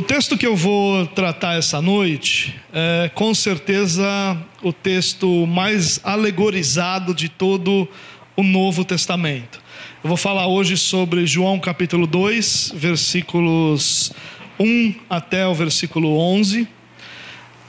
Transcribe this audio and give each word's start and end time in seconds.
O 0.00 0.02
texto 0.02 0.38
que 0.38 0.46
eu 0.46 0.56
vou 0.56 1.04
tratar 1.08 1.58
essa 1.58 1.82
noite 1.82 2.58
é 2.72 3.10
com 3.14 3.34
certeza 3.34 4.34
o 4.62 4.72
texto 4.72 5.46
mais 5.46 6.00
alegorizado 6.02 7.14
de 7.14 7.28
todo 7.28 7.86
o 8.34 8.42
Novo 8.42 8.82
Testamento. 8.82 9.60
Eu 10.02 10.08
vou 10.08 10.16
falar 10.16 10.46
hoje 10.46 10.78
sobre 10.78 11.26
João 11.26 11.60
capítulo 11.60 12.06
2, 12.06 12.72
versículos 12.76 14.10
1 14.58 14.94
até 15.10 15.46
o 15.46 15.52
versículo 15.52 16.16
11, 16.16 16.66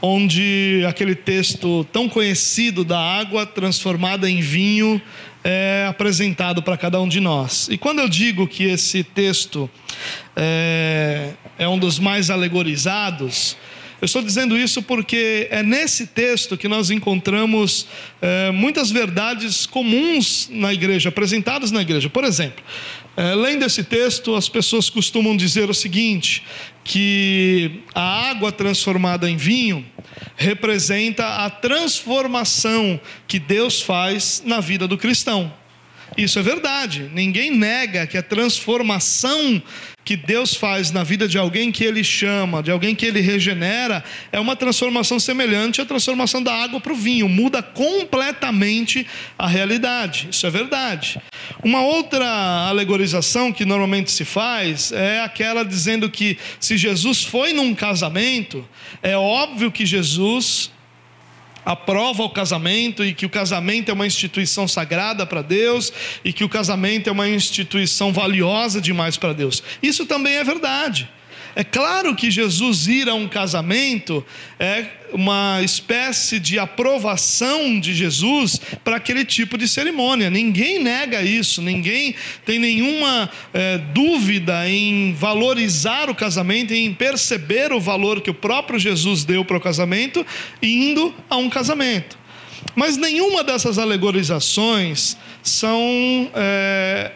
onde 0.01 0.85
aquele 0.87 1.15
texto 1.15 1.85
tão 1.91 2.07
conhecido 2.07 2.85
da 2.85 2.97
água 2.97 3.45
transformada 3.45 4.29
em 4.29 4.39
vinho 4.39 5.01
é 5.43 5.85
apresentado 5.89 6.63
para 6.63 6.77
cada 6.77 7.01
um 7.01 7.09
de 7.09 7.19
nós. 7.19 7.67
E 7.69 7.77
quando 7.77 7.99
eu 7.99 8.07
digo 8.07 8.47
que 8.47 8.63
esse 8.63 9.03
texto 9.03 9.69
é, 10.35 11.33
é 11.57 11.67
um 11.67 11.77
dos 11.77 11.99
mais 11.99 12.29
alegorizados, 12.29 13.57
eu 14.01 14.07
estou 14.07 14.23
dizendo 14.23 14.57
isso 14.57 14.81
porque 14.81 15.47
é 15.51 15.61
nesse 15.61 16.07
texto 16.07 16.57
que 16.57 16.67
nós 16.67 16.89
encontramos 16.89 17.85
é, 18.19 18.49
muitas 18.49 18.89
verdades 18.89 19.67
comuns 19.67 20.49
na 20.51 20.73
igreja, 20.73 21.09
apresentadas 21.09 21.69
na 21.69 21.83
igreja. 21.83 22.09
Por 22.09 22.23
exemplo, 22.23 22.63
é, 23.15 23.35
lendo 23.35 23.63
esse 23.63 23.83
texto, 23.83 24.33
as 24.33 24.49
pessoas 24.49 24.89
costumam 24.89 25.37
dizer 25.37 25.69
o 25.69 25.73
seguinte: 25.73 26.43
que 26.83 27.83
a 27.93 28.31
água 28.31 28.51
transformada 28.51 29.29
em 29.29 29.37
vinho 29.37 29.85
representa 30.35 31.45
a 31.45 31.49
transformação 31.51 32.99
que 33.27 33.37
Deus 33.37 33.83
faz 33.83 34.41
na 34.43 34.59
vida 34.59 34.87
do 34.87 34.97
cristão. 34.97 35.53
Isso 36.17 36.39
é 36.39 36.41
verdade. 36.41 37.09
Ninguém 37.13 37.51
nega 37.51 38.07
que 38.07 38.17
a 38.17 38.23
transformação 38.23 39.61
que 40.03 40.15
Deus 40.15 40.55
faz 40.55 40.91
na 40.91 41.03
vida 41.03 41.27
de 41.27 41.37
alguém 41.37 41.71
que 41.71 41.83
Ele 41.83 42.03
chama, 42.03 42.63
de 42.63 42.71
alguém 42.71 42.95
que 42.95 43.05
Ele 43.05 43.21
regenera, 43.21 44.03
é 44.31 44.39
uma 44.39 44.55
transformação 44.55 45.19
semelhante 45.19 45.81
à 45.81 45.85
transformação 45.85 46.41
da 46.41 46.53
água 46.53 46.79
para 46.79 46.93
o 46.93 46.95
vinho. 46.95 47.29
Muda 47.29 47.61
completamente 47.61 49.05
a 49.37 49.47
realidade. 49.47 50.29
Isso 50.31 50.45
é 50.47 50.49
verdade. 50.49 51.21
Uma 51.63 51.81
outra 51.81 52.27
alegorização 52.67 53.51
que 53.51 53.65
normalmente 53.65 54.11
se 54.11 54.25
faz 54.25 54.91
é 54.91 55.21
aquela 55.21 55.63
dizendo 55.63 56.09
que 56.09 56.37
se 56.59 56.77
Jesus 56.77 57.23
foi 57.23 57.53
num 57.53 57.75
casamento, 57.75 58.67
é 59.03 59.15
óbvio 59.15 59.71
que 59.71 59.85
Jesus 59.85 60.71
aprova 61.65 62.23
o 62.23 62.29
casamento 62.29 63.03
e 63.03 63.13
que 63.13 63.25
o 63.25 63.29
casamento 63.29 63.89
é 63.89 63.93
uma 63.93 64.07
instituição 64.07 64.67
sagrada 64.67 65.25
para 65.25 65.41
Deus 65.41 65.91
e 66.23 66.33
que 66.33 66.43
o 66.43 66.49
casamento 66.49 67.09
é 67.09 67.11
uma 67.11 67.29
instituição 67.29 68.11
valiosa 68.11 68.81
demais 68.81 69.17
para 69.17 69.33
Deus. 69.33 69.63
Isso 69.81 70.05
também 70.05 70.35
é 70.35 70.43
verdade. 70.43 71.09
É 71.55 71.63
claro 71.63 72.15
que 72.15 72.31
Jesus 72.31 72.87
ir 72.87 73.09
a 73.09 73.13
um 73.13 73.27
casamento 73.27 74.25
é 74.59 74.85
uma 75.13 75.61
espécie 75.61 76.39
de 76.39 76.57
aprovação 76.57 77.79
de 77.79 77.93
Jesus 77.93 78.59
para 78.83 78.95
aquele 78.95 79.25
tipo 79.25 79.57
de 79.57 79.67
cerimônia. 79.67 80.29
Ninguém 80.29 80.81
nega 80.81 81.21
isso, 81.21 81.61
ninguém 81.61 82.15
tem 82.45 82.57
nenhuma 82.57 83.29
é, 83.53 83.77
dúvida 83.77 84.69
em 84.69 85.13
valorizar 85.13 86.09
o 86.09 86.15
casamento, 86.15 86.73
em 86.73 86.93
perceber 86.93 87.73
o 87.73 87.79
valor 87.79 88.21
que 88.21 88.29
o 88.29 88.33
próprio 88.33 88.79
Jesus 88.79 89.25
deu 89.25 89.43
para 89.43 89.57
o 89.57 89.61
casamento, 89.61 90.25
indo 90.61 91.13
a 91.29 91.35
um 91.35 91.49
casamento. 91.49 92.17
Mas 92.75 92.95
nenhuma 92.95 93.43
dessas 93.43 93.77
alegorizações 93.77 95.17
são 95.43 96.31
é, 96.33 97.11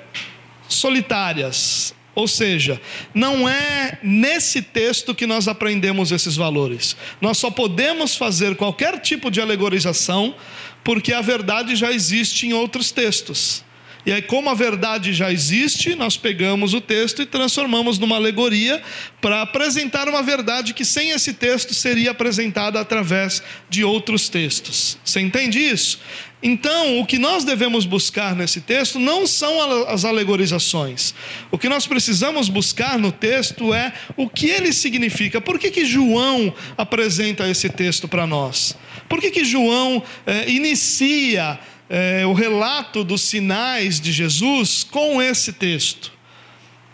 solitárias, 0.68 1.94
ou 2.16 2.30
seja, 2.30 2.82
não 3.14 3.48
é 3.48 4.00
nesse 4.02 4.62
texto 4.62 5.14
que 5.14 5.28
nós 5.28 5.50
aprendemos 5.50 6.14
esses 6.14 6.38
valores. 6.38 6.96
Nós 7.20 7.38
só 7.38 7.52
podemos 7.52 8.16
fazer 8.16 8.56
qualquer 8.56 9.02
tipo 9.02 9.30
de 9.30 9.42
alegorização 9.42 10.34
porque 10.82 11.12
a 11.12 11.20
verdade 11.20 11.76
já 11.76 11.92
existe 11.92 12.48
em 12.48 12.54
outros 12.54 12.92
textos. 12.92 13.65
E 14.06 14.12
aí, 14.12 14.22
como 14.22 14.50
a 14.50 14.54
verdade 14.54 15.14
já 15.14 15.32
existe, 15.32 15.96
nós 15.96 16.16
pegamos 16.16 16.74
o 16.74 16.82
texto 16.82 17.24
e 17.24 17.26
transformamos 17.26 17.98
numa 17.98 18.16
alegoria 18.16 18.82
para 19.20 19.42
apresentar 19.42 20.08
uma 20.08 20.22
verdade 20.22 20.74
que 20.74 20.86
sem 20.86 21.10
esse 21.10 21.34
texto 21.34 21.74
seria 21.74 22.12
apresentada 22.12 22.80
através 22.80 23.42
de 23.68 23.84
outros 23.84 24.30
textos. 24.30 24.98
Você 25.04 25.20
entende 25.22 25.60
isso? 25.60 26.00
Então, 26.44 27.00
o 27.00 27.06
que 27.08 27.18
nós 27.18 27.44
devemos 27.44 27.88
buscar 27.88 28.36
nesse 28.36 28.62
texto 28.62 29.00
não 29.00 29.26
são 29.26 29.88
as 29.88 30.06
alegorizações. 30.06 31.16
O 31.50 31.58
que 31.58 31.68
nós 31.68 31.88
precisamos 31.88 32.50
buscar 32.50 33.00
no 33.00 33.12
texto 33.12 33.74
é 33.74 33.92
o 34.16 34.30
que 34.30 34.46
ele 34.48 34.72
significa. 34.72 35.42
Por 35.42 35.58
que, 35.58 35.72
que 35.72 35.86
João 35.86 36.54
apresenta 36.78 37.50
esse 37.50 37.68
texto 37.70 38.08
para 38.08 38.28
nós? 38.28 38.78
Por 39.10 39.20
que, 39.20 39.32
que 39.32 39.44
João 39.44 40.04
é, 40.28 40.48
inicia 40.48 41.60
é, 41.90 42.26
o 42.26 42.34
relato 42.34 43.04
dos 43.04 43.22
sinais 43.22 44.00
de 44.00 44.12
Jesus 44.12 44.84
com 44.84 45.22
esse 45.22 45.54
texto. 45.54 46.12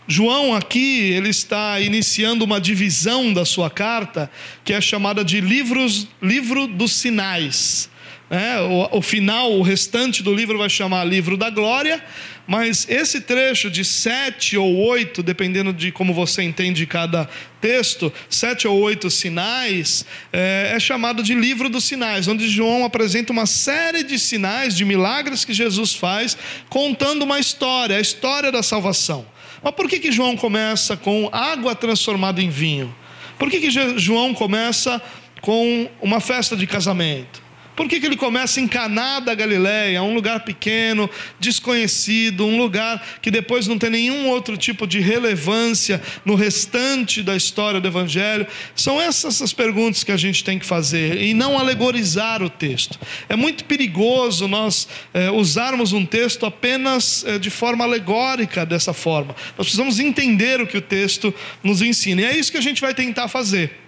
João 0.06 0.54
aqui 0.54 1.10
ele 1.10 1.28
está 1.28 1.80
iniciando 1.80 2.44
uma 2.44 2.60
divisão 2.60 3.32
da 3.32 3.44
sua 3.44 3.70
carta 3.70 4.30
que 4.64 4.72
é 4.72 4.80
chamada 4.80 5.24
de 5.24 5.40
livros, 5.40 6.08
livro 6.20 6.66
dos 6.66 6.92
sinais. 6.92 7.88
É, 8.28 8.60
o, 8.60 8.98
o 8.98 9.02
final, 9.02 9.52
o 9.52 9.62
restante 9.62 10.22
do 10.22 10.34
livro 10.34 10.58
vai 10.58 10.68
chamar 10.68 11.04
livro 11.04 11.36
da 11.36 11.50
glória, 11.50 12.02
mas 12.46 12.86
esse 12.88 13.20
trecho 13.20 13.70
de 13.70 13.84
sete 13.84 14.56
ou 14.56 14.76
oito, 14.88 15.22
dependendo 15.22 15.72
de 15.72 15.92
como 15.92 16.12
você 16.12 16.42
entende 16.42 16.86
cada 16.86 17.28
texto, 17.60 18.12
sete 18.28 18.66
ou 18.66 18.80
oito 18.80 19.08
sinais, 19.10 20.04
é, 20.32 20.72
é, 20.74 20.80
chamado 20.80 21.22
de 21.22 21.34
livro 21.34 21.68
dos 21.68 21.84
sinais, 21.84 22.26
onde 22.26 22.48
João 22.48 22.84
apresenta 22.84 23.32
uma 23.32 23.46
série 23.46 24.02
de 24.02 24.18
sinais, 24.18 24.76
de 24.76 24.84
milagres 24.84 25.44
que 25.44 25.54
Jesus 25.54 25.94
faz, 25.94 26.36
contando 26.68 27.22
uma 27.22 27.38
história, 27.38 27.96
a 27.96 28.00
história 28.00 28.50
da 28.50 28.62
salvação. 28.62 29.24
Mas 29.62 29.74
por 29.74 29.88
que, 29.88 30.00
que 30.00 30.10
João 30.10 30.36
começa 30.36 30.96
com 30.96 31.28
água 31.32 31.74
transformada 31.74 32.42
em 32.42 32.50
vinho? 32.50 32.92
Por 33.38 33.48
que, 33.48 33.60
que 33.60 33.70
João 33.98 34.34
começa 34.34 35.00
com 35.40 35.88
uma 36.00 36.20
festa 36.20 36.56
de 36.56 36.66
casamento? 36.66 37.42
Por 37.82 37.88
que, 37.88 37.98
que 37.98 38.06
ele 38.06 38.16
começa 38.16 38.60
em 38.60 38.68
Caná 38.68 39.18
da 39.18 39.34
Galileia, 39.34 40.04
um 40.04 40.14
lugar 40.14 40.44
pequeno, 40.44 41.10
desconhecido, 41.40 42.46
um 42.46 42.56
lugar 42.56 43.04
que 43.20 43.28
depois 43.28 43.66
não 43.66 43.76
tem 43.76 43.90
nenhum 43.90 44.28
outro 44.28 44.56
tipo 44.56 44.86
de 44.86 45.00
relevância 45.00 46.00
no 46.24 46.36
restante 46.36 47.24
da 47.24 47.34
história 47.34 47.80
do 47.80 47.88
Evangelho? 47.88 48.46
São 48.76 49.00
essas 49.00 49.42
as 49.42 49.52
perguntas 49.52 50.04
que 50.04 50.12
a 50.12 50.16
gente 50.16 50.44
tem 50.44 50.60
que 50.60 50.64
fazer 50.64 51.20
e 51.20 51.34
não 51.34 51.58
alegorizar 51.58 52.40
o 52.40 52.48
texto. 52.48 53.00
É 53.28 53.34
muito 53.34 53.64
perigoso 53.64 54.46
nós 54.46 54.86
é, 55.12 55.28
usarmos 55.32 55.92
um 55.92 56.06
texto 56.06 56.46
apenas 56.46 57.24
é, 57.26 57.36
de 57.36 57.50
forma 57.50 57.82
alegórica 57.82 58.64
dessa 58.64 58.92
forma. 58.92 59.34
Nós 59.58 59.66
precisamos 59.66 59.98
entender 59.98 60.60
o 60.60 60.68
que 60.68 60.78
o 60.78 60.82
texto 60.82 61.34
nos 61.64 61.82
ensina 61.82 62.22
e 62.22 62.26
é 62.26 62.36
isso 62.36 62.52
que 62.52 62.58
a 62.58 62.62
gente 62.62 62.80
vai 62.80 62.94
tentar 62.94 63.26
fazer. 63.26 63.81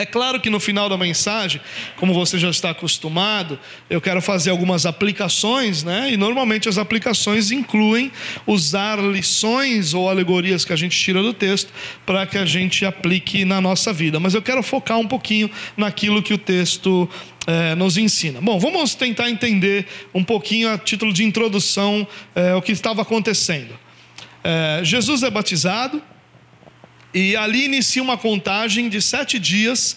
É 0.00 0.06
claro 0.06 0.40
que 0.40 0.48
no 0.48 0.58
final 0.58 0.88
da 0.88 0.96
mensagem, 0.96 1.60
como 1.96 2.14
você 2.14 2.38
já 2.38 2.48
está 2.48 2.70
acostumado, 2.70 3.58
eu 3.90 4.00
quero 4.00 4.22
fazer 4.22 4.48
algumas 4.48 4.86
aplicações, 4.86 5.84
né? 5.84 6.10
E 6.10 6.16
normalmente 6.16 6.70
as 6.70 6.78
aplicações 6.78 7.50
incluem 7.50 8.10
usar 8.46 8.98
lições 8.98 9.92
ou 9.92 10.08
alegorias 10.08 10.64
que 10.64 10.72
a 10.72 10.76
gente 10.76 10.98
tira 10.98 11.22
do 11.22 11.34
texto 11.34 11.70
para 12.06 12.26
que 12.26 12.38
a 12.38 12.46
gente 12.46 12.86
aplique 12.86 13.44
na 13.44 13.60
nossa 13.60 13.92
vida. 13.92 14.18
Mas 14.18 14.32
eu 14.32 14.40
quero 14.40 14.62
focar 14.62 14.98
um 14.98 15.06
pouquinho 15.06 15.50
naquilo 15.76 16.22
que 16.22 16.32
o 16.32 16.38
texto 16.38 17.06
é, 17.46 17.74
nos 17.74 17.98
ensina. 17.98 18.40
Bom, 18.40 18.58
vamos 18.58 18.94
tentar 18.94 19.28
entender 19.28 19.86
um 20.14 20.24
pouquinho 20.24 20.72
a 20.72 20.78
título 20.78 21.12
de 21.12 21.24
introdução 21.24 22.08
é, 22.34 22.54
o 22.54 22.62
que 22.62 22.72
estava 22.72 23.02
acontecendo. 23.02 23.78
É, 24.42 24.80
Jesus 24.82 25.22
é 25.22 25.30
batizado 25.30 26.00
e 27.12 27.36
ali 27.36 27.64
inicia 27.64 28.02
uma 28.02 28.16
contagem 28.16 28.88
de 28.88 29.02
sete 29.02 29.38
dias, 29.38 29.96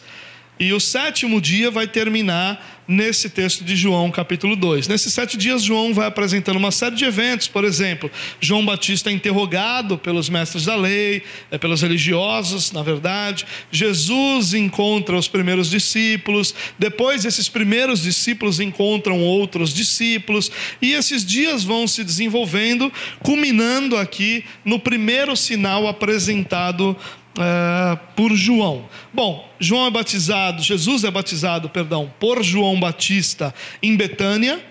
e 0.60 0.72
o 0.72 0.80
sétimo 0.80 1.42
dia 1.42 1.72
vai 1.72 1.88
terminar 1.88 2.84
nesse 2.88 3.30
texto 3.30 3.64
de 3.64 3.76
João, 3.76 4.12
capítulo 4.12 4.56
2. 4.56 4.88
Nesses 4.88 5.14
sete 5.14 5.38
dias, 5.38 5.64
João 5.64 5.94
vai 5.94 6.08
apresentando 6.08 6.58
uma 6.58 6.72
série 6.72 6.96
de 6.96 7.06
eventos, 7.06 7.48
por 7.48 7.64
exemplo, 7.64 8.12
João 8.40 8.66
Batista 8.66 9.10
é 9.10 9.14
interrogado 9.14 9.98
pelos 9.98 10.30
mestres 10.30 10.66
da 10.66 10.76
lei, 10.76 11.24
é, 11.50 11.58
pelos 11.58 11.82
religiosos, 11.82 12.72
na 12.72 12.84
verdade. 12.84 13.46
Jesus 13.72 14.54
encontra 14.54 15.18
os 15.18 15.28
primeiros 15.28 15.70
discípulos, 15.70 16.54
depois, 16.78 17.26
esses 17.26 17.48
primeiros 17.48 18.02
discípulos 18.02 18.60
encontram 18.60 19.22
outros 19.22 19.74
discípulos, 19.74 20.52
e 20.82 20.92
esses 20.92 21.26
dias 21.26 21.64
vão 21.64 21.88
se 21.88 22.04
desenvolvendo, 22.04 22.92
culminando 23.20 23.98
aqui 23.98 24.44
no 24.66 24.78
primeiro 24.78 25.36
sinal 25.36 25.88
apresentado 25.88 26.98
é, 27.38 27.98
por 28.16 28.36
João. 28.36 28.88
Bom, 29.14 29.50
João 29.60 29.88
é 29.88 29.92
batizado, 29.92 30.62
Jesus 30.62 31.04
é 31.04 31.12
batizado, 31.12 31.70
perdão, 31.70 32.12
por 32.20 32.44
João 32.44 32.80
Batista 32.80 33.54
em 33.82 33.96
Betânia. 33.96 34.64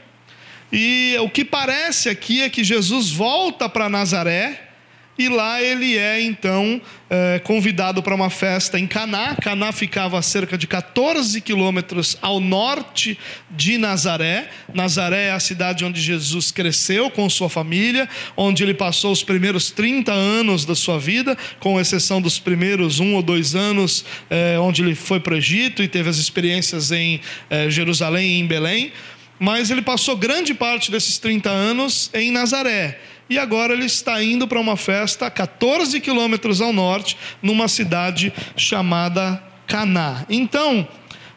E 0.73 1.17
o 1.21 1.29
que 1.29 1.45
parece 1.45 2.09
aqui 2.09 2.43
é 2.43 2.49
que 2.49 2.65
Jesus 2.65 3.11
volta 3.11 3.69
para 3.69 3.89
Nazaré 3.89 4.72
e 5.19 5.29
lá 5.29 5.63
ele 5.63 5.99
é 5.99 6.23
então 6.23 6.81
é, 7.11 7.39
convidado 7.45 8.03
para 8.03 8.15
uma 8.15 8.31
festa 8.31 8.79
em 8.79 8.87
Caná. 8.87 9.37
Caná 9.37 9.71
ficava 9.71 10.19
a 10.19 10.23
cerca 10.23 10.57
de 10.57 10.67
14 10.67 11.39
quilômetros 11.43 12.17
ao 12.23 12.41
norte 12.41 13.19
de 13.51 13.77
Nazaré. 13.77 14.49
Nazaré 14.73 15.25
é 15.27 15.33
a 15.33 15.41
cidade 15.41 15.85
onde 15.85 16.01
Jesus 16.01 16.51
cresceu 16.51 17.11
com 17.11 17.29
sua 17.29 17.51
família, 17.51 18.09
onde 18.35 18.63
ele 18.63 18.73
passou 18.73 19.13
os 19.13 19.23
primeiros 19.23 19.71
30 19.71 20.11
anos 20.11 20.65
da 20.65 20.75
sua 20.75 20.99
vida, 20.99 21.37
com 21.61 21.79
exceção 21.79 22.21
dos 22.21 22.39
primeiros 22.39 22.99
um 22.99 23.15
ou 23.15 23.23
dois 23.23 23.55
anos, 23.55 24.07
é, 24.31 24.59
onde 24.59 24.83
ele 24.83 24.95
foi 24.95 25.21
para 25.21 25.35
o 25.35 25.37
Egito 25.37 25.83
e 25.83 25.89
teve 25.89 26.09
as 26.09 26.17
experiências 26.17 26.91
em 26.91 27.21
é, 27.51 27.69
Jerusalém 27.69 28.31
e 28.31 28.41
em 28.41 28.47
Belém. 28.47 28.93
Mas 29.39 29.71
ele 29.71 29.83
passou 29.83 30.17
grande 30.17 30.55
parte 30.55 30.91
desses 30.91 31.19
30 31.19 31.51
anos 31.51 32.09
em 32.15 32.31
Nazaré 32.31 32.99
e 33.29 33.39
agora 33.39 33.73
ele 33.73 33.87
está 33.87 34.23
indo 34.23 34.47
para 34.47 34.61
uma 34.61 34.77
festa 34.77 35.31
14 35.31 36.01
quilômetros 36.01 36.61
ao 36.61 36.73
norte, 36.73 37.17
numa 37.43 37.69
cidade 37.69 38.33
chamada 38.57 39.43
Caná. 39.67 40.27
Então, 40.29 40.87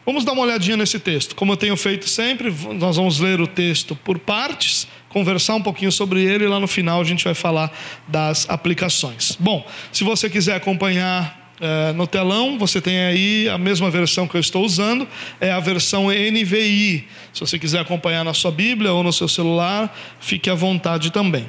vamos 0.04 0.24
dar 0.24 0.32
uma 0.32 0.42
olhadinha 0.42 0.76
nesse 0.76 0.98
texto. 0.98 1.34
Como 1.34 1.52
eu 1.52 1.56
tenho 1.56 1.76
feito 1.76 2.08
sempre, 2.08 2.54
nós 2.74 2.96
vamos 2.96 3.18
ler 3.18 3.40
o 3.40 3.46
texto 3.46 3.96
por 3.96 4.18
partes, 4.18 4.86
conversar 5.08 5.54
um 5.54 5.62
pouquinho 5.62 5.90
sobre 5.90 6.22
ele 6.22 6.44
e 6.44 6.48
lá 6.48 6.60
no 6.60 6.68
final 6.68 7.00
a 7.00 7.04
gente 7.04 7.24
vai 7.24 7.34
falar 7.34 7.72
das 8.06 8.48
aplicações. 8.50 9.36
Bom, 9.40 9.66
se 9.90 10.04
você 10.04 10.28
quiser 10.28 10.56
acompanhar 10.56 11.45
é, 11.60 11.92
no 11.92 12.06
telão, 12.06 12.58
você 12.58 12.80
tem 12.80 12.98
aí 13.00 13.48
a 13.48 13.56
mesma 13.56 13.90
versão 13.90 14.28
que 14.28 14.36
eu 14.36 14.40
estou 14.40 14.64
usando, 14.64 15.08
é 15.40 15.50
a 15.50 15.60
versão 15.60 16.08
NVI. 16.08 17.06
Se 17.32 17.40
você 17.40 17.58
quiser 17.58 17.80
acompanhar 17.80 18.24
na 18.24 18.34
sua 18.34 18.50
Bíblia 18.50 18.92
ou 18.92 19.02
no 19.02 19.12
seu 19.12 19.28
celular, 19.28 19.96
fique 20.20 20.50
à 20.50 20.54
vontade 20.54 21.10
também. 21.10 21.48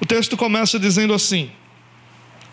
O 0.00 0.06
texto 0.06 0.36
começa 0.36 0.78
dizendo 0.78 1.12
assim: 1.12 1.50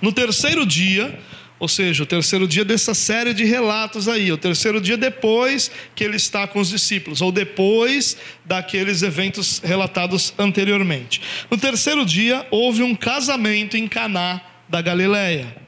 No 0.01 0.11
terceiro 0.11 0.65
dia, 0.65 1.17
ou 1.61 1.67
seja, 1.67 2.03
o 2.03 2.07
terceiro 2.07 2.47
dia 2.47 2.65
dessa 2.65 2.93
série 2.93 3.33
de 3.33 3.45
relatos 3.45 4.07
aí, 4.07 4.31
o 4.31 4.37
terceiro 4.37 4.81
dia 4.81 4.97
depois 4.97 5.71
que 5.93 6.03
ele 6.03 6.17
está 6.17 6.47
com 6.47 6.59
os 6.59 6.69
discípulos, 6.69 7.21
ou 7.21 7.31
depois 7.31 8.17
daqueles 8.43 9.01
eventos 9.03 9.59
relatados 9.59 10.33
anteriormente. 10.37 11.21
No 11.49 11.57
terceiro 11.57 12.03
dia 12.03 12.45
houve 12.49 12.83
um 12.83 12.95
casamento 12.95 13.77
em 13.77 13.87
Caná 13.87 14.41
da 14.67 14.81
Galileia. 14.81 15.60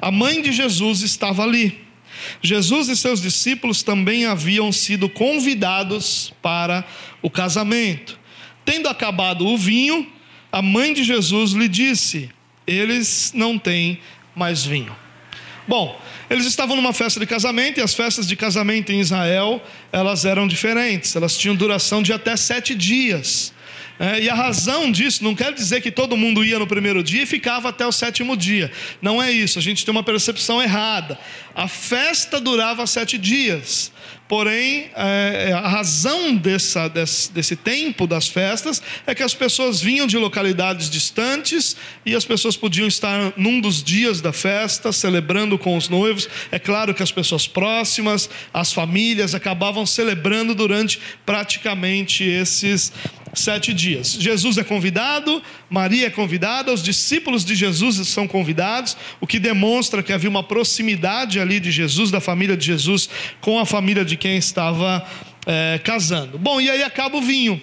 A 0.00 0.10
mãe 0.10 0.40
de 0.42 0.52
Jesus 0.52 1.02
estava 1.02 1.42
ali. 1.42 1.86
Jesus 2.42 2.88
e 2.88 2.96
seus 2.96 3.20
discípulos 3.20 3.82
também 3.82 4.26
haviam 4.26 4.72
sido 4.72 5.08
convidados 5.08 6.32
para 6.42 6.84
o 7.22 7.30
casamento. 7.30 8.18
Tendo 8.64 8.88
acabado 8.88 9.46
o 9.46 9.56
vinho, 9.56 10.06
a 10.50 10.60
mãe 10.60 10.92
de 10.92 11.04
Jesus 11.04 11.52
lhe 11.52 11.68
disse: 11.68 12.30
Eles 12.66 13.32
não 13.34 13.58
têm 13.58 14.00
mais 14.34 14.64
vinho. 14.64 14.94
Bom, 15.66 16.00
eles 16.30 16.46
estavam 16.46 16.76
numa 16.76 16.92
festa 16.92 17.20
de 17.20 17.26
casamento 17.26 17.78
e 17.78 17.82
as 17.82 17.94
festas 17.94 18.26
de 18.26 18.34
casamento 18.34 18.90
em 18.90 19.00
Israel 19.00 19.62
elas 19.92 20.24
eram 20.24 20.48
diferentes, 20.48 21.14
elas 21.14 21.36
tinham 21.36 21.54
duração 21.54 22.02
de 22.02 22.12
até 22.12 22.36
sete 22.36 22.74
dias. 22.74 23.52
É, 23.98 24.20
e 24.20 24.30
a 24.30 24.34
razão 24.34 24.92
disso 24.92 25.24
não 25.24 25.34
quer 25.34 25.52
dizer 25.52 25.80
que 25.80 25.90
todo 25.90 26.16
mundo 26.16 26.44
ia 26.44 26.58
no 26.58 26.66
primeiro 26.66 27.02
dia 27.02 27.24
e 27.24 27.26
ficava 27.26 27.70
até 27.70 27.86
o 27.86 27.92
sétimo 27.92 28.36
dia. 28.36 28.70
Não 29.02 29.20
é 29.22 29.30
isso, 29.32 29.58
a 29.58 29.62
gente 29.62 29.84
tem 29.84 29.92
uma 29.92 30.04
percepção 30.04 30.62
errada. 30.62 31.18
A 31.54 31.66
festa 31.66 32.40
durava 32.40 32.86
sete 32.86 33.18
dias. 33.18 33.90
Porém, 34.28 34.90
é, 34.94 35.52
a 35.54 35.66
razão 35.66 36.36
dessa, 36.36 36.86
desse, 36.86 37.32
desse, 37.32 37.56
tempo 37.56 38.06
das 38.06 38.28
festas 38.28 38.82
é 39.06 39.14
que 39.14 39.22
as 39.22 39.32
pessoas 39.32 39.80
vinham 39.80 40.06
de 40.06 40.18
localidades 40.18 40.90
distantes 40.90 41.74
e 42.04 42.14
as 42.14 42.26
pessoas 42.26 42.54
podiam 42.54 42.86
estar 42.86 43.32
num 43.38 43.58
dos 43.58 43.82
dias 43.82 44.20
da 44.20 44.30
festa, 44.30 44.92
celebrando 44.92 45.58
com 45.58 45.78
os 45.78 45.88
noivos. 45.88 46.28
É 46.52 46.58
claro 46.58 46.92
que 46.92 47.02
as 47.02 47.10
pessoas 47.10 47.48
próximas, 47.48 48.28
as 48.52 48.70
famílias, 48.70 49.34
acabavam 49.34 49.86
celebrando 49.86 50.54
durante 50.54 51.00
praticamente 51.24 52.22
esses 52.22 52.92
sete 53.38 53.72
dias. 53.72 54.16
Jesus 54.18 54.58
é 54.58 54.64
convidado, 54.64 55.42
Maria 55.70 56.06
é 56.06 56.10
convidada, 56.10 56.72
os 56.72 56.82
discípulos 56.82 57.44
de 57.44 57.54
Jesus 57.54 58.06
são 58.08 58.26
convidados, 58.26 58.96
o 59.20 59.26
que 59.26 59.38
demonstra 59.38 60.02
que 60.02 60.12
havia 60.12 60.30
uma 60.30 60.42
proximidade 60.42 61.40
ali 61.40 61.60
de 61.60 61.70
Jesus, 61.70 62.10
da 62.10 62.20
família 62.20 62.56
de 62.56 62.66
Jesus, 62.66 63.08
com 63.40 63.58
a 63.58 63.66
família 63.66 64.04
de 64.04 64.16
quem 64.16 64.36
estava 64.36 65.06
é, 65.46 65.80
casando. 65.82 66.38
Bom, 66.38 66.60
e 66.60 66.70
aí 66.70 66.82
acaba 66.82 67.16
o 67.16 67.22
vinho. 67.22 67.60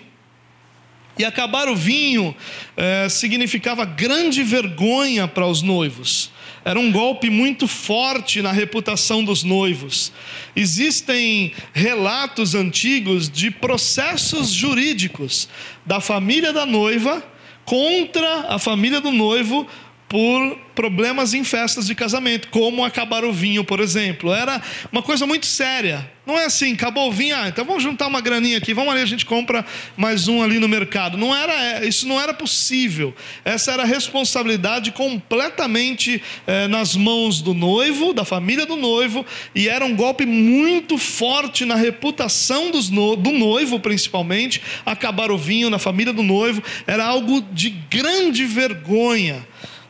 E 1.18 1.24
acabar 1.24 1.70
o 1.70 1.76
vinho 1.76 2.36
é, 2.76 3.08
significava 3.10 3.86
grande 3.86 4.44
vergonha 4.44 5.28
para 5.28 5.46
os 5.46 5.62
noivos. 5.62 6.30
Era 6.64 6.80
um 6.80 6.92
golpe 6.92 7.30
muito 7.30 7.68
forte 7.68 8.42
na 8.42 8.52
reputação 8.52 9.24
dos 9.24 9.44
noivos. 9.44 10.12
Existem 10.56 11.54
relatos 11.74 12.56
antigos 12.56 13.30
de 13.30 13.52
processos 13.52 14.50
jurídicos 14.50 15.48
da 15.86 16.02
família 16.02 16.52
da 16.52 16.66
noiva 16.66 17.24
contra 17.66 18.48
a 18.50 18.60
família 18.60 19.00
do 19.00 19.12
noivo 19.12 19.68
por 20.08 20.58
problemas 20.76 21.34
em 21.34 21.44
festas 21.44 21.88
de 21.88 21.96
casamento, 21.96 22.50
como 22.50 22.84
acabar 22.84 23.24
o 23.24 23.34
vinho, 23.34 23.64
por 23.64 23.80
exemplo. 23.80 24.34
Era 24.34 24.62
uma 24.92 25.02
coisa 25.02 25.26
muito 25.26 25.46
séria. 25.46 26.12
Não 26.26 26.40
é 26.40 26.46
assim, 26.46 26.74
acabou 26.74 27.08
o 27.08 27.12
vinho, 27.12 27.36
ah, 27.36 27.48
então 27.48 27.64
vamos 27.64 27.84
juntar 27.84 28.08
uma 28.08 28.20
graninha 28.20 28.58
aqui, 28.58 28.74
vamos 28.74 28.92
ali, 28.92 29.02
a 29.02 29.06
gente 29.06 29.26
compra 29.26 29.64
mais 29.96 30.28
um 30.28 30.42
ali 30.42 30.58
no 30.60 30.68
mercado. 30.68 31.18
Não 31.18 31.36
era, 31.36 31.54
é, 31.54 31.88
isso 31.88 32.08
não 32.08 32.20
era 32.20 32.34
possível. 32.34 33.14
Essa 33.44 33.74
era 33.74 33.84
a 33.84 33.86
responsabilidade 33.86 34.92
completamente 34.92 36.22
é, 36.48 36.68
nas 36.68 36.96
mãos 36.96 37.42
do 37.42 37.54
noivo, 37.54 38.12
da 38.12 38.26
família 38.26 38.66
do 38.66 38.76
noivo, 38.76 39.24
e 39.54 39.70
era 39.70 39.86
um 39.86 39.96
golpe 39.96 40.26
muito 40.26 40.98
forte 40.98 41.64
na 41.64 41.76
reputação 41.76 42.72
no, 42.92 43.16
do 43.16 43.32
noivo, 43.32 43.80
principalmente. 43.80 44.62
Acabar 44.84 45.30
o 45.30 45.38
vinho 45.38 45.70
na 45.70 45.78
família 45.78 46.12
do 46.12 46.24
noivo 46.24 46.62
era 46.88 47.06
algo 47.06 47.40
de 47.52 47.70
grande 47.70 48.46
vergonha. 48.46 49.46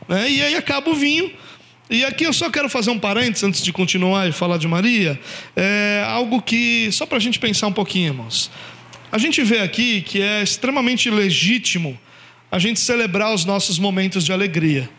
Né? 0.08 0.30
E 0.30 0.42
aí 0.42 0.54
acaba 0.54 0.90
o 0.90 0.94
vinho. 0.94 1.30
E 1.88 2.04
aqui 2.04 2.24
eu 2.24 2.32
só 2.32 2.50
quero 2.50 2.68
fazer 2.68 2.90
um 2.90 2.98
parênteses 2.98 3.44
antes 3.44 3.62
de 3.62 3.72
continuar 3.72 4.28
e 4.28 4.32
falar 4.32 4.58
de 4.58 4.66
Maria. 4.66 5.18
É 5.54 6.04
algo 6.08 6.42
que, 6.42 6.90
só 6.90 7.06
para 7.06 7.18
a 7.18 7.20
gente 7.20 7.38
pensar 7.38 7.68
um 7.68 7.72
pouquinho, 7.72 8.08
irmãos. 8.08 8.50
A 9.12 9.18
gente 9.18 9.42
vê 9.42 9.60
aqui 9.60 10.02
que 10.02 10.20
é 10.20 10.42
extremamente 10.42 11.08
legítimo 11.08 11.98
a 12.50 12.58
gente 12.58 12.80
celebrar 12.80 13.32
os 13.32 13.44
nossos 13.44 13.78
momentos 13.78 14.24
de 14.24 14.32
alegria. 14.32 14.90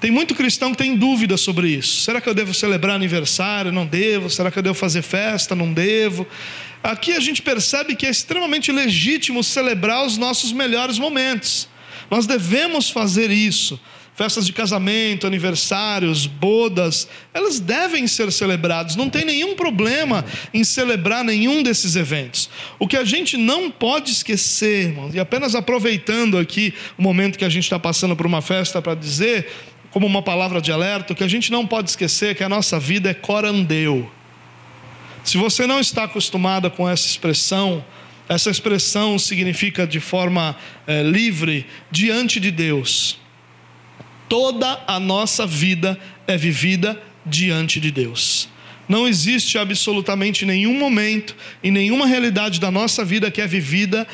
Tem 0.00 0.10
muito 0.10 0.34
cristão 0.34 0.72
que 0.72 0.78
tem 0.78 0.96
dúvida 0.96 1.36
sobre 1.36 1.68
isso. 1.68 2.02
Será 2.02 2.20
que 2.20 2.28
eu 2.28 2.34
devo 2.34 2.52
celebrar 2.52 2.96
aniversário? 2.96 3.72
Não 3.72 3.86
devo. 3.86 4.28
Será 4.28 4.50
que 4.50 4.58
eu 4.58 4.62
devo 4.62 4.74
fazer 4.74 5.02
festa? 5.02 5.54
Não 5.54 5.72
devo. 5.72 6.26
Aqui 6.82 7.12
a 7.12 7.20
gente 7.20 7.40
percebe 7.40 7.94
que 7.94 8.04
é 8.04 8.10
extremamente 8.10 8.70
legítimo 8.70 9.42
celebrar 9.42 10.04
os 10.04 10.18
nossos 10.18 10.52
melhores 10.52 10.98
momentos. 10.98 11.68
Nós 12.10 12.26
devemos 12.26 12.90
fazer 12.90 13.30
isso 13.30 13.80
festas 14.14 14.46
de 14.46 14.52
casamento, 14.52 15.26
aniversários, 15.26 16.26
bodas, 16.26 17.08
elas 17.32 17.58
devem 17.58 18.06
ser 18.06 18.30
celebradas. 18.30 18.94
Não 18.94 19.10
tem 19.10 19.24
nenhum 19.24 19.56
problema 19.56 20.24
em 20.52 20.62
celebrar 20.62 21.24
nenhum 21.24 21.62
desses 21.62 21.96
eventos. 21.96 22.48
O 22.78 22.86
que 22.86 22.96
a 22.96 23.04
gente 23.04 23.36
não 23.36 23.70
pode 23.70 24.12
esquecer, 24.12 24.88
irmãos, 24.88 25.14
e 25.14 25.18
apenas 25.18 25.54
aproveitando 25.54 26.38
aqui 26.38 26.72
o 26.96 27.02
momento 27.02 27.36
que 27.36 27.44
a 27.44 27.48
gente 27.48 27.64
está 27.64 27.78
passando 27.78 28.14
por 28.14 28.24
uma 28.24 28.40
festa 28.40 28.80
para 28.80 28.94
dizer, 28.94 29.48
como 29.90 30.06
uma 30.06 30.22
palavra 30.22 30.60
de 30.60 30.70
alerta, 30.70 31.12
o 31.12 31.16
que 31.16 31.24
a 31.24 31.28
gente 31.28 31.50
não 31.50 31.66
pode 31.66 31.90
esquecer 31.90 32.30
é 32.30 32.34
que 32.34 32.44
a 32.44 32.48
nossa 32.48 32.78
vida 32.78 33.10
é 33.10 33.14
corandeu. 33.14 34.10
Se 35.24 35.36
você 35.38 35.66
não 35.66 35.80
está 35.80 36.04
acostumada 36.04 36.70
com 36.70 36.88
essa 36.88 37.06
expressão, 37.06 37.84
essa 38.28 38.48
expressão 38.48 39.18
significa 39.18 39.86
de 39.86 39.98
forma 39.98 40.56
é, 40.86 41.02
livre 41.02 41.66
diante 41.90 42.38
de 42.38 42.50
Deus 42.50 43.23
toda 44.34 44.82
a 44.88 44.98
nossa 44.98 45.46
vida 45.46 45.96
é 46.26 46.36
vivida 46.36 47.00
diante 47.24 47.78
de 47.78 47.92
Deus. 47.92 48.48
Não 48.88 49.06
existe 49.06 49.56
absolutamente 49.56 50.44
nenhum 50.44 50.76
momento 50.76 51.36
e 51.62 51.70
nenhuma 51.70 52.04
realidade 52.04 52.58
da 52.58 52.68
nossa 52.68 53.04
vida 53.04 53.30
que 53.30 53.40
é 53.40 53.46
vivida 53.46 54.04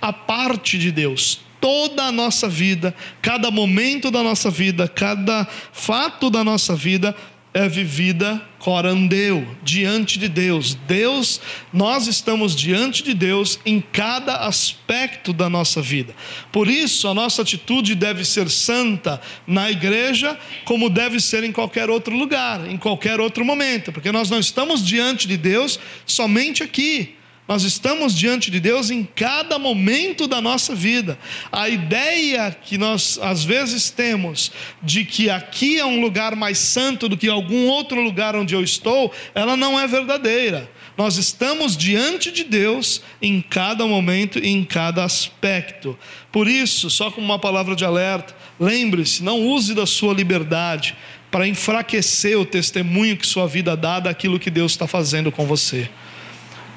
a 0.00 0.10
parte 0.10 0.78
de 0.78 0.90
Deus. 0.90 1.40
Toda 1.60 2.04
a 2.04 2.10
nossa 2.10 2.48
vida, 2.48 2.94
cada 3.20 3.50
momento 3.50 4.10
da 4.10 4.22
nossa 4.22 4.50
vida, 4.50 4.88
cada 4.88 5.46
fato 5.70 6.30
da 6.30 6.42
nossa 6.42 6.74
vida 6.74 7.14
é 7.54 7.68
vivida 7.68 8.42
corandeu, 8.58 9.46
diante 9.62 10.18
de 10.18 10.28
Deus. 10.28 10.74
Deus, 10.86 11.40
nós 11.72 12.06
estamos 12.06 12.54
diante 12.54 13.02
de 13.02 13.14
Deus 13.14 13.58
em 13.64 13.80
cada 13.80 14.46
aspecto 14.46 15.32
da 15.32 15.48
nossa 15.48 15.80
vida. 15.80 16.14
Por 16.52 16.68
isso, 16.68 17.08
a 17.08 17.14
nossa 17.14 17.42
atitude 17.42 17.94
deve 17.94 18.24
ser 18.24 18.50
santa 18.50 19.20
na 19.46 19.70
igreja, 19.70 20.38
como 20.64 20.90
deve 20.90 21.20
ser 21.20 21.44
em 21.44 21.52
qualquer 21.52 21.88
outro 21.88 22.16
lugar, 22.16 22.68
em 22.68 22.76
qualquer 22.76 23.20
outro 23.20 23.44
momento, 23.44 23.92
porque 23.92 24.12
nós 24.12 24.28
não 24.28 24.38
estamos 24.38 24.84
diante 24.84 25.26
de 25.28 25.36
Deus 25.36 25.78
somente 26.04 26.62
aqui. 26.62 27.17
Nós 27.48 27.62
estamos 27.62 28.14
diante 28.14 28.50
de 28.50 28.60
Deus 28.60 28.90
em 28.90 29.02
cada 29.02 29.58
momento 29.58 30.26
da 30.26 30.38
nossa 30.38 30.74
vida. 30.74 31.18
A 31.50 31.66
ideia 31.66 32.54
que 32.54 32.76
nós 32.76 33.18
às 33.22 33.42
vezes 33.42 33.88
temos 33.88 34.52
de 34.82 35.02
que 35.02 35.30
aqui 35.30 35.78
é 35.78 35.86
um 35.86 35.98
lugar 35.98 36.36
mais 36.36 36.58
santo 36.58 37.08
do 37.08 37.16
que 37.16 37.26
algum 37.26 37.66
outro 37.68 38.02
lugar 38.02 38.36
onde 38.36 38.54
eu 38.54 38.62
estou, 38.62 39.10
ela 39.34 39.56
não 39.56 39.80
é 39.80 39.86
verdadeira. 39.86 40.70
Nós 40.94 41.16
estamos 41.16 41.74
diante 41.74 42.30
de 42.30 42.44
Deus 42.44 43.00
em 43.22 43.40
cada 43.40 43.86
momento 43.86 44.38
e 44.38 44.48
em 44.48 44.62
cada 44.62 45.02
aspecto. 45.02 45.98
Por 46.30 46.46
isso, 46.48 46.90
só 46.90 47.10
como 47.10 47.24
uma 47.24 47.38
palavra 47.38 47.74
de 47.74 47.84
alerta, 47.84 48.36
lembre-se: 48.60 49.22
não 49.22 49.40
use 49.40 49.74
da 49.74 49.86
sua 49.86 50.12
liberdade 50.12 50.94
para 51.30 51.48
enfraquecer 51.48 52.38
o 52.38 52.44
testemunho 52.44 53.16
que 53.16 53.26
sua 53.26 53.46
vida 53.46 53.74
dá 53.74 54.00
daquilo 54.00 54.38
que 54.38 54.50
Deus 54.50 54.72
está 54.72 54.86
fazendo 54.86 55.32
com 55.32 55.46
você. 55.46 55.88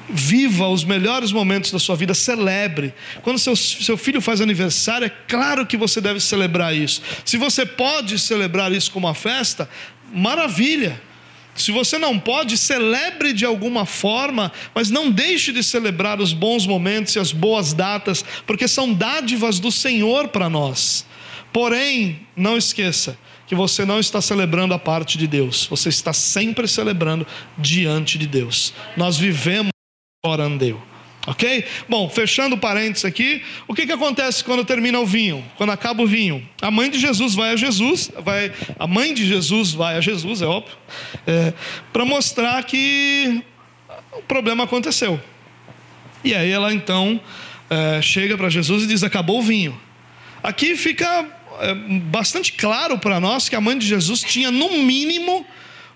Viva 0.08 0.68
os 0.68 0.84
melhores 0.84 1.32
momentos 1.32 1.70
da 1.70 1.78
sua 1.78 1.96
vida, 1.96 2.12
celebre. 2.14 2.92
Quando 3.22 3.38
seu, 3.38 3.54
seu 3.56 3.96
filho 3.96 4.20
faz 4.20 4.40
aniversário, 4.40 5.06
é 5.06 5.12
claro 5.28 5.66
que 5.66 5.76
você 5.76 6.00
deve 6.00 6.20
celebrar 6.20 6.74
isso. 6.74 7.02
Se 7.24 7.36
você 7.36 7.64
pode 7.64 8.18
celebrar 8.18 8.72
isso 8.72 8.90
como 8.90 9.06
uma 9.06 9.14
festa, 9.14 9.68
maravilha. 10.12 11.00
Se 11.54 11.70
você 11.70 11.98
não 11.98 12.18
pode, 12.18 12.56
celebre 12.56 13.32
de 13.32 13.44
alguma 13.44 13.84
forma, 13.84 14.50
mas 14.74 14.90
não 14.90 15.10
deixe 15.10 15.52
de 15.52 15.62
celebrar 15.62 16.20
os 16.20 16.32
bons 16.32 16.66
momentos 16.66 17.14
e 17.14 17.18
as 17.18 17.30
boas 17.30 17.74
datas, 17.74 18.24
porque 18.46 18.66
são 18.66 18.92
dádivas 18.92 19.58
do 19.58 19.70
Senhor 19.70 20.28
para 20.28 20.48
nós. 20.48 21.04
Porém, 21.52 22.26
não 22.34 22.56
esqueça 22.56 23.18
que 23.46 23.54
você 23.54 23.84
não 23.84 24.00
está 24.00 24.22
celebrando 24.22 24.72
a 24.72 24.78
parte 24.78 25.18
de 25.18 25.26
Deus, 25.26 25.66
você 25.66 25.90
está 25.90 26.14
sempre 26.14 26.66
celebrando 26.66 27.26
diante 27.58 28.16
de 28.16 28.26
Deus. 28.26 28.72
Nós 28.96 29.18
vivemos 29.18 29.71
orandeu. 30.24 30.80
Ok? 31.26 31.64
Bom, 31.88 32.08
fechando 32.08 32.56
parênteses 32.56 33.04
aqui, 33.04 33.42
o 33.66 33.74
que, 33.74 33.86
que 33.86 33.90
acontece 33.90 34.44
quando 34.44 34.64
termina 34.64 35.00
o 35.00 35.04
vinho? 35.04 35.44
Quando 35.56 35.70
acaba 35.70 36.00
o 36.00 36.06
vinho? 36.06 36.48
A 36.60 36.70
mãe 36.70 36.88
de 36.88 36.96
Jesus 36.96 37.34
vai 37.34 37.50
a 37.50 37.56
Jesus, 37.56 38.08
vai, 38.20 38.52
a 38.78 38.86
mãe 38.86 39.12
de 39.12 39.26
Jesus 39.26 39.72
vai 39.72 39.96
a 39.96 40.00
Jesus, 40.00 40.40
é 40.40 40.46
óbvio, 40.46 40.76
é, 41.26 41.52
para 41.92 42.04
mostrar 42.04 42.62
que 42.62 43.42
o 44.12 44.22
problema 44.22 44.62
aconteceu. 44.62 45.20
E 46.22 46.32
aí 46.36 46.52
ela 46.52 46.72
então 46.72 47.20
é, 47.68 48.00
chega 48.00 48.38
para 48.38 48.48
Jesus 48.48 48.84
e 48.84 48.86
diz: 48.86 49.02
acabou 49.02 49.40
o 49.40 49.42
vinho. 49.42 49.76
Aqui 50.40 50.76
fica 50.76 51.26
é, 51.58 51.74
bastante 51.74 52.52
claro 52.52 52.96
para 52.96 53.18
nós 53.18 53.48
que 53.48 53.56
a 53.56 53.60
mãe 53.60 53.76
de 53.76 53.88
Jesus 53.88 54.20
tinha, 54.20 54.52
no 54.52 54.78
mínimo, 54.78 55.44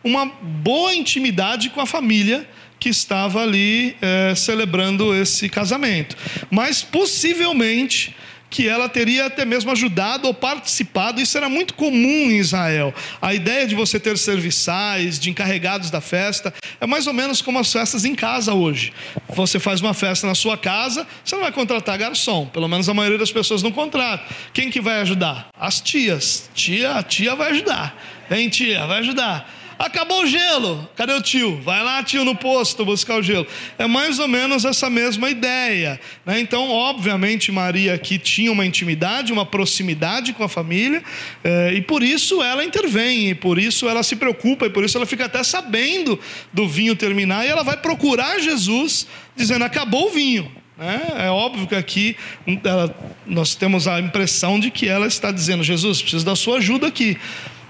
uma 0.02 0.26
boa 0.26 0.92
intimidade 0.92 1.70
com 1.70 1.80
a 1.80 1.86
família 1.86 2.44
que 2.78 2.88
estava 2.88 3.42
ali 3.42 3.96
é, 4.00 4.34
celebrando 4.34 5.14
esse 5.14 5.48
casamento. 5.48 6.16
Mas 6.50 6.82
possivelmente 6.82 8.14
que 8.48 8.68
ela 8.68 8.88
teria 8.88 9.26
até 9.26 9.44
mesmo 9.44 9.70
ajudado 9.70 10.26
ou 10.26 10.34
participado, 10.34 11.20
isso 11.20 11.36
era 11.36 11.48
muito 11.48 11.74
comum 11.74 12.30
em 12.30 12.38
Israel. 12.38 12.94
A 13.20 13.34
ideia 13.34 13.66
de 13.66 13.74
você 13.74 13.98
ter 13.98 14.16
serviçais, 14.16 15.18
de 15.18 15.30
encarregados 15.30 15.90
da 15.90 16.00
festa, 16.00 16.54
é 16.80 16.86
mais 16.86 17.06
ou 17.06 17.12
menos 17.12 17.42
como 17.42 17.58
as 17.58 17.72
festas 17.72 18.04
em 18.04 18.14
casa 18.14 18.54
hoje. 18.54 18.92
Você 19.28 19.58
faz 19.58 19.80
uma 19.80 19.92
festa 19.92 20.26
na 20.26 20.34
sua 20.34 20.56
casa, 20.56 21.06
você 21.24 21.34
não 21.34 21.42
vai 21.42 21.52
contratar 21.52 21.98
garçom, 21.98 22.46
pelo 22.46 22.68
menos 22.68 22.88
a 22.88 22.94
maioria 22.94 23.18
das 23.18 23.32
pessoas 23.32 23.62
não 23.62 23.72
contrata. 23.72 24.24
Quem 24.52 24.70
que 24.70 24.80
vai 24.80 25.00
ajudar? 25.00 25.48
As 25.58 25.80
tias. 25.80 26.48
Tia, 26.54 26.92
a 26.92 27.02
tia 27.02 27.34
vai 27.34 27.50
ajudar. 27.50 28.00
Vem 28.30 28.48
tia, 28.48 28.86
vai 28.86 29.00
ajudar. 29.00 29.55
Acabou 29.78 30.22
o 30.22 30.26
gelo. 30.26 30.88
Cadê 30.96 31.12
o 31.12 31.20
tio? 31.20 31.60
Vai 31.60 31.82
lá, 31.82 32.02
tio, 32.02 32.24
no 32.24 32.34
posto 32.34 32.84
buscar 32.84 33.16
o 33.16 33.22
gelo. 33.22 33.46
É 33.78 33.86
mais 33.86 34.18
ou 34.18 34.26
menos 34.26 34.64
essa 34.64 34.88
mesma 34.88 35.28
ideia. 35.28 36.00
Né? 36.24 36.40
Então, 36.40 36.70
obviamente, 36.70 37.52
Maria 37.52 37.94
aqui 37.94 38.18
tinha 38.18 38.50
uma 38.50 38.64
intimidade, 38.64 39.32
uma 39.32 39.44
proximidade 39.44 40.32
com 40.32 40.42
a 40.42 40.48
família, 40.48 41.02
é, 41.44 41.74
e 41.74 41.82
por 41.82 42.02
isso 42.02 42.42
ela 42.42 42.64
intervém, 42.64 43.30
e 43.30 43.34
por 43.34 43.58
isso 43.58 43.88
ela 43.88 44.02
se 44.02 44.16
preocupa, 44.16 44.66
e 44.66 44.70
por 44.70 44.82
isso 44.84 44.96
ela 44.96 45.06
fica 45.06 45.26
até 45.26 45.42
sabendo 45.42 46.18
do 46.52 46.66
vinho 46.66 46.96
terminar, 46.96 47.44
e 47.44 47.48
ela 47.48 47.62
vai 47.62 47.76
procurar 47.76 48.38
Jesus, 48.40 49.06
dizendo: 49.36 49.64
acabou 49.64 50.06
o 50.06 50.10
vinho. 50.10 50.50
É, 50.78 51.26
é 51.26 51.30
óbvio 51.30 51.66
que 51.66 51.74
aqui 51.74 52.16
ela, 52.62 52.94
nós 53.26 53.54
temos 53.54 53.88
a 53.88 53.98
impressão 53.98 54.60
de 54.60 54.70
que 54.70 54.86
ela 54.86 55.06
está 55.06 55.30
dizendo: 55.30 55.62
Jesus, 55.62 56.02
preciso 56.02 56.24
da 56.24 56.36
sua 56.36 56.58
ajuda 56.58 56.86
aqui. 56.86 57.16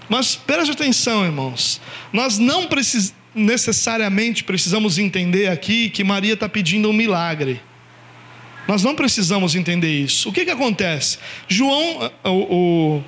Mas 0.09 0.37
preste 0.37 0.71
atenção, 0.71 1.25
irmãos. 1.25 1.81
Nós 2.13 2.39
não 2.39 2.67
precis, 2.67 3.15
necessariamente 3.35 4.45
precisamos 4.45 4.99
entender 4.99 5.49
aqui 5.49 5.91
que 5.91 6.05
Maria 6.05 6.35
está 6.35 6.49
pedindo 6.49 6.89
um 6.89 6.93
milagre. 6.93 7.61
Nós 8.67 8.83
não 8.83 8.95
precisamos 8.95 9.55
entender 9.55 9.93
isso. 9.93 10.29
O 10.29 10.33
que, 10.33 10.45
que 10.45 10.51
acontece? 10.51 11.19
João, 11.47 12.05
eh, 12.05 12.29
o, 12.29 12.33
o, 12.33 13.05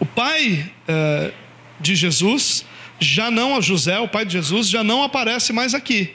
o 0.00 0.06
pai 0.06 0.70
é, 0.86 1.32
de 1.80 1.94
Jesus, 1.94 2.64
já 3.00 3.30
não, 3.30 3.60
José, 3.62 3.98
o 3.98 4.08
pai 4.08 4.24
de 4.24 4.32
Jesus, 4.34 4.68
já 4.68 4.84
não 4.84 5.02
aparece 5.02 5.52
mais 5.52 5.74
aqui. 5.74 6.14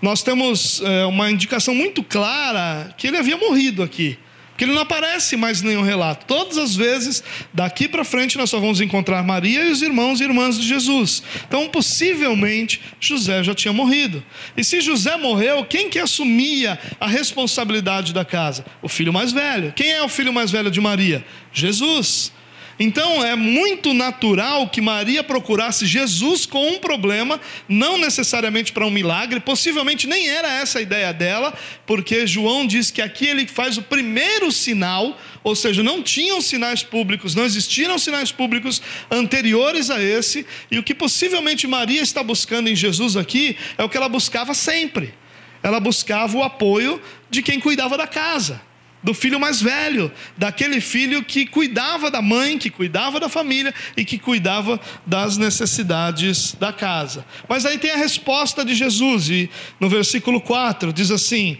Nós 0.00 0.22
temos 0.22 0.80
é, 0.82 1.04
uma 1.06 1.30
indicação 1.30 1.74
muito 1.74 2.02
clara 2.02 2.94
que 2.96 3.08
ele 3.08 3.16
havia 3.16 3.36
morrido 3.36 3.82
aqui. 3.82 4.18
Porque 4.56 4.64
ele 4.64 4.72
não 4.72 4.80
aparece 4.80 5.36
mais 5.36 5.60
nenhum 5.60 5.82
relato. 5.82 6.24
Todas 6.24 6.56
as 6.56 6.74
vezes, 6.74 7.22
daqui 7.52 7.86
para 7.86 8.02
frente, 8.02 8.38
nós 8.38 8.48
só 8.48 8.58
vamos 8.58 8.80
encontrar 8.80 9.22
Maria 9.22 9.62
e 9.66 9.70
os 9.70 9.82
irmãos 9.82 10.18
e 10.18 10.24
irmãs 10.24 10.58
de 10.58 10.66
Jesus. 10.66 11.22
Então, 11.46 11.68
possivelmente, 11.68 12.80
José 12.98 13.44
já 13.44 13.54
tinha 13.54 13.74
morrido. 13.74 14.24
E 14.56 14.64
se 14.64 14.80
José 14.80 15.14
morreu, 15.18 15.62
quem 15.66 15.90
que 15.90 15.98
assumia 15.98 16.78
a 16.98 17.06
responsabilidade 17.06 18.14
da 18.14 18.24
casa? 18.24 18.64
O 18.80 18.88
filho 18.88 19.12
mais 19.12 19.30
velho. 19.30 19.74
Quem 19.76 19.90
é 19.90 20.02
o 20.02 20.08
filho 20.08 20.32
mais 20.32 20.50
velho 20.50 20.70
de 20.70 20.80
Maria? 20.80 21.22
Jesus. 21.52 22.32
Então 22.78 23.24
é 23.24 23.34
muito 23.34 23.94
natural 23.94 24.68
que 24.68 24.82
Maria 24.82 25.24
procurasse 25.24 25.86
Jesus 25.86 26.44
com 26.44 26.72
um 26.72 26.78
problema, 26.78 27.40
não 27.66 27.96
necessariamente 27.96 28.70
para 28.70 28.86
um 28.86 28.90
milagre, 28.90 29.40
possivelmente 29.40 30.06
nem 30.06 30.28
era 30.28 30.48
essa 30.48 30.78
a 30.78 30.82
ideia 30.82 31.12
dela, 31.12 31.54
porque 31.86 32.26
João 32.26 32.66
diz 32.66 32.90
que 32.90 33.00
aqui 33.00 33.26
ele 33.26 33.46
faz 33.46 33.78
o 33.78 33.82
primeiro 33.82 34.52
sinal, 34.52 35.18
ou 35.42 35.56
seja, 35.56 35.82
não 35.82 36.02
tinham 36.02 36.40
sinais 36.42 36.82
públicos, 36.82 37.34
não 37.34 37.44
existiram 37.44 37.98
sinais 37.98 38.30
públicos 38.30 38.82
anteriores 39.10 39.88
a 39.88 40.02
esse, 40.02 40.46
e 40.70 40.78
o 40.78 40.82
que 40.82 40.94
possivelmente 40.94 41.66
Maria 41.66 42.02
está 42.02 42.22
buscando 42.22 42.68
em 42.68 42.76
Jesus 42.76 43.16
aqui 43.16 43.56
é 43.78 43.84
o 43.84 43.88
que 43.88 43.96
ela 43.96 44.08
buscava 44.08 44.52
sempre. 44.52 45.14
Ela 45.62 45.80
buscava 45.80 46.36
o 46.36 46.42
apoio 46.42 47.00
de 47.30 47.42
quem 47.42 47.58
cuidava 47.58 47.96
da 47.96 48.06
casa 48.06 48.60
do 49.02 49.14
filho 49.14 49.38
mais 49.38 49.62
velho, 49.62 50.10
daquele 50.36 50.80
filho 50.80 51.22
que 51.22 51.46
cuidava 51.46 52.10
da 52.10 52.20
mãe, 52.20 52.58
que 52.58 52.70
cuidava 52.70 53.20
da 53.20 53.28
família 53.28 53.72
e 53.96 54.04
que 54.04 54.18
cuidava 54.18 54.80
das 55.06 55.36
necessidades 55.36 56.54
da 56.54 56.72
casa. 56.72 57.24
Mas 57.48 57.64
aí 57.64 57.78
tem 57.78 57.90
a 57.92 57.96
resposta 57.96 58.64
de 58.64 58.74
Jesus, 58.74 59.28
e 59.30 59.50
no 59.78 59.88
versículo 59.88 60.40
4 60.40 60.92
diz 60.92 61.10
assim: 61.10 61.58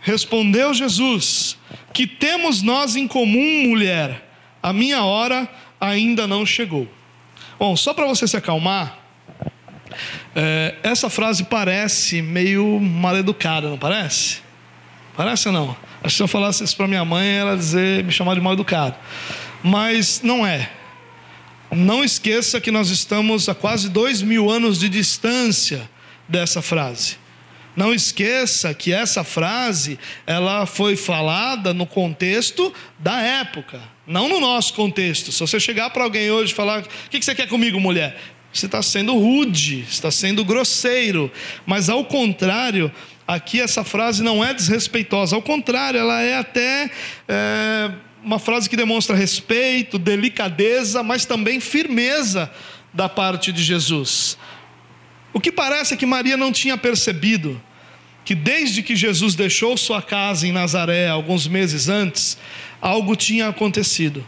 Respondeu 0.00 0.74
Jesus: 0.74 1.56
Que 1.92 2.06
temos 2.06 2.62
nós 2.62 2.96
em 2.96 3.06
comum, 3.06 3.68
mulher? 3.68 4.30
A 4.62 4.72
minha 4.72 5.04
hora 5.04 5.48
ainda 5.80 6.26
não 6.26 6.44
chegou. 6.44 6.88
Bom, 7.58 7.76
só 7.76 7.94
para 7.94 8.06
você 8.06 8.26
se 8.26 8.36
acalmar, 8.36 8.98
é, 10.34 10.74
essa 10.82 11.08
frase 11.08 11.44
parece 11.44 12.22
meio 12.22 12.80
mal 12.80 13.16
educada, 13.16 13.68
não 13.68 13.78
parece? 13.78 14.40
Parece 15.16 15.48
ou 15.48 15.54
não? 15.54 15.76
Acho 16.02 16.14
que 16.14 16.16
se 16.16 16.22
eu 16.22 16.28
falasse 16.28 16.64
isso 16.64 16.76
para 16.76 16.88
minha 16.88 17.04
mãe, 17.04 17.28
ela 17.36 17.56
dizer, 17.56 18.02
me 18.02 18.10
chamar 18.10 18.34
de 18.34 18.40
mal 18.40 18.54
educado. 18.54 18.96
Mas 19.62 20.20
não 20.22 20.44
é. 20.44 20.70
Não 21.70 22.02
esqueça 22.02 22.60
que 22.60 22.70
nós 22.70 22.90
estamos 22.90 23.48
a 23.48 23.54
quase 23.54 23.88
dois 23.88 24.20
mil 24.20 24.50
anos 24.50 24.78
de 24.78 24.88
distância 24.88 25.88
dessa 26.28 26.60
frase. 26.60 27.16
Não 27.74 27.94
esqueça 27.94 28.74
que 28.74 28.92
essa 28.92 29.24
frase 29.24 29.98
ela 30.26 30.66
foi 30.66 30.96
falada 30.96 31.72
no 31.72 31.86
contexto 31.86 32.72
da 32.98 33.18
época, 33.20 33.80
não 34.06 34.28
no 34.28 34.40
nosso 34.40 34.74
contexto. 34.74 35.32
Se 35.32 35.40
você 35.40 35.58
chegar 35.58 35.88
para 35.90 36.04
alguém 36.04 36.30
hoje 36.30 36.52
e 36.52 36.54
falar: 36.54 36.82
O 36.82 37.10
que 37.10 37.22
você 37.22 37.34
quer 37.34 37.48
comigo, 37.48 37.80
mulher? 37.80 38.20
Você 38.52 38.66
está 38.66 38.82
sendo 38.82 39.14
rude, 39.14 39.80
está 39.88 40.10
sendo 40.10 40.44
grosseiro. 40.44 41.32
Mas 41.64 41.88
ao 41.88 42.04
contrário, 42.04 42.92
aqui 43.34 43.60
essa 43.60 43.82
frase 43.84 44.22
não 44.22 44.44
é 44.44 44.52
desrespeitosa, 44.52 45.34
ao 45.34 45.42
contrário, 45.42 45.98
ela 45.98 46.20
é 46.22 46.36
até 46.36 46.90
é, 47.28 47.90
uma 48.22 48.38
frase 48.38 48.68
que 48.68 48.76
demonstra 48.76 49.16
respeito, 49.16 49.98
delicadeza, 49.98 51.02
mas 51.02 51.24
também 51.24 51.60
firmeza 51.60 52.50
da 52.92 53.08
parte 53.08 53.52
de 53.52 53.62
Jesus. 53.62 54.36
O 55.32 55.40
que 55.40 55.50
parece 55.50 55.94
é 55.94 55.96
que 55.96 56.06
Maria 56.06 56.36
não 56.36 56.52
tinha 56.52 56.76
percebido 56.76 57.60
que 58.24 58.34
desde 58.34 58.82
que 58.82 58.94
Jesus 58.94 59.34
deixou 59.34 59.76
sua 59.76 60.00
casa 60.00 60.46
em 60.46 60.52
Nazaré, 60.52 61.08
alguns 61.08 61.48
meses 61.48 61.88
antes, 61.88 62.38
algo 62.80 63.16
tinha 63.16 63.48
acontecido. 63.48 64.24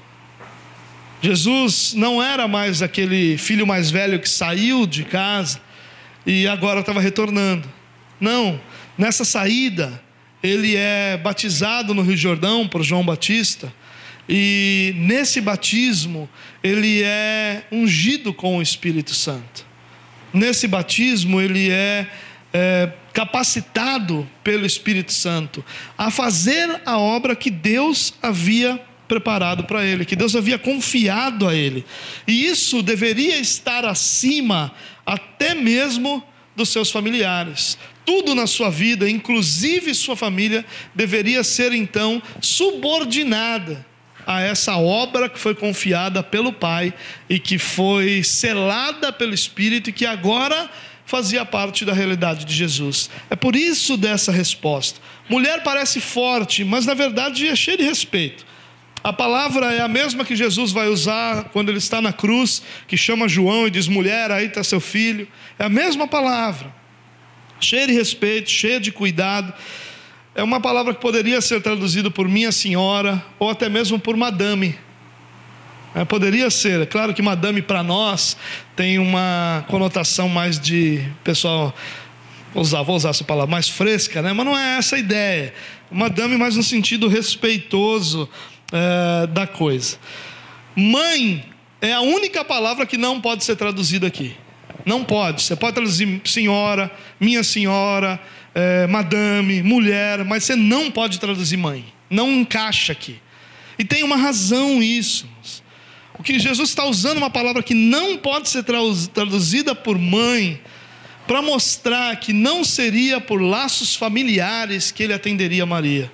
Jesus 1.22 1.94
não 1.94 2.22
era 2.22 2.48
mais 2.48 2.82
aquele 2.82 3.38
filho 3.38 3.66
mais 3.66 3.90
velho 3.90 4.18
que 4.18 4.28
saiu 4.28 4.86
de 4.86 5.04
casa 5.04 5.60
e 6.26 6.46
agora 6.46 6.80
estava 6.80 7.00
retornando. 7.00 7.68
Não, 8.20 8.60
Nessa 8.96 9.24
saída, 9.24 10.00
ele 10.42 10.76
é 10.76 11.16
batizado 11.16 11.92
no 11.94 12.02
Rio 12.02 12.16
Jordão 12.16 12.68
por 12.68 12.82
João 12.82 13.04
Batista. 13.04 13.72
E 14.28 14.94
nesse 14.96 15.40
batismo, 15.40 16.28
ele 16.62 17.02
é 17.02 17.64
ungido 17.72 18.32
com 18.32 18.58
o 18.58 18.62
Espírito 18.62 19.12
Santo. 19.12 19.66
Nesse 20.32 20.68
batismo, 20.68 21.40
ele 21.40 21.70
é, 21.70 22.06
é 22.52 22.92
capacitado 23.12 24.28
pelo 24.44 24.64
Espírito 24.64 25.12
Santo 25.12 25.64
a 25.98 26.10
fazer 26.10 26.82
a 26.86 26.96
obra 26.96 27.34
que 27.34 27.50
Deus 27.50 28.14
havia 28.22 28.80
preparado 29.08 29.64
para 29.64 29.84
ele, 29.84 30.04
que 30.04 30.16
Deus 30.16 30.36
havia 30.36 30.58
confiado 30.58 31.48
a 31.48 31.54
ele. 31.54 31.84
E 32.28 32.46
isso 32.46 32.80
deveria 32.80 33.38
estar 33.38 33.84
acima 33.84 34.72
até 35.04 35.52
mesmo 35.52 36.22
dos 36.54 36.68
seus 36.68 36.90
familiares. 36.90 37.78
Tudo 38.04 38.34
na 38.34 38.46
sua 38.46 38.70
vida, 38.70 39.08
inclusive 39.08 39.94
sua 39.94 40.14
família, 40.14 40.64
deveria 40.94 41.42
ser 41.42 41.72
então 41.72 42.22
subordinada 42.40 43.84
a 44.26 44.40
essa 44.40 44.76
obra 44.76 45.28
que 45.28 45.38
foi 45.38 45.54
confiada 45.54 46.22
pelo 46.22 46.52
Pai 46.52 46.94
e 47.28 47.38
que 47.38 47.58
foi 47.58 48.22
selada 48.22 49.12
pelo 49.12 49.34
Espírito 49.34 49.90
e 49.90 49.92
que 49.92 50.06
agora 50.06 50.70
fazia 51.06 51.44
parte 51.44 51.84
da 51.84 51.92
realidade 51.92 52.44
de 52.44 52.54
Jesus. 52.54 53.10
É 53.28 53.36
por 53.36 53.54
isso 53.54 53.96
dessa 53.96 54.32
resposta. 54.32 55.00
Mulher 55.28 55.62
parece 55.62 56.00
forte, 56.00 56.64
mas 56.64 56.86
na 56.86 56.94
verdade 56.94 57.46
é 57.48 57.56
cheia 57.56 57.76
de 57.76 57.84
respeito. 57.84 58.46
A 59.04 59.12
palavra 59.12 59.70
é 59.70 59.82
a 59.82 59.88
mesma 59.88 60.24
que 60.24 60.34
Jesus 60.34 60.72
vai 60.72 60.88
usar 60.88 61.50
quando 61.52 61.68
ele 61.68 61.76
está 61.76 62.00
na 62.00 62.10
cruz, 62.10 62.62
que 62.88 62.96
chama 62.96 63.28
João 63.28 63.66
e 63.66 63.70
diz: 63.70 63.86
mulher, 63.86 64.30
aí 64.30 64.46
está 64.46 64.64
seu 64.64 64.80
filho. 64.80 65.28
É 65.58 65.64
a 65.66 65.68
mesma 65.68 66.08
palavra, 66.08 66.74
cheia 67.60 67.86
de 67.86 67.92
respeito, 67.92 68.48
cheia 68.48 68.80
de 68.80 68.90
cuidado. 68.90 69.52
É 70.34 70.42
uma 70.42 70.58
palavra 70.58 70.94
que 70.94 71.02
poderia 71.02 71.42
ser 71.42 71.60
traduzida 71.60 72.10
por 72.10 72.26
minha 72.26 72.50
senhora, 72.50 73.22
ou 73.38 73.50
até 73.50 73.68
mesmo 73.68 73.98
por 73.98 74.16
madame. 74.16 74.74
É, 75.94 76.02
poderia 76.06 76.48
ser, 76.48 76.80
é 76.80 76.86
claro 76.86 77.12
que 77.12 77.20
madame 77.20 77.60
para 77.60 77.82
nós 77.82 78.38
tem 78.74 78.98
uma 78.98 79.64
conotação 79.68 80.30
mais 80.30 80.58
de 80.58 81.06
pessoal, 81.22 81.72
vou 82.52 82.62
usar, 82.62 82.82
vou 82.82 82.96
usar 82.96 83.10
essa 83.10 83.22
palavra, 83.22 83.48
mais 83.48 83.68
fresca, 83.68 84.20
né? 84.20 84.32
mas 84.32 84.46
não 84.46 84.58
é 84.58 84.78
essa 84.78 84.96
a 84.96 84.98
ideia. 84.98 85.54
Madame 85.92 86.36
mais 86.36 86.56
no 86.56 86.64
sentido 86.64 87.06
respeitoso, 87.06 88.28
é, 88.74 89.26
da 89.28 89.46
coisa. 89.46 89.96
Mãe 90.74 91.44
é 91.80 91.92
a 91.92 92.00
única 92.00 92.44
palavra 92.44 92.84
que 92.84 92.98
não 92.98 93.20
pode 93.20 93.44
ser 93.44 93.54
traduzida 93.54 94.08
aqui. 94.08 94.36
Não 94.84 95.04
pode. 95.04 95.42
Você 95.42 95.54
pode 95.54 95.74
traduzir 95.74 96.20
senhora, 96.24 96.90
minha 97.20 97.44
senhora, 97.44 98.20
é, 98.54 98.86
madame, 98.88 99.62
mulher, 99.62 100.24
mas 100.24 100.44
você 100.44 100.56
não 100.56 100.90
pode 100.90 101.20
traduzir 101.20 101.56
mãe. 101.56 101.84
Não 102.10 102.30
encaixa 102.30 102.92
aqui. 102.92 103.20
E 103.78 103.84
tem 103.84 104.02
uma 104.02 104.16
razão 104.16 104.82
isso. 104.82 105.26
O 106.18 106.22
que 106.22 106.38
Jesus 106.38 106.68
está 106.68 106.84
usando 106.84 107.18
uma 107.18 107.30
palavra 107.30 107.62
que 107.62 107.74
não 107.74 108.16
pode 108.16 108.48
ser 108.48 108.64
traduzida 108.64 109.74
por 109.74 109.98
mãe, 109.98 110.60
para 111.26 111.40
mostrar 111.40 112.16
que 112.16 112.32
não 112.32 112.62
seria 112.62 113.20
por 113.20 113.40
laços 113.40 113.96
familiares 113.96 114.90
que 114.90 115.02
ele 115.02 115.14
atenderia 115.14 115.64
Maria. 115.64 116.10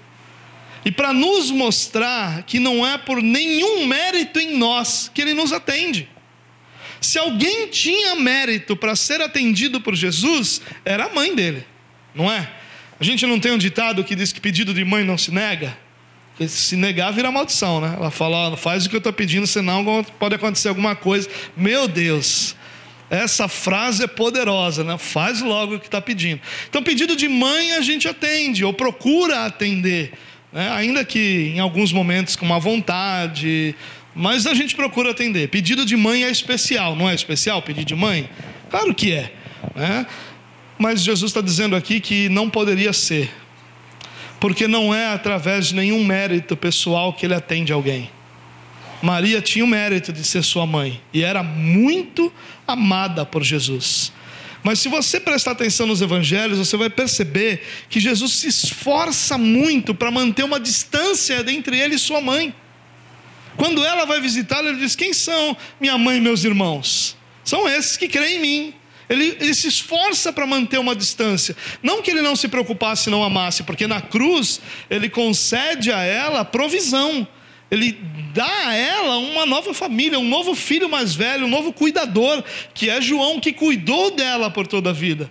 E 0.84 0.90
para 0.90 1.12
nos 1.12 1.50
mostrar 1.50 2.42
que 2.44 2.58
não 2.58 2.86
é 2.86 2.96
por 2.96 3.22
nenhum 3.22 3.86
mérito 3.86 4.38
em 4.40 4.56
nós 4.56 5.10
que 5.12 5.20
ele 5.20 5.34
nos 5.34 5.52
atende. 5.52 6.08
Se 7.00 7.18
alguém 7.18 7.68
tinha 7.68 8.14
mérito 8.14 8.76
para 8.76 8.94
ser 8.94 9.20
atendido 9.20 9.80
por 9.80 9.94
Jesus, 9.94 10.60
era 10.84 11.06
a 11.06 11.14
mãe 11.14 11.34
dele, 11.34 11.64
não 12.14 12.30
é? 12.30 12.50
A 12.98 13.04
gente 13.04 13.26
não 13.26 13.40
tem 13.40 13.52
um 13.52 13.58
ditado 13.58 14.04
que 14.04 14.14
diz 14.14 14.32
que 14.32 14.40
pedido 14.40 14.74
de 14.74 14.84
mãe 14.84 15.02
não 15.02 15.16
se 15.16 15.30
nega? 15.30 15.76
Se 16.46 16.76
negar 16.76 17.12
vira 17.12 17.30
maldição, 17.30 17.80
né? 17.80 17.94
Ela 17.96 18.10
fala, 18.10 18.56
faz 18.56 18.84
o 18.84 18.90
que 18.90 18.96
eu 18.96 18.98
estou 18.98 19.12
pedindo, 19.12 19.46
senão 19.46 20.04
pode 20.18 20.34
acontecer 20.34 20.68
alguma 20.68 20.94
coisa. 20.94 21.28
Meu 21.56 21.88
Deus, 21.88 22.54
essa 23.10 23.48
frase 23.48 24.04
é 24.04 24.06
poderosa, 24.06 24.84
né? 24.84 24.96
Faz 24.96 25.40
logo 25.40 25.74
o 25.74 25.80
que 25.80 25.86
está 25.86 26.00
pedindo. 26.00 26.40
Então, 26.68 26.82
pedido 26.82 27.16
de 27.16 27.28
mãe 27.28 27.72
a 27.72 27.80
gente 27.80 28.06
atende, 28.06 28.64
ou 28.64 28.72
procura 28.72 29.44
atender. 29.44 30.12
Né? 30.52 30.68
ainda 30.70 31.04
que 31.04 31.52
em 31.54 31.60
alguns 31.60 31.92
momentos 31.92 32.34
com 32.34 32.44
uma 32.44 32.58
vontade, 32.58 33.74
mas 34.14 34.46
a 34.46 34.54
gente 34.54 34.74
procura 34.74 35.10
atender. 35.10 35.48
Pedido 35.48 35.84
de 35.84 35.96
mãe 35.96 36.24
é 36.24 36.30
especial, 36.30 36.96
não 36.96 37.08
é 37.08 37.14
especial 37.14 37.62
pedido 37.62 37.86
de 37.86 37.94
mãe? 37.94 38.28
Claro 38.68 38.94
que 38.94 39.12
é. 39.12 39.32
Né? 39.74 40.06
Mas 40.78 41.02
Jesus 41.02 41.30
está 41.30 41.40
dizendo 41.40 41.76
aqui 41.76 42.00
que 42.00 42.28
não 42.28 42.48
poderia 42.50 42.92
ser, 42.92 43.30
porque 44.40 44.66
não 44.66 44.94
é 44.94 45.12
através 45.12 45.68
de 45.68 45.74
nenhum 45.74 46.04
mérito 46.04 46.56
pessoal 46.56 47.12
que 47.12 47.26
ele 47.26 47.34
atende 47.34 47.72
alguém. 47.72 48.10
Maria 49.02 49.40
tinha 49.40 49.64
o 49.64 49.68
mérito 49.68 50.12
de 50.12 50.24
ser 50.24 50.42
sua 50.42 50.66
mãe 50.66 51.00
e 51.12 51.22
era 51.22 51.42
muito 51.42 52.32
amada 52.66 53.24
por 53.24 53.42
Jesus. 53.42 54.12
Mas 54.62 54.78
se 54.78 54.88
você 54.88 55.18
prestar 55.18 55.52
atenção 55.52 55.86
nos 55.86 56.02
evangelhos, 56.02 56.58
você 56.58 56.76
vai 56.76 56.90
perceber 56.90 57.62
que 57.88 57.98
Jesus 57.98 58.32
se 58.32 58.48
esforça 58.48 59.38
muito 59.38 59.94
para 59.94 60.10
manter 60.10 60.44
uma 60.44 60.60
distância 60.60 61.44
entre 61.48 61.78
ele 61.78 61.94
e 61.94 61.98
sua 61.98 62.20
mãe. 62.20 62.54
Quando 63.56 63.84
ela 63.84 64.04
vai 64.04 64.20
visitá-lo, 64.20 64.68
ele 64.68 64.78
diz: 64.78 64.94
Quem 64.94 65.12
são 65.12 65.56
minha 65.80 65.96
mãe 65.96 66.18
e 66.18 66.20
meus 66.20 66.44
irmãos? 66.44 67.16
São 67.44 67.68
esses 67.68 67.96
que 67.96 68.08
creem 68.08 68.36
em 68.36 68.40
mim. 68.40 68.74
Ele, 69.08 69.36
ele, 69.40 69.54
se 69.54 69.66
esforça 69.66 70.32
para 70.32 70.46
manter 70.46 70.78
uma 70.78 70.94
distância. 70.94 71.56
Não 71.82 72.00
que 72.00 72.12
ele 72.12 72.22
não 72.22 72.36
se 72.36 72.46
preocupasse, 72.46 73.10
não 73.10 73.24
amasse, 73.24 73.64
porque 73.64 73.88
na 73.88 74.00
cruz 74.00 74.60
ele 74.88 75.08
concede 75.08 75.90
a 75.90 76.00
ela 76.00 76.44
provisão 76.44 77.26
ele 77.70 77.98
dá 78.34 78.68
a 78.68 78.74
ela 78.74 79.16
uma 79.18 79.46
nova 79.46 79.72
família, 79.72 80.18
um 80.18 80.28
novo 80.28 80.54
filho 80.54 80.88
mais 80.88 81.14
velho, 81.14 81.46
um 81.46 81.50
novo 81.50 81.72
cuidador, 81.72 82.42
que 82.74 82.90
é 82.90 83.00
João, 83.00 83.40
que 83.40 83.52
cuidou 83.52 84.10
dela 84.10 84.50
por 84.50 84.66
toda 84.66 84.90
a 84.90 84.92
vida. 84.92 85.30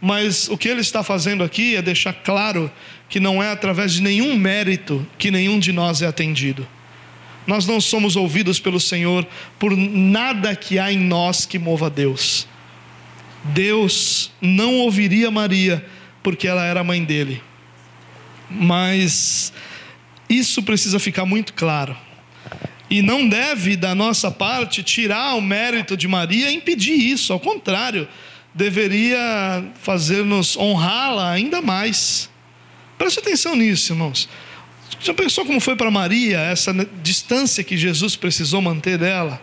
Mas 0.00 0.48
o 0.48 0.56
que 0.56 0.68
ele 0.68 0.80
está 0.80 1.02
fazendo 1.02 1.44
aqui 1.44 1.76
é 1.76 1.82
deixar 1.82 2.12
claro 2.12 2.70
que 3.08 3.20
não 3.20 3.42
é 3.42 3.50
através 3.50 3.92
de 3.92 4.02
nenhum 4.02 4.36
mérito 4.36 5.06
que 5.18 5.30
nenhum 5.30 5.58
de 5.58 5.72
nós 5.72 6.00
é 6.00 6.06
atendido. 6.06 6.66
Nós 7.46 7.66
não 7.66 7.80
somos 7.80 8.16
ouvidos 8.16 8.58
pelo 8.60 8.80
Senhor 8.80 9.26
por 9.58 9.76
nada 9.76 10.54
que 10.54 10.78
há 10.78 10.92
em 10.92 10.98
nós 10.98 11.44
que 11.44 11.58
mova 11.58 11.90
Deus. 11.90 12.46
Deus 13.44 14.30
não 14.40 14.76
ouviria 14.76 15.30
Maria 15.30 15.84
porque 16.22 16.46
ela 16.46 16.64
era 16.64 16.84
mãe 16.84 17.02
dele. 17.04 17.42
Mas 18.48 19.52
isso 20.30 20.62
precisa 20.62 20.98
ficar 21.00 21.26
muito 21.26 21.52
claro. 21.52 21.96
E 22.88 23.02
não 23.02 23.28
deve, 23.28 23.76
da 23.76 23.94
nossa 23.94 24.30
parte, 24.30 24.82
tirar 24.82 25.34
o 25.34 25.40
mérito 25.40 25.96
de 25.96 26.08
Maria 26.08 26.50
e 26.50 26.54
impedir 26.54 26.94
isso, 26.94 27.32
ao 27.32 27.40
contrário, 27.40 28.08
deveria 28.54 29.64
fazer-nos 29.80 30.56
honrá-la 30.56 31.30
ainda 31.30 31.60
mais. 31.60 32.30
Preste 32.96 33.18
atenção 33.18 33.56
nisso, 33.56 33.92
irmãos. 33.92 34.28
Já 35.00 35.14
pensou 35.14 35.44
como 35.44 35.60
foi 35.60 35.76
para 35.76 35.90
Maria 35.90 36.38
essa 36.40 36.72
distância 37.02 37.64
que 37.64 37.76
Jesus 37.76 38.16
precisou 38.16 38.60
manter 38.60 38.98
dela? 38.98 39.40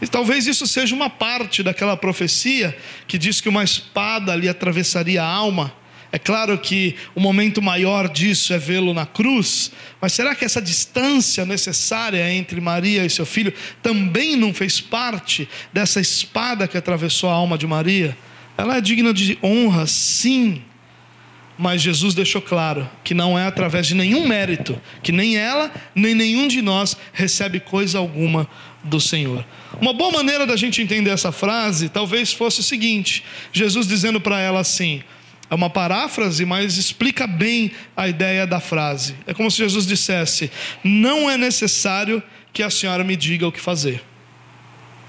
E 0.00 0.06
talvez 0.06 0.46
isso 0.46 0.66
seja 0.66 0.94
uma 0.94 1.10
parte 1.10 1.62
daquela 1.62 1.96
profecia 1.96 2.76
que 3.06 3.18
diz 3.18 3.40
que 3.40 3.48
uma 3.48 3.64
espada 3.64 4.34
lhe 4.34 4.48
atravessaria 4.48 5.22
a 5.22 5.26
alma. 5.26 5.72
É 6.14 6.18
claro 6.20 6.56
que 6.56 6.94
o 7.12 7.18
momento 7.20 7.60
maior 7.60 8.08
disso 8.08 8.54
é 8.54 8.58
vê-lo 8.58 8.94
na 8.94 9.04
cruz, 9.04 9.72
mas 10.00 10.12
será 10.12 10.32
que 10.32 10.44
essa 10.44 10.62
distância 10.62 11.44
necessária 11.44 12.32
entre 12.32 12.60
Maria 12.60 13.04
e 13.04 13.10
seu 13.10 13.26
filho 13.26 13.52
também 13.82 14.36
não 14.36 14.54
fez 14.54 14.80
parte 14.80 15.48
dessa 15.72 16.00
espada 16.00 16.68
que 16.68 16.78
atravessou 16.78 17.28
a 17.28 17.32
alma 17.32 17.58
de 17.58 17.66
Maria? 17.66 18.16
Ela 18.56 18.76
é 18.76 18.80
digna 18.80 19.12
de 19.12 19.36
honra, 19.42 19.88
sim, 19.88 20.62
mas 21.58 21.82
Jesus 21.82 22.14
deixou 22.14 22.40
claro 22.40 22.88
que 23.02 23.12
não 23.12 23.36
é 23.36 23.48
através 23.48 23.84
de 23.84 23.96
nenhum 23.96 24.24
mérito, 24.24 24.80
que 25.02 25.10
nem 25.10 25.36
ela, 25.36 25.68
nem 25.96 26.14
nenhum 26.14 26.46
de 26.46 26.62
nós 26.62 26.96
recebe 27.12 27.58
coisa 27.58 27.98
alguma 27.98 28.48
do 28.84 29.00
Senhor. 29.00 29.44
Uma 29.80 29.92
boa 29.92 30.12
maneira 30.12 30.46
da 30.46 30.56
gente 30.56 30.80
entender 30.80 31.10
essa 31.10 31.32
frase 31.32 31.88
talvez 31.88 32.32
fosse 32.32 32.60
o 32.60 32.62
seguinte: 32.62 33.24
Jesus 33.52 33.88
dizendo 33.88 34.20
para 34.20 34.38
ela 34.38 34.60
assim: 34.60 35.02
é 35.50 35.54
uma 35.54 35.68
paráfrase, 35.68 36.44
mas 36.44 36.76
explica 36.76 37.26
bem 37.26 37.70
a 37.96 38.08
ideia 38.08 38.46
da 38.46 38.60
frase. 38.60 39.14
É 39.26 39.34
como 39.34 39.50
se 39.50 39.58
Jesus 39.58 39.86
dissesse: 39.86 40.50
Não 40.82 41.28
é 41.28 41.36
necessário 41.36 42.22
que 42.52 42.62
a 42.62 42.70
senhora 42.70 43.04
me 43.04 43.16
diga 43.16 43.46
o 43.46 43.52
que 43.52 43.60
fazer. 43.60 44.02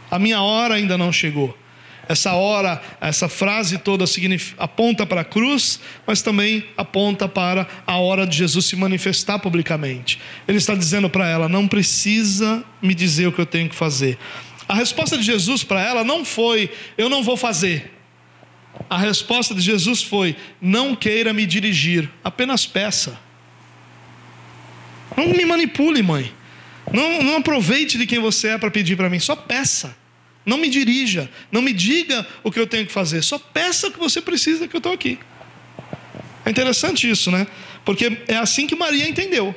A 0.10 0.20
minha 0.20 0.42
hora 0.42 0.76
ainda 0.76 0.98
não 0.98 1.12
chegou. 1.12 1.58
Essa 2.08 2.34
hora, 2.34 2.82
essa 3.02 3.28
frase 3.28 3.80
toda 3.80 4.06
aponta 4.58 5.06
para 5.06 5.22
a 5.22 5.26
cruz, 5.26 5.80
mas 6.06 6.22
também 6.22 6.64
aponta 6.78 7.28
para 7.28 7.68
a 7.86 7.98
hora 7.98 8.28
de 8.28 8.38
Jesus 8.38 8.66
se 8.66 8.76
manifestar 8.76 9.40
publicamente. 9.40 10.22
Ele 10.48 10.58
está 10.58 10.76
dizendo 10.76 11.10
para 11.10 11.28
ela: 11.28 11.50
não 11.50 11.68
precisa 11.68 12.64
me 12.82 12.94
dizer 12.94 13.28
o 13.28 13.32
que 13.32 13.42
eu 13.42 13.46
tenho 13.46 13.70
que 13.70 13.76
fazer. 13.76 14.18
A 14.68 14.76
resposta 14.76 15.18
de 15.18 15.24
Jesus 15.24 15.64
para 15.64 15.82
ela 15.82 16.04
não 16.04 16.24
foi: 16.24 16.70
eu 16.98 17.10
não 17.10 17.24
vou 17.24 17.38
fazer. 17.38 17.95
A 18.90 18.98
resposta 18.98 19.54
de 19.54 19.62
Jesus 19.62 20.04
foi: 20.04 20.36
Não 20.62 20.96
queira 20.96 21.34
me 21.34 21.46
dirigir, 21.46 22.10
apenas 22.24 22.66
peça. 22.66 23.20
Não 25.16 25.30
me 25.30 25.46
manipule, 25.46 26.02
mãe. 26.02 26.32
Não, 26.92 27.24
não 27.24 27.38
aproveite 27.38 27.98
de 27.98 28.06
quem 28.06 28.20
você 28.20 28.50
é 28.50 28.58
para 28.58 28.70
pedir 28.70 28.96
para 28.96 29.10
mim, 29.10 29.20
só 29.20 29.36
peça. 29.36 29.96
Não 30.46 30.58
me 30.58 30.70
dirija, 30.70 31.30
não 31.52 31.62
me 31.62 31.74
diga 31.74 32.26
o 32.44 32.52
que 32.52 32.60
eu 32.60 32.68
tenho 32.68 32.86
que 32.86 32.92
fazer, 32.92 33.24
só 33.24 33.40
peça 33.40 33.88
o 33.88 33.92
que 33.92 33.98
você 33.98 34.22
precisa 34.22 34.68
que 34.68 34.76
eu 34.76 34.80
estou 34.80 34.94
aqui. 34.94 35.18
É 36.46 36.52
interessante 36.52 37.10
isso, 37.10 37.32
né? 37.32 37.48
Porque 37.84 38.20
é 38.28 38.36
assim 38.36 38.68
que 38.68 38.76
Maria 38.76 39.10
entendeu. 39.10 39.56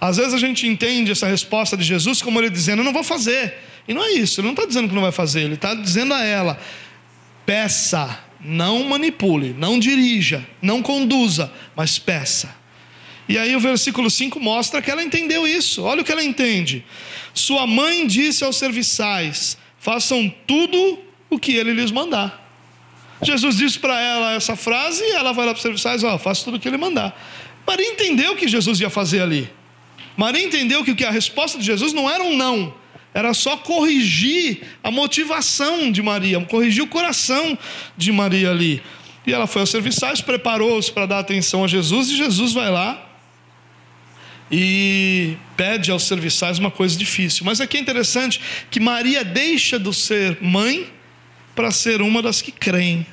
Às 0.00 0.16
vezes 0.16 0.32
a 0.32 0.38
gente 0.38 0.66
entende 0.66 1.12
essa 1.12 1.26
resposta 1.26 1.76
de 1.76 1.84
Jesus 1.84 2.22
como 2.22 2.40
ele 2.40 2.48
dizendo, 2.48 2.80
eu 2.80 2.84
não 2.84 2.92
vou 2.92 3.04
fazer. 3.04 3.54
E 3.86 3.92
não 3.92 4.02
é 4.02 4.12
isso, 4.12 4.40
ele 4.40 4.46
não 4.46 4.54
está 4.54 4.66
dizendo 4.66 4.88
que 4.88 4.94
não 4.94 5.02
vai 5.02 5.12
fazer, 5.12 5.42
ele 5.42 5.54
está 5.54 5.74
dizendo 5.74 6.12
a 6.14 6.24
ela: 6.24 6.58
peça, 7.46 8.18
não 8.40 8.84
manipule, 8.84 9.54
não 9.56 9.78
dirija, 9.78 10.46
não 10.60 10.82
conduza, 10.82 11.50
mas 11.74 11.98
peça. 11.98 12.54
E 13.28 13.38
aí 13.38 13.56
o 13.56 13.60
versículo 13.60 14.10
5 14.10 14.38
mostra 14.38 14.82
que 14.82 14.90
ela 14.90 15.02
entendeu 15.02 15.46
isso. 15.46 15.82
Olha 15.82 16.02
o 16.02 16.04
que 16.04 16.12
ela 16.12 16.22
entende. 16.22 16.84
Sua 17.32 17.66
mãe 17.66 18.06
disse 18.06 18.44
aos 18.44 18.56
serviçais: 18.56 19.56
façam 19.78 20.32
tudo 20.46 20.98
o 21.30 21.38
que 21.38 21.52
ele 21.52 21.72
lhes 21.72 21.90
mandar. 21.90 22.44
Jesus 23.22 23.56
disse 23.56 23.78
para 23.78 24.00
ela 24.00 24.34
essa 24.34 24.54
frase 24.54 25.02
e 25.02 25.12
ela 25.12 25.32
vai 25.32 25.46
lá 25.46 25.52
para 25.52 25.58
os 25.58 25.62
serviçais: 25.62 26.04
ó, 26.04 26.18
faça 26.18 26.44
tudo 26.44 26.56
o 26.56 26.60
que 26.60 26.68
ele 26.68 26.76
mandar. 26.76 27.20
Maria 27.66 27.88
entendeu 27.90 28.32
o 28.32 28.36
que 28.36 28.46
Jesus 28.46 28.80
ia 28.80 28.90
fazer 28.90 29.22
ali. 29.22 29.50
Maria 30.16 30.44
entendeu 30.44 30.84
que 30.84 31.04
a 31.04 31.10
resposta 31.10 31.58
de 31.58 31.64
Jesus 31.64 31.92
não 31.92 32.08
era 32.08 32.22
um 32.22 32.36
não, 32.36 32.72
era 33.16 33.32
só 33.32 33.56
corrigir 33.56 34.60
a 34.84 34.90
motivação 34.90 35.90
de 35.90 36.02
Maria, 36.02 36.38
corrigir 36.42 36.84
o 36.84 36.86
coração 36.86 37.58
de 37.96 38.12
Maria 38.12 38.50
ali. 38.50 38.82
E 39.26 39.32
ela 39.32 39.46
foi 39.46 39.62
aos 39.62 39.70
serviçais, 39.70 40.20
preparou-se 40.20 40.92
para 40.92 41.06
dar 41.06 41.20
atenção 41.20 41.64
a 41.64 41.66
Jesus, 41.66 42.10
e 42.10 42.16
Jesus 42.18 42.52
vai 42.52 42.70
lá 42.70 43.10
e 44.52 45.34
pede 45.56 45.90
aos 45.90 46.02
serviçais 46.02 46.58
uma 46.58 46.70
coisa 46.70 46.94
difícil. 46.94 47.46
Mas 47.46 47.58
aqui 47.58 47.78
é 47.78 47.80
interessante 47.80 48.38
que 48.70 48.78
Maria 48.78 49.24
deixa 49.24 49.78
de 49.78 49.94
ser 49.94 50.36
mãe 50.42 50.86
para 51.54 51.70
ser 51.70 52.02
uma 52.02 52.20
das 52.20 52.42
que 52.42 52.52
creem. 52.52 53.06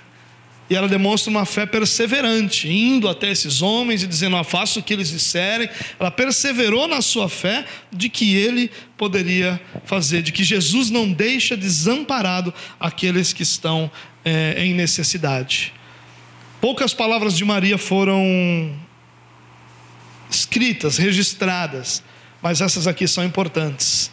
E 0.69 0.75
ela 0.75 0.87
demonstra 0.87 1.29
uma 1.29 1.45
fé 1.45 1.65
perseverante, 1.65 2.69
indo 2.69 3.09
até 3.09 3.29
esses 3.29 3.61
homens 3.61 4.01
e 4.01 4.07
dizendo: 4.07 4.37
ah, 4.37 4.43
faça 4.43 4.79
o 4.79 4.83
que 4.83 4.93
eles 4.93 5.09
disserem. 5.09 5.69
Ela 5.99 6.09
perseverou 6.09 6.87
na 6.87 7.01
sua 7.01 7.27
fé 7.27 7.65
de 7.91 8.09
que 8.09 8.35
ele 8.35 8.71
poderia 8.97 9.59
fazer, 9.85 10.21
de 10.21 10.31
que 10.31 10.43
Jesus 10.43 10.89
não 10.89 11.11
deixa 11.11 11.57
desamparado 11.57 12.53
aqueles 12.79 13.33
que 13.33 13.43
estão 13.43 13.91
é, 14.23 14.55
em 14.63 14.73
necessidade. 14.73 15.73
Poucas 16.61 16.93
palavras 16.93 17.35
de 17.35 17.43
Maria 17.43 17.77
foram 17.77 18.73
escritas, 20.29 20.97
registradas, 20.97 22.01
mas 22.41 22.61
essas 22.61 22.87
aqui 22.87 23.05
são 23.05 23.23
importantes. 23.23 24.09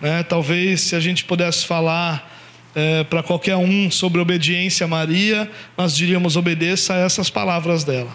Né? 0.00 0.22
Talvez 0.22 0.82
se 0.82 0.94
a 0.94 1.00
gente 1.00 1.24
pudesse 1.24 1.66
falar 1.66 2.33
é, 2.74 3.04
para 3.04 3.22
qualquer 3.22 3.56
um 3.56 3.90
sobre 3.90 4.20
obediência 4.20 4.84
a 4.84 4.88
Maria, 4.88 5.50
nós 5.76 5.96
diríamos: 5.96 6.36
obedeça 6.36 6.94
a 6.94 6.98
essas 6.98 7.30
palavras 7.30 7.84
dela. 7.84 8.14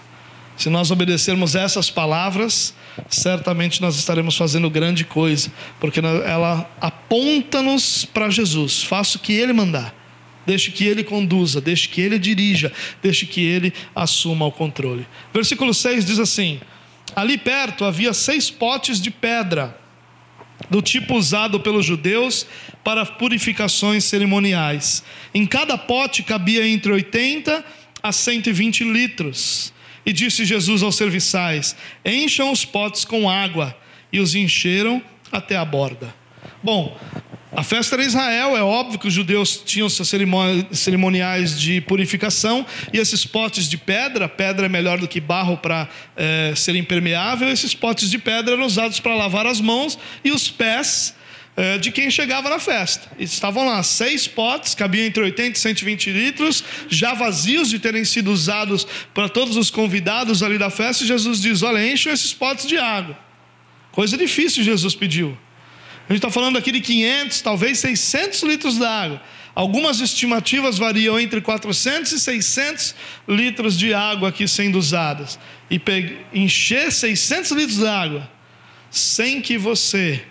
Se 0.58 0.70
nós 0.70 0.92
obedecermos 0.92 1.56
essas 1.56 1.90
palavras, 1.90 2.74
certamente 3.10 3.82
nós 3.82 3.96
estaremos 3.96 4.36
fazendo 4.36 4.70
grande 4.70 5.06
coisa, 5.06 5.50
porque 5.80 6.02
ela 6.02 6.70
aponta-nos 6.82 8.04
para 8.04 8.30
Jesus. 8.30 8.84
Faça 8.84 9.18
o 9.18 9.22
que 9.22 9.32
Ele 9.32 9.54
mandar. 9.54 9.96
Deixe 10.46 10.70
que 10.72 10.84
Ele 10.84 11.04
conduza, 11.04 11.62
deixe 11.62 11.88
que 11.88 12.02
Ele 12.02 12.20
dirija, 12.20 12.74
deixe 13.02 13.26
que 13.26 13.42
Ele 13.42 13.74
assuma 13.96 14.46
o 14.46 14.52
controle. 14.52 15.08
Versículo 15.34 15.74
6 15.74 16.04
diz 16.04 16.20
assim: 16.20 16.60
Ali 17.16 17.38
perto 17.38 17.86
havia 17.86 18.14
seis 18.14 18.50
potes 18.50 19.00
de 19.00 19.10
pedra 19.10 19.78
do 20.70 20.82
tipo 20.82 21.16
usado 21.16 21.60
pelos 21.60 21.86
judeus 21.86 22.46
para 22.84 23.06
purificações 23.06 24.04
cerimoniais. 24.04 25.04
Em 25.34 25.46
cada 25.46 25.78
pote 25.78 26.24
cabia 26.24 26.68
entre 26.68 26.92
80 26.92 27.64
a 28.02 28.12
120 28.12 28.84
litros. 28.84 29.74
E 30.06 30.14
disse 30.14 30.46
Jesus 30.46 30.82
aos 30.82 30.96
serviçais: 30.96 31.76
Encham 32.06 32.52
os 32.52 32.66
potes 32.66 33.06
com 33.06 33.30
água. 33.30 33.76
E 34.12 34.20
os 34.20 34.34
encheram 34.34 35.04
até 35.32 35.56
a 35.56 35.64
borda. 35.64 36.14
Bom, 36.64 36.98
a 37.52 37.64
festa 37.64 37.96
era 37.96 38.04
Israel, 38.04 38.56
é 38.56 38.62
óbvio 38.62 39.00
que 39.00 39.08
os 39.08 39.14
judeus 39.14 39.58
tinham 39.66 39.90
seus 39.90 40.12
cerimoniais 40.72 41.60
de 41.60 41.82
purificação, 41.82 42.64
e 42.94 43.00
esses 43.00 43.26
potes 43.26 43.68
de 43.68 43.76
pedra, 43.76 44.30
pedra 44.30 44.68
é 44.68 44.70
melhor 44.70 45.00
do 45.00 45.08
que 45.08 45.20
barro 45.20 45.58
para 45.58 45.90
é, 46.16 46.54
ser 46.56 46.76
impermeável, 46.76 47.50
esses 47.50 47.74
potes 47.74 48.12
de 48.12 48.20
pedra 48.20 48.54
eram 48.54 48.66
usados 48.66 49.00
para 49.00 49.16
lavar 49.16 49.48
as 49.48 49.60
mãos 49.60 49.98
e 50.24 50.32
os 50.32 50.48
pés 50.48 51.16
é, 51.58 51.80
de 51.80 51.92
quem 51.92 52.12
chegava 52.12 52.52
na 52.52 52.60
festa. 52.60 53.10
Estavam 53.18 53.66
lá 53.66 53.82
seis 53.82 54.28
potes, 54.28 54.76
cabiam 54.76 55.08
entre 55.08 55.24
80 55.24 55.58
e 55.58 55.60
120 55.60 56.12
litros, 56.12 56.64
já 56.88 57.16
vazios 57.16 57.68
de 57.68 57.80
terem 57.80 58.06
sido 58.06 58.32
usados 58.32 58.86
para 59.12 59.28
todos 59.28 59.58
os 59.58 59.72
convidados 59.72 60.44
ali 60.44 60.60
da 60.60 60.70
festa, 60.70 61.04
e 61.04 61.08
Jesus 61.08 61.42
diz: 61.42 61.64
Olha, 61.64 61.92
enchem 61.92 62.14
esses 62.14 62.32
potes 62.32 62.68
de 62.68 62.78
água. 62.78 63.18
Coisa 63.92 64.16
difícil 64.16 64.64
Jesus 64.64 64.94
pediu. 64.94 65.36
A 66.10 66.14
gente 66.14 66.26
está 66.26 66.32
falando 66.32 66.58
aqui 66.58 66.72
de 66.72 66.82
500, 66.82 67.42
talvez 67.42 67.78
600 67.78 68.42
litros 68.42 68.80
d'água. 68.80 69.22
Algumas 69.54 70.02
estimativas 70.02 70.80
variam 70.80 71.20
entre 71.20 71.40
400 71.40 72.12
e 72.12 72.20
600 72.20 72.96
litros 73.28 73.78
de 73.78 73.94
água 73.94 74.30
aqui 74.30 74.48
sendo 74.48 74.80
usadas. 74.80 75.38
E 75.70 75.80
encher 76.34 76.92
600 76.92 77.52
litros 77.52 77.78
d'água 77.78 78.28
sem 78.90 79.40
que 79.40 79.56
você 79.56 80.24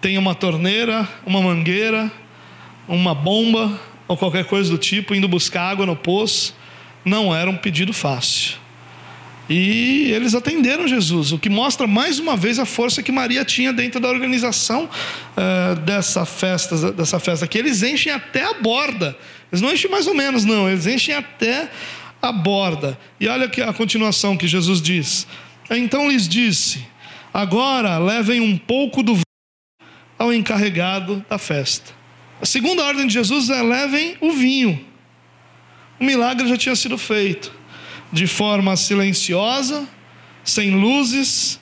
tenha 0.00 0.18
uma 0.18 0.34
torneira, 0.34 1.06
uma 1.26 1.42
mangueira, 1.42 2.10
uma 2.88 3.14
bomba 3.14 3.78
ou 4.08 4.16
qualquer 4.16 4.46
coisa 4.46 4.70
do 4.70 4.78
tipo, 4.78 5.14
indo 5.14 5.28
buscar 5.28 5.64
água 5.64 5.84
no 5.84 5.94
poço, 5.94 6.56
não 7.04 7.36
era 7.36 7.50
um 7.50 7.56
pedido 7.58 7.92
fácil. 7.92 8.61
E 9.54 10.10
eles 10.12 10.34
atenderam 10.34 10.88
Jesus, 10.88 11.30
o 11.30 11.38
que 11.38 11.50
mostra 11.50 11.86
mais 11.86 12.18
uma 12.18 12.38
vez 12.38 12.58
a 12.58 12.64
força 12.64 13.02
que 13.02 13.12
Maria 13.12 13.44
tinha 13.44 13.70
dentro 13.70 14.00
da 14.00 14.08
organização 14.08 14.88
uh, 14.88 15.78
dessa 15.80 16.24
festa, 16.24 16.90
dessa 16.90 17.20
festa 17.20 17.46
que 17.46 17.58
eles 17.58 17.82
enchem 17.82 18.10
até 18.10 18.46
a 18.46 18.54
borda. 18.54 19.14
Eles 19.52 19.60
não 19.60 19.70
enchem 19.70 19.90
mais 19.90 20.06
ou 20.06 20.14
menos, 20.14 20.46
não, 20.46 20.70
eles 20.70 20.86
enchem 20.86 21.14
até 21.14 21.68
a 22.22 22.32
borda. 22.32 22.98
E 23.20 23.28
olha 23.28 23.44
a 23.68 23.74
continuação 23.74 24.38
que 24.38 24.48
Jesus 24.48 24.80
diz. 24.80 25.26
Então 25.68 26.08
lhes 26.08 26.26
disse: 26.26 26.86
Agora 27.34 27.98
levem 27.98 28.40
um 28.40 28.56
pouco 28.56 29.02
do 29.02 29.16
vinho 29.16 29.22
ao 30.18 30.32
encarregado 30.32 31.22
da 31.28 31.36
festa. 31.36 31.92
A 32.40 32.46
segunda 32.46 32.84
ordem 32.84 33.06
de 33.06 33.12
Jesus 33.12 33.50
é: 33.50 33.60
levem 33.62 34.16
o 34.18 34.32
vinho. 34.32 34.82
O 36.00 36.04
milagre 36.04 36.48
já 36.48 36.56
tinha 36.56 36.74
sido 36.74 36.96
feito 36.96 37.60
de 38.12 38.26
forma 38.26 38.76
silenciosa, 38.76 39.88
sem 40.44 40.70
luzes, 40.72 41.58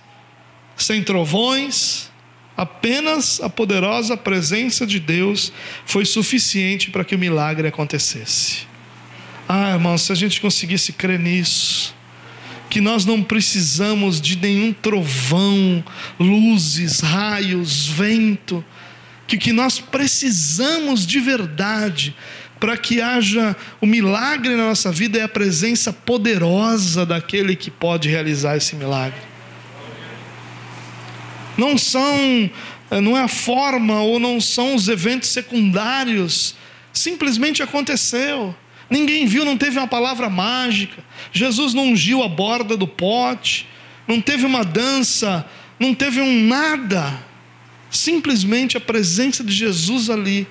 sem 0.76 1.02
trovões, 1.02 2.10
apenas 2.56 3.40
a 3.40 3.48
poderosa 3.48 4.16
presença 4.16 4.86
de 4.86 4.98
Deus 4.98 5.52
foi 5.86 6.04
suficiente 6.04 6.90
para 6.90 7.04
que 7.04 7.14
o 7.14 7.18
milagre 7.18 7.68
acontecesse. 7.68 8.68
Ah, 9.48 9.72
irmãos, 9.72 10.02
se 10.02 10.12
a 10.12 10.14
gente 10.14 10.40
conseguisse 10.40 10.92
crer 10.92 11.18
nisso, 11.18 11.94
que 12.68 12.80
nós 12.80 13.04
não 13.04 13.22
precisamos 13.22 14.20
de 14.20 14.36
nenhum 14.36 14.72
trovão, 14.72 15.84
luzes, 16.18 17.00
raios, 17.00 17.86
vento, 17.86 18.64
que 19.26 19.36
o 19.36 19.38
que 19.38 19.52
nós 19.52 19.78
precisamos 19.78 21.06
de 21.06 21.20
verdade 21.20 22.14
para 22.60 22.76
que 22.76 23.00
haja 23.00 23.56
o 23.80 23.86
milagre 23.86 24.54
na 24.54 24.68
nossa 24.68 24.92
vida 24.92 25.18
é 25.18 25.22
a 25.22 25.28
presença 25.28 25.90
poderosa 25.90 27.06
daquele 27.06 27.56
que 27.56 27.70
pode 27.70 28.08
realizar 28.08 28.54
esse 28.54 28.76
milagre. 28.76 29.18
Não 31.56 31.78
são, 31.78 32.50
eh, 32.90 33.00
não 33.00 33.16
é 33.16 33.22
a 33.22 33.28
forma 33.28 34.02
ou 34.02 34.20
não 34.20 34.38
são 34.40 34.74
os 34.74 34.88
eventos 34.88 35.30
secundários, 35.30 36.54
simplesmente 36.92 37.62
aconteceu. 37.62 38.54
Ninguém 38.90 39.26
viu, 39.26 39.44
não 39.44 39.56
teve 39.56 39.78
uma 39.78 39.88
palavra 39.88 40.28
mágica. 40.28 41.02
Jesus 41.32 41.72
não 41.72 41.88
ungiu 41.88 42.22
a 42.22 42.28
borda 42.28 42.76
do 42.76 42.86
pote, 42.86 43.66
não 44.06 44.20
teve 44.20 44.44
uma 44.44 44.64
dança, 44.64 45.46
não 45.78 45.94
teve 45.94 46.20
um 46.20 46.46
nada. 46.46 47.24
Simplesmente 47.90 48.76
a 48.76 48.80
presença 48.80 49.42
de 49.42 49.52
Jesus 49.52 50.10
ali 50.10 50.46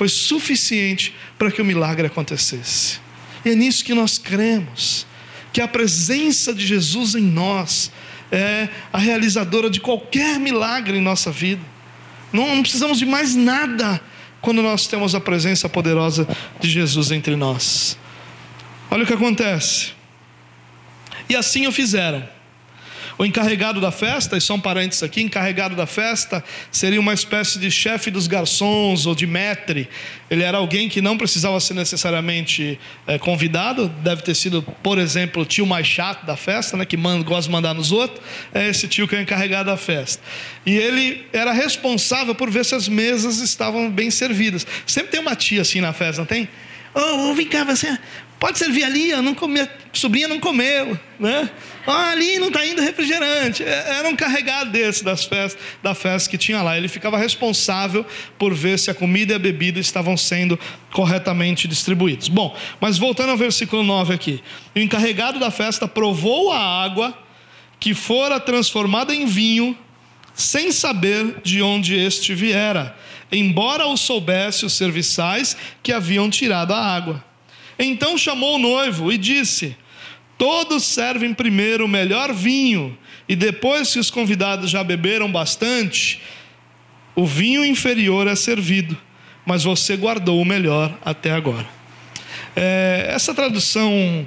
foi 0.00 0.08
suficiente 0.08 1.14
para 1.38 1.50
que 1.50 1.60
o 1.60 1.64
milagre 1.64 2.06
acontecesse. 2.06 2.98
E 3.44 3.50
é 3.50 3.54
nisso 3.54 3.84
que 3.84 3.92
nós 3.92 4.16
cremos, 4.16 5.06
que 5.52 5.60
a 5.60 5.68
presença 5.68 6.54
de 6.54 6.66
Jesus 6.66 7.14
em 7.14 7.20
nós 7.20 7.92
é 8.32 8.70
a 8.90 8.96
realizadora 8.96 9.68
de 9.68 9.78
qualquer 9.78 10.40
milagre 10.40 10.96
em 10.96 11.02
nossa 11.02 11.30
vida. 11.30 11.60
Não, 12.32 12.56
não 12.56 12.62
precisamos 12.62 12.98
de 12.98 13.04
mais 13.04 13.34
nada 13.34 14.00
quando 14.40 14.62
nós 14.62 14.86
temos 14.86 15.14
a 15.14 15.20
presença 15.20 15.68
poderosa 15.68 16.26
de 16.58 16.70
Jesus 16.70 17.10
entre 17.10 17.36
nós. 17.36 17.98
Olha 18.90 19.04
o 19.04 19.06
que 19.06 19.12
acontece. 19.12 19.92
E 21.28 21.36
assim 21.36 21.66
o 21.66 21.72
fizeram. 21.72 22.26
O 23.20 23.24
encarregado 23.26 23.82
da 23.82 23.90
festa, 23.90 24.38
e 24.38 24.40
só 24.40 24.54
um 24.54 24.58
parênteses 24.58 25.02
aqui, 25.02 25.20
encarregado 25.20 25.76
da 25.76 25.84
festa 25.84 26.42
seria 26.72 26.98
uma 26.98 27.12
espécie 27.12 27.58
de 27.58 27.70
chefe 27.70 28.10
dos 28.10 28.26
garçons 28.26 29.04
ou 29.04 29.14
de 29.14 29.26
maître. 29.26 29.90
Ele 30.30 30.42
era 30.42 30.56
alguém 30.56 30.88
que 30.88 31.02
não 31.02 31.18
precisava 31.18 31.60
ser 31.60 31.74
necessariamente 31.74 32.80
é, 33.06 33.18
convidado, 33.18 33.88
deve 34.02 34.22
ter 34.22 34.34
sido, 34.34 34.62
por 34.82 34.96
exemplo, 34.96 35.42
o 35.42 35.44
tio 35.44 35.66
mais 35.66 35.86
chato 35.86 36.24
da 36.24 36.34
festa, 36.34 36.78
né, 36.78 36.86
que 36.86 36.96
manda, 36.96 37.22
gosta 37.22 37.42
de 37.42 37.50
mandar 37.50 37.74
nos 37.74 37.92
outros, 37.92 38.24
é 38.54 38.70
esse 38.70 38.88
tio 38.88 39.06
que 39.06 39.14
é 39.14 39.20
encarregado 39.20 39.68
da 39.68 39.76
festa. 39.76 40.22
E 40.64 40.74
ele 40.74 41.26
era 41.30 41.52
responsável 41.52 42.34
por 42.34 42.48
ver 42.48 42.64
se 42.64 42.74
as 42.74 42.88
mesas 42.88 43.40
estavam 43.40 43.90
bem 43.90 44.10
servidas. 44.10 44.66
Sempre 44.86 45.10
tem 45.10 45.20
uma 45.20 45.36
tia 45.36 45.60
assim 45.60 45.82
na 45.82 45.92
festa, 45.92 46.22
não 46.22 46.26
tem? 46.26 46.48
Oh, 46.94 47.34
vem 47.34 47.46
cá, 47.46 47.64
você 47.64 47.98
pode 48.40 48.58
servir 48.58 48.84
ali, 48.84 49.10
eu 49.10 49.22
não 49.22 49.34
comi, 49.34 49.60
a 49.60 49.68
sobrinha 49.92 50.26
não 50.26 50.40
comeu, 50.40 50.98
né? 51.18 51.50
Ah, 51.86 52.10
ali 52.10 52.38
não 52.38 52.48
está 52.48 52.64
indo 52.66 52.80
refrigerante. 52.80 53.62
É, 53.62 53.98
era 53.98 54.08
um 54.08 54.16
carregado 54.16 54.70
desse 54.70 55.04
das 55.04 55.24
festas, 55.24 55.62
da 55.82 55.94
festa 55.94 56.30
que 56.30 56.38
tinha 56.38 56.62
lá. 56.62 56.76
Ele 56.76 56.88
ficava 56.88 57.18
responsável 57.18 58.04
por 58.38 58.54
ver 58.54 58.78
se 58.78 58.90
a 58.90 58.94
comida 58.94 59.34
e 59.34 59.36
a 59.36 59.38
bebida 59.38 59.78
estavam 59.78 60.16
sendo 60.16 60.58
corretamente 60.90 61.68
distribuídos. 61.68 62.28
Bom, 62.28 62.56
mas 62.80 62.96
voltando 62.96 63.30
ao 63.30 63.36
versículo 63.36 63.82
9 63.82 64.14
aqui. 64.14 64.42
O 64.74 64.78
encarregado 64.78 65.38
da 65.38 65.50
festa 65.50 65.86
provou 65.86 66.50
a 66.50 66.58
água 66.58 67.16
que 67.78 67.92
fora 67.92 68.40
transformada 68.40 69.14
em 69.14 69.26
vinho, 69.26 69.76
sem 70.34 70.72
saber 70.72 71.40
de 71.42 71.60
onde 71.60 71.94
este 71.94 72.34
viera, 72.34 72.96
embora 73.30 73.86
o 73.86 73.96
soubesse 73.96 74.64
os 74.64 74.72
serviçais 74.72 75.56
que 75.82 75.92
haviam 75.92 76.30
tirado 76.30 76.72
a 76.72 76.78
água. 76.78 77.29
Então 77.82 78.18
chamou 78.18 78.56
o 78.56 78.58
noivo 78.58 79.10
e 79.10 79.16
disse: 79.16 79.74
Todos 80.36 80.84
servem 80.84 81.32
primeiro 81.32 81.86
o 81.86 81.88
melhor 81.88 82.32
vinho, 82.32 82.96
e 83.26 83.34
depois 83.34 83.92
que 83.92 83.98
os 83.98 84.10
convidados 84.10 84.70
já 84.70 84.84
beberam 84.84 85.32
bastante, 85.32 86.20
o 87.16 87.24
vinho 87.24 87.64
inferior 87.64 88.26
é 88.26 88.36
servido, 88.36 88.96
mas 89.46 89.64
você 89.64 89.96
guardou 89.96 90.40
o 90.40 90.44
melhor 90.44 90.94
até 91.02 91.32
agora. 91.32 91.66
É, 92.54 93.06
essa 93.10 93.32
tradução, 93.32 94.26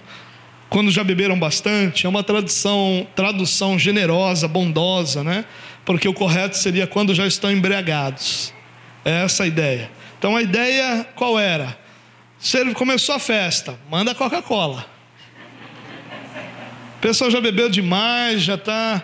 quando 0.70 0.90
já 0.90 1.04
beberam 1.04 1.38
bastante, 1.38 2.08
é 2.08 2.10
uma 2.10 2.24
tradução, 2.24 3.06
tradução 3.16 3.78
generosa, 3.78 4.48
bondosa, 4.48 5.24
né? 5.24 5.46
Porque 5.86 6.08
o 6.08 6.14
correto 6.14 6.58
seria 6.58 6.88
quando 6.88 7.14
já 7.14 7.28
estão 7.28 7.52
embriagados. 7.52 8.52
É 9.06 9.24
essa 9.24 9.44
a 9.44 9.48
ideia. 9.48 9.92
Então 10.18 10.36
a 10.36 10.42
ideia 10.42 11.06
qual 11.16 11.38
era? 11.38 11.83
Começou 12.76 13.16
a 13.16 13.20
festa, 13.20 13.80
manda 13.90 14.14
Coca-Cola 14.14 14.94
pessoa 17.04 17.30
já 17.30 17.42
bebeu 17.42 17.68
demais, 17.68 18.44
já 18.44 18.56
está. 18.56 19.04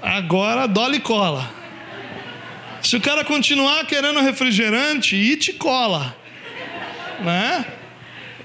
Agora 0.00 0.68
dole 0.68 1.00
cola. 1.00 1.50
Se 2.80 2.96
o 2.96 3.00
cara 3.00 3.24
continuar 3.24 3.84
querendo 3.84 4.20
refrigerante, 4.20 5.16
it 5.16 5.54
cola. 5.54 6.16
Né? 7.18 7.66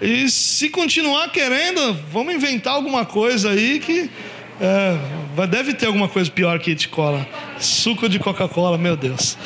E 0.01 0.27
se 0.31 0.71
continuar 0.71 1.29
querendo, 1.29 1.93
vamos 2.11 2.33
inventar 2.33 2.73
alguma 2.73 3.05
coisa 3.05 3.51
aí 3.51 3.79
que. 3.79 4.09
É, 4.59 5.45
deve 5.45 5.75
ter 5.75 5.85
alguma 5.85 6.07
coisa 6.07 6.31
pior 6.31 6.57
que 6.57 6.71
it 6.71 6.89
cola. 6.89 7.27
Suco 7.59 8.09
de 8.09 8.17
Coca-Cola, 8.17 8.79
meu 8.79 8.97
Deus. 8.97 9.37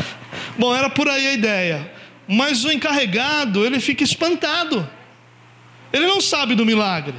Bom, 0.58 0.74
era 0.74 0.90
por 0.90 1.10
aí 1.10 1.28
a 1.28 1.34
ideia. 1.34 1.92
Mas 2.28 2.64
o 2.64 2.72
encarregado, 2.72 3.66
ele 3.66 3.80
fica 3.80 4.04
espantado. 4.04 4.88
Ele 5.92 6.08
não 6.08 6.22
sabe 6.22 6.56
do 6.56 6.66
milagre. 6.66 7.16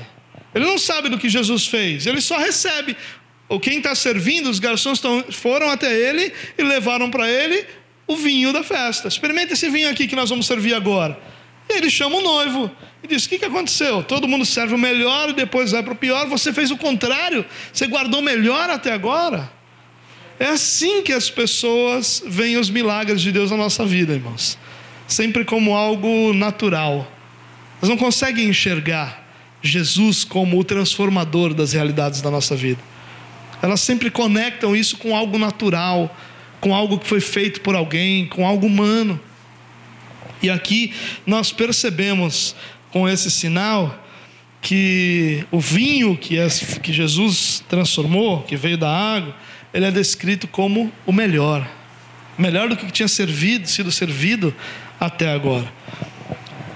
Ele 0.54 0.64
não 0.64 0.78
sabe 0.78 1.08
do 1.08 1.18
que 1.18 1.28
Jesus 1.28 1.66
fez, 1.66 2.06
ele 2.06 2.20
só 2.20 2.38
recebe. 2.38 2.96
Ou 3.48 3.58
quem 3.58 3.78
está 3.78 3.94
servindo, 3.94 4.48
os 4.48 4.58
garçons 4.58 5.00
tão, 5.00 5.24
foram 5.30 5.70
até 5.70 5.92
ele 5.92 6.32
e 6.56 6.62
levaram 6.62 7.10
para 7.10 7.28
ele 7.28 7.66
o 8.06 8.16
vinho 8.16 8.52
da 8.52 8.62
festa. 8.62 9.08
Experimenta 9.08 9.52
esse 9.52 9.68
vinho 9.68 9.90
aqui 9.90 10.06
que 10.06 10.16
nós 10.16 10.30
vamos 10.30 10.46
servir 10.46 10.74
agora. 10.74 11.18
E 11.68 11.74
ele 11.74 11.90
chama 11.90 12.16
o 12.16 12.22
noivo 12.22 12.70
e 13.02 13.06
diz: 13.06 13.24
O 13.24 13.28
que, 13.28 13.38
que 13.38 13.44
aconteceu? 13.44 14.02
Todo 14.02 14.28
mundo 14.28 14.44
serve 14.44 14.74
o 14.74 14.78
melhor 14.78 15.30
e 15.30 15.32
depois 15.32 15.72
vai 15.72 15.82
para 15.82 15.92
o 15.92 15.96
pior. 15.96 16.26
Você 16.28 16.52
fez 16.52 16.70
o 16.70 16.76
contrário, 16.76 17.44
você 17.72 17.86
guardou 17.86 18.20
o 18.20 18.22
melhor 18.22 18.70
até 18.70 18.92
agora. 18.92 19.50
É 20.38 20.46
assim 20.46 21.02
que 21.02 21.12
as 21.12 21.30
pessoas 21.30 22.22
veem 22.26 22.56
os 22.56 22.68
milagres 22.68 23.20
de 23.20 23.30
Deus 23.30 23.50
na 23.50 23.56
nossa 23.56 23.84
vida, 23.84 24.12
irmãos. 24.12 24.58
Sempre 25.12 25.44
como 25.44 25.76
algo 25.76 26.32
natural. 26.32 27.06
Elas 27.76 27.90
não 27.90 27.98
conseguem 27.98 28.48
enxergar 28.48 29.22
Jesus 29.60 30.24
como 30.24 30.58
o 30.58 30.64
transformador 30.64 31.52
das 31.52 31.74
realidades 31.74 32.22
da 32.22 32.30
nossa 32.30 32.56
vida. 32.56 32.80
Elas 33.60 33.82
sempre 33.82 34.10
conectam 34.10 34.74
isso 34.74 34.96
com 34.96 35.14
algo 35.14 35.38
natural, 35.38 36.16
com 36.62 36.74
algo 36.74 36.98
que 36.98 37.06
foi 37.06 37.20
feito 37.20 37.60
por 37.60 37.76
alguém, 37.76 38.24
com 38.24 38.46
algo 38.46 38.66
humano. 38.66 39.20
E 40.42 40.48
aqui 40.48 40.94
nós 41.26 41.52
percebemos 41.52 42.56
com 42.90 43.06
esse 43.06 43.30
sinal 43.30 44.02
que 44.62 45.44
o 45.50 45.60
vinho 45.60 46.16
que, 46.16 46.38
é, 46.38 46.48
que 46.82 46.90
Jesus 46.90 47.62
transformou, 47.68 48.44
que 48.44 48.56
veio 48.56 48.78
da 48.78 48.88
água, 48.90 49.36
ele 49.74 49.84
é 49.84 49.90
descrito 49.90 50.48
como 50.48 50.90
o 51.04 51.12
melhor, 51.12 51.70
melhor 52.38 52.70
do 52.70 52.78
que 52.78 52.90
tinha 52.90 53.08
servido, 53.08 53.68
sido 53.68 53.92
servido 53.92 54.54
até 55.04 55.32
agora 55.32 55.82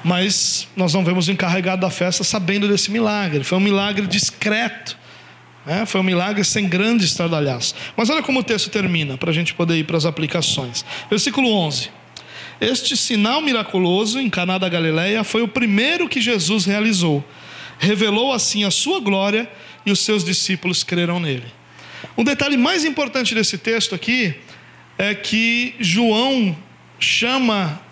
mas 0.06 0.68
nós 0.76 0.94
não 0.94 1.04
vemos 1.04 1.26
o 1.26 1.32
encarregado 1.32 1.80
da 1.80 1.90
festa 1.90 2.22
sabendo 2.22 2.68
desse 2.68 2.92
milagre. 2.92 3.42
Foi 3.42 3.58
um 3.58 3.60
milagre 3.60 4.06
discreto. 4.06 4.96
Né? 5.66 5.84
Foi 5.84 6.00
um 6.00 6.04
milagre 6.04 6.44
sem 6.44 6.68
grande 6.68 7.04
estardalhaço. 7.04 7.74
Mas 7.96 8.08
olha 8.08 8.22
como 8.22 8.38
o 8.38 8.42
texto 8.44 8.70
termina, 8.70 9.18
para 9.18 9.30
a 9.30 9.34
gente 9.34 9.52
poder 9.52 9.76
ir 9.76 9.82
para 9.82 9.96
as 9.96 10.04
aplicações. 10.04 10.84
Versículo 11.10 11.50
11. 11.50 11.90
Este 12.60 12.96
sinal 12.96 13.42
miraculoso 13.42 14.20
em 14.20 14.30
Caná 14.30 14.58
da 14.58 14.68
Galileia 14.68 15.24
foi 15.24 15.42
o 15.42 15.48
primeiro 15.48 16.08
que 16.08 16.20
Jesus 16.20 16.66
realizou. 16.66 17.24
Revelou 17.80 18.32
assim 18.32 18.62
a 18.62 18.70
sua 18.70 19.00
glória 19.00 19.50
e 19.84 19.90
os 19.90 19.98
seus 19.98 20.22
discípulos 20.22 20.84
creram 20.84 21.18
nele. 21.18 21.52
Um 22.16 22.22
detalhe 22.22 22.56
mais 22.56 22.84
importante 22.84 23.34
desse 23.34 23.58
texto 23.58 23.92
aqui 23.92 24.36
é 24.96 25.16
que 25.16 25.74
João 25.80 26.56
chama 27.00 27.84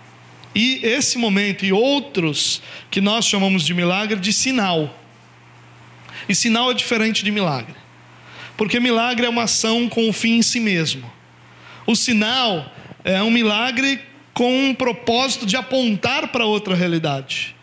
e 0.55 0.81
esse 0.83 1.19
momento 1.19 1.64
e 1.64 1.73
outros 1.73 2.62
que 2.90 3.01
nós 3.01 3.27
chamamos 3.27 3.64
de 3.64 3.75
milagre 3.75 4.19
de 4.19 4.33
sinal. 4.33 5.01
E 6.29 6.35
sinal 6.35 6.71
é 6.71 6.75
diferente 6.75 7.25
de 7.25 7.31
milagre. 7.31 7.75
Porque 8.57 8.79
milagre 8.79 9.27
é 9.27 9.29
uma 9.29 9.43
ação 9.43 9.88
com 9.88 10.09
o 10.09 10.12
fim 10.12 10.38
em 10.38 10.43
si 10.43 10.61
mesmo. 10.61 11.11
O 11.87 11.97
sinal 11.97 12.73
é 13.05 13.23
um 13.23 13.31
milagre 13.31 14.01
com 14.33 14.69
um 14.69 14.75
propósito 14.75 15.45
de 15.45 15.57
apontar 15.57 16.29
para 16.29 16.47
outra 16.47 16.75
realidade. 16.75 17.55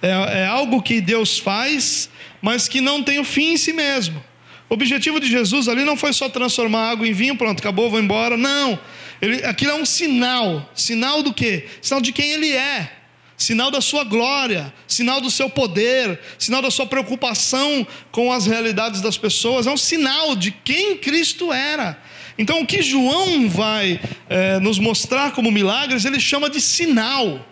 É, 0.00 0.42
é 0.42 0.46
algo 0.46 0.80
que 0.80 1.00
Deus 1.00 1.38
faz, 1.38 2.08
mas 2.40 2.68
que 2.68 2.80
não 2.80 3.02
tem 3.02 3.18
o 3.18 3.24
fim 3.24 3.52
em 3.52 3.56
si 3.56 3.72
mesmo. 3.72 4.22
O 4.70 4.74
objetivo 4.74 5.18
de 5.18 5.28
Jesus 5.28 5.66
ali 5.66 5.84
não 5.84 5.96
foi 5.96 6.12
só 6.12 6.28
transformar 6.28 6.90
água 6.90 7.06
em 7.06 7.12
vinho, 7.12 7.36
pronto, 7.36 7.58
acabou, 7.58 7.90
vou 7.90 7.98
embora. 7.98 8.36
Não. 8.36 8.78
Ele, 9.20 9.44
aquilo 9.44 9.72
é 9.72 9.74
um 9.74 9.86
sinal. 9.86 10.70
Sinal 10.74 11.22
do 11.22 11.32
quê? 11.32 11.66
Sinal 11.80 12.00
de 12.00 12.12
quem 12.12 12.32
ele 12.32 12.52
é. 12.52 12.92
Sinal 13.36 13.70
da 13.70 13.80
sua 13.80 14.02
glória, 14.02 14.74
sinal 14.84 15.20
do 15.20 15.30
seu 15.30 15.48
poder, 15.48 16.18
sinal 16.36 16.60
da 16.60 16.72
sua 16.72 16.86
preocupação 16.86 17.86
com 18.10 18.32
as 18.32 18.46
realidades 18.46 19.00
das 19.00 19.16
pessoas, 19.16 19.64
é 19.68 19.70
um 19.70 19.76
sinal 19.76 20.34
de 20.34 20.50
quem 20.50 20.96
Cristo 20.96 21.52
era. 21.52 22.02
Então, 22.36 22.60
o 22.60 22.66
que 22.66 22.82
João 22.82 23.48
vai 23.48 24.00
é, 24.28 24.58
nos 24.58 24.80
mostrar 24.80 25.30
como 25.30 25.52
milagres, 25.52 26.04
ele 26.04 26.18
chama 26.18 26.50
de 26.50 26.60
sinal, 26.60 27.46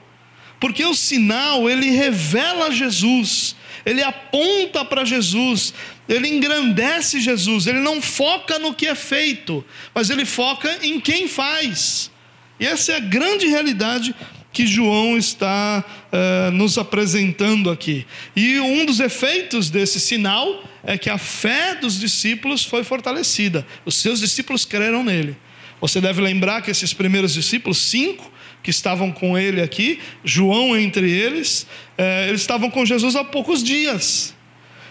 porque 0.58 0.84
o 0.84 0.94
sinal 0.94 1.70
ele 1.70 1.90
revela 1.90 2.72
Jesus, 2.72 3.54
ele 3.86 4.02
aponta 4.02 4.84
para 4.84 5.04
Jesus, 5.04 5.72
ele 6.08 6.26
engrandece 6.26 7.20
Jesus, 7.20 7.68
ele 7.68 7.78
não 7.78 8.02
foca 8.02 8.58
no 8.58 8.74
que 8.74 8.88
é 8.88 8.96
feito, 8.96 9.64
mas 9.94 10.10
ele 10.10 10.24
foca 10.24 10.80
em 10.82 10.98
quem 10.98 11.28
faz. 11.28 12.10
E 12.58 12.66
essa 12.66 12.92
é 12.92 12.96
a 12.96 13.00
grande 13.00 13.46
realidade 13.46 14.12
que 14.52 14.66
João 14.66 15.16
está 15.16 15.84
uh, 16.10 16.50
nos 16.50 16.78
apresentando 16.78 17.70
aqui. 17.70 18.04
E 18.34 18.58
um 18.58 18.84
dos 18.84 18.98
efeitos 18.98 19.70
desse 19.70 20.00
sinal 20.00 20.64
é 20.82 20.98
que 20.98 21.10
a 21.10 21.18
fé 21.18 21.74
dos 21.76 22.00
discípulos 22.00 22.64
foi 22.64 22.82
fortalecida, 22.82 23.64
os 23.84 23.96
seus 23.96 24.18
discípulos 24.18 24.64
creram 24.64 25.04
nele. 25.04 25.36
Você 25.80 26.00
deve 26.00 26.20
lembrar 26.20 26.62
que 26.62 26.70
esses 26.70 26.92
primeiros 26.92 27.34
discípulos, 27.34 27.78
cinco, 27.78 28.32
que 28.66 28.70
estavam 28.70 29.12
com 29.12 29.38
ele 29.38 29.62
aqui, 29.62 30.00
João 30.24 30.76
entre 30.76 31.08
eles, 31.08 31.68
eh, 31.96 32.26
eles 32.28 32.40
estavam 32.40 32.68
com 32.68 32.84
Jesus 32.84 33.14
há 33.14 33.22
poucos 33.22 33.62
dias. 33.62 34.34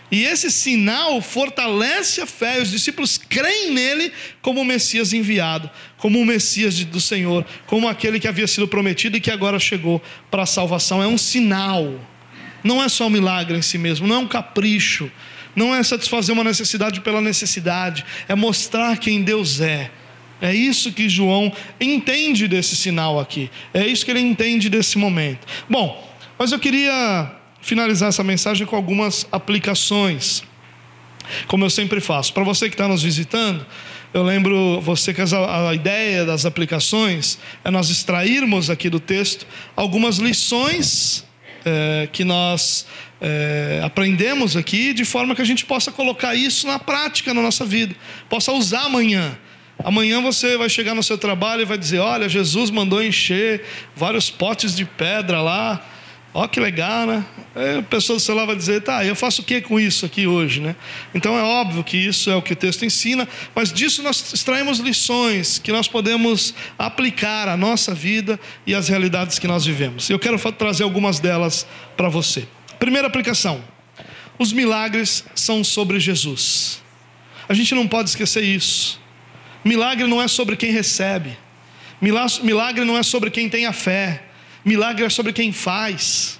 E 0.09 0.23
esse 0.23 0.49
sinal 0.49 1.21
fortalece 1.21 2.21
a 2.21 2.25
fé, 2.25 2.61
os 2.61 2.71
discípulos 2.71 3.17
creem 3.17 3.71
nele 3.71 4.13
como 4.41 4.61
o 4.61 4.63
Messias 4.63 5.11
enviado, 5.11 5.69
como 5.97 6.21
o 6.21 6.25
Messias 6.25 6.85
do 6.85 7.01
Senhor, 7.01 7.45
como 7.67 7.89
aquele 7.89 8.17
que 8.17 8.29
havia 8.29 8.47
sido 8.47 8.65
prometido 8.65 9.17
e 9.17 9.19
que 9.19 9.29
agora 9.29 9.59
chegou 9.59 10.01
para 10.31 10.43
a 10.43 10.45
salvação. 10.45 11.03
É 11.03 11.07
um 11.07 11.17
sinal, 11.17 11.99
não 12.63 12.81
é 12.81 12.88
só 12.88 13.07
um 13.07 13.09
milagre 13.09 13.57
em 13.57 13.61
si 13.61 13.77
mesmo, 13.77 14.07
não 14.07 14.15
é 14.15 14.19
um 14.19 14.27
capricho, 14.27 15.11
não 15.53 15.75
é 15.75 15.83
satisfazer 15.83 16.33
uma 16.33 16.45
necessidade 16.45 17.01
pela 17.01 17.19
necessidade, 17.19 18.05
é 18.29 18.35
mostrar 18.35 18.97
quem 18.99 19.21
Deus 19.21 19.59
é. 19.59 19.91
É 20.41 20.54
isso 20.54 20.91
que 20.91 21.08
João 21.08 21.52
entende 21.80 22.48
desse 22.48 22.76
sinal 22.76 23.19
aqui, 23.19 23.50
é 23.74 23.88
isso 23.88 24.04
que 24.06 24.12
ele 24.12 24.19
entende 24.19 24.69
desse 24.69 24.98
momento. 24.98 25.48
Bom, 25.69 26.13
mas 26.38 26.52
eu 26.52 26.60
queria 26.60 27.32
finalizar 27.62 28.10
essa 28.10 28.24
mensagem 28.24 28.67
com 28.67 28.76
algumas 28.76 29.26
aplicações, 29.32 30.43
como 31.48 31.65
eu 31.65 31.69
sempre 31.69 32.00
faço. 32.00 32.34
Para 32.34 32.43
você 32.43 32.67
que 32.67 32.76
está 32.76 32.88
nos 32.88 33.02
visitando, 33.02 33.65
eu 34.13 34.24
lembro 34.24 34.80
você 34.82 35.13
que 35.13 35.21
a, 35.21 35.74
ideia 35.74 36.24
das 36.26 36.45
aplicações 36.45 37.38
é 37.63 37.71
nós 37.71 37.89
extrairmos 37.89 38.69
aqui 38.69 38.89
do 38.89 39.00
texto 39.00 39.45
algumas 39.76 40.19
lições 40.19 41.26
é, 41.65 42.08
que 42.12 42.24
nós 42.24 42.86
é, 43.19 43.82
aprendemos 43.84 44.56
aqui, 44.56 44.93
de 44.93 45.04
forma 45.04 45.36
que 45.36 45.41
a 45.41 45.45
gente 45.45 45.65
possa 45.65 45.91
colocar 45.91 46.36
isso 46.36 46.67
na 46.67 46.78
prática 46.78 47.34
na 47.34 47.41
nossa 47.41 47.65
vida, 47.65 47.95
possa 48.30 48.52
usar 48.52 48.84
amanhã. 48.84 49.38
Amanhã 49.83 50.21
você 50.21 50.57
vai 50.57 50.69
chegar 50.69 50.95
no 50.95 51.03
seu 51.03 51.17
trabalho 51.17 51.61
e 51.61 51.65
vai 51.65 51.77
dizer: 51.77 51.99
Olha, 51.99 52.27
Jesus 52.29 52.69
mandou 52.69 53.03
encher 53.03 53.63
vários 53.95 54.29
potes 54.29 54.75
de 54.75 54.85
pedra 54.85 55.41
lá 55.41 55.83
Ó, 56.38 56.49
que 56.49 56.59
legal, 56.59 57.07
né? 57.07 57.25
Aí 57.55 57.77
a 57.77 57.81
pessoa 57.81 58.17
do 58.17 58.19
celular 58.19 58.45
vai 58.45 58.57
dizer, 58.57 58.81
tá, 58.81 59.05
eu 59.05 59.15
faço 59.15 59.41
o 59.41 59.45
que 59.45 59.61
com 59.61 59.79
isso 59.79 60.05
aqui 60.05 60.27
hoje, 60.27 60.59
né? 60.59 60.75
Então 61.13 61.38
é 61.38 61.41
óbvio 61.41 61.81
que 61.81 61.95
isso 61.95 62.29
é 62.29 62.35
o 62.35 62.41
que 62.41 62.51
o 62.51 62.55
texto 62.57 62.83
ensina, 62.83 63.25
mas 63.55 63.71
disso 63.71 64.03
nós 64.03 64.33
extraímos 64.33 64.79
lições 64.79 65.59
que 65.59 65.71
nós 65.71 65.88
podemos 65.88 66.53
aplicar 66.77 67.47
à 67.47 67.55
nossa 67.55 67.95
vida 67.95 68.38
e 68.67 68.75
às 68.75 68.89
realidades 68.89 69.39
que 69.39 69.47
nós 69.47 69.63
vivemos. 69.63 70.09
Eu 70.09 70.19
quero 70.19 70.38
trazer 70.51 70.83
algumas 70.83 71.21
delas 71.21 71.65
para 71.95 72.09
você. 72.09 72.45
Primeira 72.77 73.07
aplicação: 73.07 73.63
os 74.38 74.51
milagres 74.51 75.23
são 75.33 75.63
sobre 75.63 76.01
Jesus. 76.01 76.83
A 77.47 77.53
gente 77.53 77.73
não 77.73 77.88
pode 77.88 78.09
esquecer 78.09 78.43
isso. 78.43 78.99
Milagre 79.65 80.06
não 80.06 80.21
é 80.21 80.28
sobre 80.28 80.56
quem 80.56 80.71
recebe, 80.71 81.36
milagre 81.99 82.86
não 82.86 82.95
é 82.95 83.01
sobre 83.01 83.32
quem 83.32 83.49
tem 83.49 83.65
a 83.65 83.73
fé. 83.73 84.21
Milagre 84.63 85.06
é 85.06 85.10
sobre 85.10 85.32
quem 85.32 85.51
faz. 85.51 86.39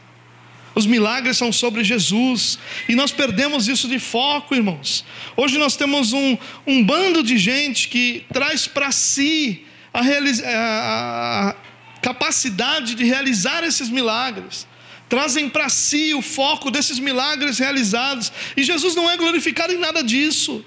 Os 0.74 0.86
milagres 0.86 1.38
são 1.38 1.52
sobre 1.54 1.84
Jesus. 1.84 2.60
E 2.90 2.96
nós 2.96 3.12
perdemos 3.12 3.68
isso 3.68 3.88
de 3.88 3.98
foco, 4.00 4.54
irmãos. 4.54 5.06
Hoje 5.38 5.58
nós 5.58 5.76
temos 5.76 6.12
um, 6.12 6.38
um 6.68 6.84
bando 6.84 7.24
de 7.24 7.38
gente 7.38 7.88
que 7.88 8.26
traz 8.34 8.68
para 8.68 8.92
si 8.92 9.66
a, 9.94 10.02
a, 10.02 11.50
a 11.50 11.56
capacidade 12.02 12.96
de 12.96 13.06
realizar 13.06 13.64
esses 13.64 13.90
milagres. 13.90 14.68
Trazem 15.08 15.48
para 15.48 15.70
si 15.70 16.14
o 16.14 16.22
foco 16.22 16.70
desses 16.72 17.00
milagres 17.00 17.58
realizados. 17.58 18.32
E 18.58 18.64
Jesus 18.64 18.96
não 18.96 19.10
é 19.10 19.16
glorificado 19.16 19.72
em 19.72 19.78
nada 19.78 20.04
disso. 20.04 20.66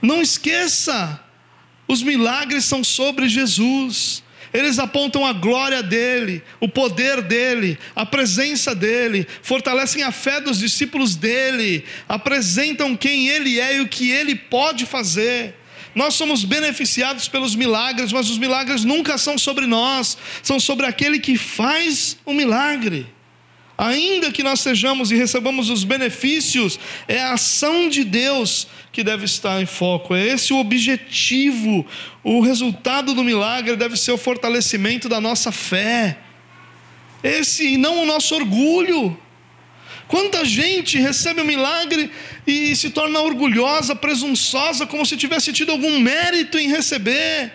Não 0.00 0.22
esqueça, 0.22 1.20
os 1.90 2.04
milagres 2.04 2.64
são 2.64 2.84
sobre 2.84 3.28
Jesus. 3.28 4.22
Eles 4.54 4.78
apontam 4.78 5.26
a 5.26 5.32
glória 5.32 5.82
dele, 5.82 6.40
o 6.60 6.68
poder 6.68 7.20
dele, 7.20 7.76
a 7.96 8.06
presença 8.06 8.74
dele, 8.74 9.26
fortalecem 9.42 10.04
a 10.04 10.12
fé 10.12 10.40
dos 10.40 10.58
discípulos 10.60 11.16
dele, 11.16 11.84
apresentam 12.08 12.96
quem 12.96 13.28
ele 13.28 13.58
é 13.58 13.76
e 13.76 13.80
o 13.80 13.88
que 13.88 14.08
ele 14.08 14.36
pode 14.36 14.86
fazer. 14.86 15.56
Nós 15.92 16.14
somos 16.14 16.44
beneficiados 16.44 17.26
pelos 17.26 17.56
milagres, 17.56 18.12
mas 18.12 18.30
os 18.30 18.38
milagres 18.38 18.84
nunca 18.84 19.18
são 19.18 19.36
sobre 19.36 19.66
nós, 19.66 20.16
são 20.44 20.60
sobre 20.60 20.86
aquele 20.86 21.18
que 21.18 21.36
faz 21.36 22.16
o 22.24 22.32
milagre. 22.32 23.06
Ainda 23.76 24.30
que 24.30 24.42
nós 24.42 24.60
sejamos 24.60 25.10
e 25.10 25.16
recebamos 25.16 25.70
os 25.70 25.84
benefícios, 25.84 26.78
é 27.08 27.18
a 27.18 27.32
ação 27.32 27.88
de 27.88 28.04
Deus 28.04 28.68
que 28.92 29.04
deve 29.04 29.24
estar 29.24 29.60
em 29.60 29.66
foco. 29.66 30.14
É 30.14 30.26
esse 30.26 30.52
o 30.52 30.58
objetivo. 30.58 31.86
O 32.24 32.40
resultado 32.40 33.14
do 33.14 33.22
milagre 33.22 33.76
deve 33.76 33.96
ser 33.96 34.12
o 34.12 34.18
fortalecimento 34.18 35.08
da 35.08 35.20
nossa 35.20 35.52
fé. 35.52 36.18
Esse 37.22 37.74
e 37.74 37.76
não 37.76 38.02
o 38.02 38.06
nosso 38.06 38.34
orgulho. 38.34 39.16
Quanta 40.08 40.44
gente 40.44 40.98
recebe 40.98 41.40
o 41.40 41.44
um 41.44 41.46
milagre 41.46 42.10
e 42.44 42.74
se 42.74 42.90
torna 42.90 43.20
orgulhosa, 43.20 43.94
presunçosa, 43.94 44.84
como 44.84 45.06
se 45.06 45.16
tivesse 45.16 45.52
tido 45.52 45.70
algum 45.70 46.00
mérito 46.00 46.58
em 46.58 46.68
receber. 46.68 47.52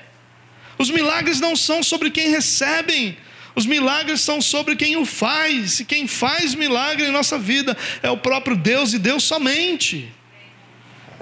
Os 0.78 0.90
milagres 0.90 1.42
não 1.42 1.54
são 1.54 1.84
sobre 1.84 2.10
quem 2.10 2.30
recebem, 2.30 3.18
os 3.56 3.66
milagres 3.66 4.22
são 4.22 4.42
sobre 4.42 4.76
quem 4.78 4.96
o 4.96 5.06
faz, 5.06 5.82
e 5.82 5.86
quem 5.86 6.08
faz 6.08 6.56
milagre 6.56 7.06
em 7.06 7.12
nossa 7.12 7.38
vida 7.38 7.76
é 8.02 8.10
o 8.10 8.18
próprio 8.18 8.56
Deus 8.56 8.94
e 8.94 9.00
Deus 9.00 9.24
somente. 9.24 10.10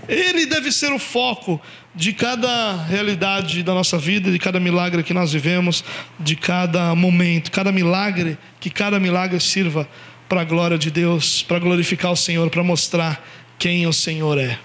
Ele 0.08 0.46
deve 0.46 0.72
ser 0.72 0.92
o 0.92 1.00
foco 1.00 1.62
de 1.96 2.12
cada 2.12 2.76
realidade 2.84 3.64
da 3.64 3.74
nossa 3.74 3.98
vida, 3.98 4.32
de 4.32 4.40
cada 4.40 4.60
milagre 4.60 5.04
que 5.04 5.14
nós 5.14 5.32
vivemos, 5.32 5.84
de 6.20 6.36
cada 6.36 6.94
momento, 6.96 7.52
cada 7.52 7.72
milagre, 7.72 8.38
que 8.60 8.70
cada 8.70 9.00
milagre 9.00 9.40
sirva 9.40 9.88
para 10.28 10.42
a 10.42 10.44
glória 10.44 10.78
de 10.78 10.90
Deus, 10.90 11.44
para 11.44 11.60
glorificar 11.60 12.12
o 12.12 12.16
Senhor, 12.16 12.50
para 12.50 12.64
mostrar 12.64 13.24
quem 13.60 13.86
o 13.88 13.94
Senhor 13.94 14.38
é. 14.38 14.58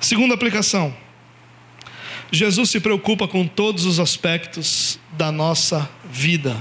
Segunda 0.00 0.34
aplicação. 0.34 0.94
Jesus 2.30 2.70
se 2.70 2.80
preocupa 2.80 3.28
com 3.28 3.46
todos 3.46 3.84
os 3.84 4.00
aspectos 4.00 4.98
da 5.12 5.30
nossa 5.30 5.88
vida. 6.10 6.56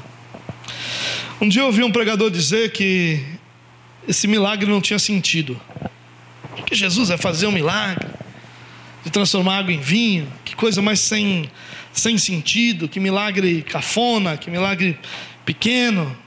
Um 1.42 1.50
dia 1.50 1.64
eu 1.64 1.66
ouvi 1.66 1.84
um 1.84 1.92
pregador 1.92 2.30
dizer 2.30 2.72
que 2.72 3.20
esse 4.08 4.28
milagre 4.28 4.70
não 4.70 4.80
tinha 4.80 5.00
sentido. 5.00 5.60
Que 6.64 6.76
Jesus 6.76 7.10
vai 7.10 7.18
fazer 7.18 7.48
um 7.48 7.52
milagre 7.52 8.08
de 9.04 9.12
transformar 9.12 9.60
água 9.60 9.72
em 9.72 9.80
vinho, 9.80 10.32
que 10.44 10.56
coisa 10.56 10.82
mais 10.82 11.00
sem, 11.00 11.50
sem 11.94 12.18
sentido, 12.18 12.88
que 12.88 13.00
milagre 13.00 13.62
cafona, 13.62 14.38
que 14.38 14.50
milagre 14.50 14.98
pequeno. 15.46 16.18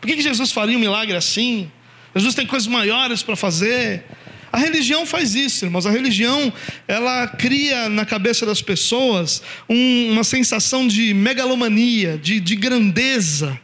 Por 0.00 0.06
que, 0.06 0.16
que 0.16 0.22
Jesus 0.22 0.52
faria 0.52 0.76
um 0.76 0.80
milagre 0.80 1.16
assim? 1.16 1.70
Jesus 2.14 2.34
tem 2.34 2.46
coisas 2.46 2.68
maiores 2.68 3.22
para 3.22 3.36
fazer. 3.36 4.04
A 4.52 4.58
religião 4.58 5.06
faz 5.06 5.34
isso, 5.34 5.64
irmãos. 5.64 5.86
A 5.86 5.90
religião 5.90 6.52
ela 6.86 7.26
cria 7.26 7.88
na 7.88 8.04
cabeça 8.04 8.44
das 8.44 8.62
pessoas 8.62 9.42
um, 9.68 10.12
uma 10.12 10.24
sensação 10.24 10.86
de 10.86 11.12
megalomania, 11.14 12.18
de, 12.18 12.40
de 12.40 12.56
grandeza 12.56 13.58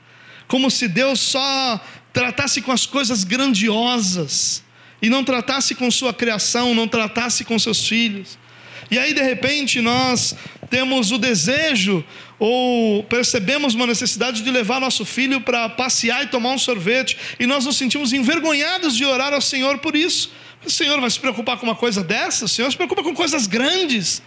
como 0.55 0.71
se 0.71 0.89
Deus 0.89 1.21
só 1.21 1.81
tratasse 2.13 2.63
com 2.63 2.71
as 2.71 2.87
coisas 2.87 3.25
grandiosas 3.25 4.63
e 5.05 5.11
não 5.11 5.23
tratasse 5.23 5.75
com 5.75 5.91
sua 5.91 6.15
criação, 6.15 6.75
não 6.75 6.89
tratasse 6.89 7.45
com 7.45 7.59
seus 7.59 7.87
filhos. 7.87 8.39
E 8.91 8.99
aí, 8.99 9.13
de 9.13 9.21
repente, 9.21 9.83
nós 9.83 10.35
temos 10.71 11.13
o 11.13 11.19
desejo 11.19 12.03
ou 12.39 13.05
percebemos 13.05 13.75
uma 13.75 13.87
necessidade 13.87 14.41
de 14.41 14.51
levar 14.51 14.81
nosso 14.81 15.05
filho 15.05 15.43
para 15.43 15.69
passear 15.69 16.25
e 16.25 16.29
tomar 16.29 16.53
um 16.53 16.59
sorvete, 16.59 17.19
e 17.39 17.47
nós 17.47 17.67
nos 17.67 17.77
sentimos 17.77 18.15
envergonhados 18.15 18.97
de 18.97 19.05
orar 19.05 19.35
ao 19.35 19.43
Senhor 19.43 19.77
por 19.77 19.95
isso. 19.95 20.33
O 20.65 20.71
Senhor 20.71 20.99
vai 20.99 21.11
se 21.11 21.21
preocupar 21.21 21.59
com 21.59 21.67
uma 21.67 21.75
coisa 21.75 22.03
dessa? 22.03 22.47
O 22.47 22.49
Senhor 22.49 22.71
se 22.71 22.77
preocupa 22.79 23.03
com 23.03 23.15
coisas 23.15 23.47
grandes. 23.47 24.23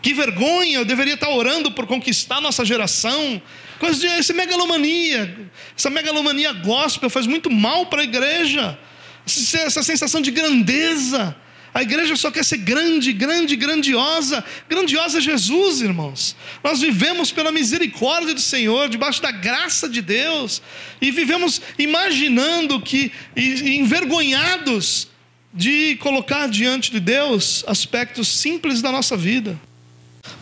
Que 0.00 0.14
vergonha, 0.14 0.78
eu 0.78 0.84
deveria 0.86 1.12
estar 1.12 1.28
orando 1.28 1.70
por 1.72 1.86
conquistar 1.86 2.40
nossa 2.40 2.64
geração. 2.64 3.40
Coisa 3.78 4.00
de 4.00 4.06
essa 4.06 4.32
megalomania, 4.32 5.50
essa 5.76 5.90
megalomania 5.90 6.54
gospel 6.54 7.10
faz 7.10 7.26
muito 7.26 7.50
mal 7.50 7.84
para 7.84 8.00
a 8.00 8.04
igreja. 8.04 8.78
Essa 9.26 9.82
sensação 9.82 10.20
de 10.20 10.30
grandeza. 10.30 11.36
A 11.74 11.80
igreja 11.80 12.14
só 12.16 12.30
quer 12.30 12.44
ser 12.44 12.58
grande, 12.58 13.12
grande, 13.12 13.56
grandiosa. 13.56 14.44
Grandiosa 14.68 15.18
é 15.18 15.20
Jesus, 15.20 15.80
irmãos. 15.80 16.36
Nós 16.62 16.80
vivemos 16.80 17.32
pela 17.32 17.50
misericórdia 17.50 18.34
do 18.34 18.40
Senhor, 18.40 18.90
debaixo 18.90 19.22
da 19.22 19.30
graça 19.30 19.88
de 19.88 20.02
Deus, 20.02 20.60
e 21.00 21.10
vivemos 21.10 21.62
imaginando 21.78 22.78
que, 22.80 23.10
e, 23.34 23.76
envergonhados 23.78 25.08
de 25.54 25.96
colocar 25.96 26.46
diante 26.46 26.90
de 26.90 27.00
Deus 27.00 27.64
aspectos 27.66 28.28
simples 28.28 28.82
da 28.82 28.92
nossa 28.92 29.16
vida. 29.16 29.58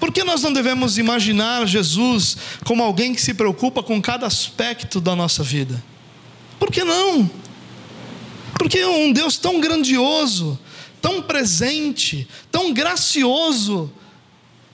Por 0.00 0.12
que 0.12 0.24
nós 0.24 0.42
não 0.42 0.52
devemos 0.52 0.98
imaginar 0.98 1.66
Jesus 1.66 2.36
como 2.64 2.82
alguém 2.82 3.14
que 3.14 3.20
se 3.20 3.34
preocupa 3.34 3.82
com 3.82 4.02
cada 4.02 4.26
aspecto 4.26 5.00
da 5.00 5.14
nossa 5.14 5.42
vida? 5.42 5.82
Por 6.58 6.70
que 6.70 6.84
não? 6.84 7.30
Porque 8.60 8.84
um 8.84 9.10
Deus 9.10 9.38
tão 9.38 9.58
grandioso, 9.58 10.58
tão 11.00 11.22
presente, 11.22 12.28
tão 12.52 12.74
gracioso, 12.74 13.90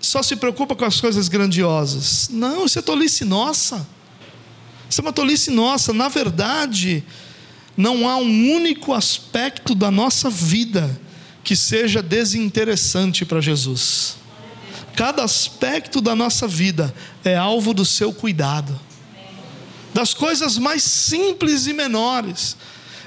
só 0.00 0.24
se 0.24 0.34
preocupa 0.34 0.74
com 0.74 0.84
as 0.84 1.00
coisas 1.00 1.28
grandiosas. 1.28 2.28
Não, 2.28 2.66
isso 2.66 2.80
é 2.80 2.82
tolice 2.82 3.24
nossa. 3.24 3.86
Isso 4.90 5.00
é 5.00 5.02
uma 5.02 5.12
tolice 5.12 5.52
nossa. 5.52 5.92
Na 5.92 6.08
verdade, 6.08 7.04
não 7.76 8.08
há 8.08 8.16
um 8.16 8.50
único 8.56 8.92
aspecto 8.92 9.72
da 9.72 9.88
nossa 9.88 10.28
vida 10.28 11.00
que 11.44 11.54
seja 11.54 12.02
desinteressante 12.02 13.24
para 13.24 13.40
Jesus. 13.40 14.16
Cada 14.96 15.22
aspecto 15.22 16.00
da 16.00 16.16
nossa 16.16 16.48
vida 16.48 16.92
é 17.24 17.36
alvo 17.36 17.72
do 17.72 17.84
seu 17.84 18.12
cuidado. 18.12 18.80
Das 19.94 20.12
coisas 20.12 20.58
mais 20.58 20.82
simples 20.82 21.68
e 21.68 21.72
menores. 21.72 22.56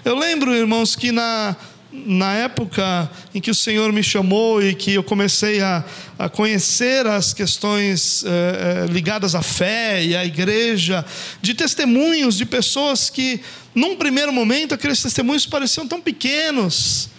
Eu 0.09 0.17
lembro, 0.17 0.55
irmãos, 0.55 0.95
que 0.95 1.11
na, 1.11 1.55
na 1.91 2.33
época 2.33 3.07
em 3.31 3.39
que 3.39 3.51
o 3.51 3.53
Senhor 3.53 3.93
me 3.93 4.01
chamou 4.01 4.59
e 4.59 4.73
que 4.73 4.95
eu 4.95 5.03
comecei 5.03 5.61
a, 5.61 5.85
a 6.17 6.27
conhecer 6.27 7.05
as 7.05 7.31
questões 7.31 8.23
eh, 8.25 8.27
eh, 8.27 8.91
ligadas 8.91 9.35
à 9.35 9.43
fé 9.43 10.03
e 10.03 10.15
à 10.15 10.25
igreja, 10.25 11.05
de 11.43 11.53
testemunhos 11.53 12.35
de 12.35 12.43
pessoas 12.43 13.11
que, 13.11 13.39
num 13.75 13.95
primeiro 13.97 14.33
momento, 14.33 14.73
aqueles 14.73 14.99
testemunhos 14.99 15.45
pareciam 15.45 15.87
tão 15.87 16.01
pequenos, 16.01 17.09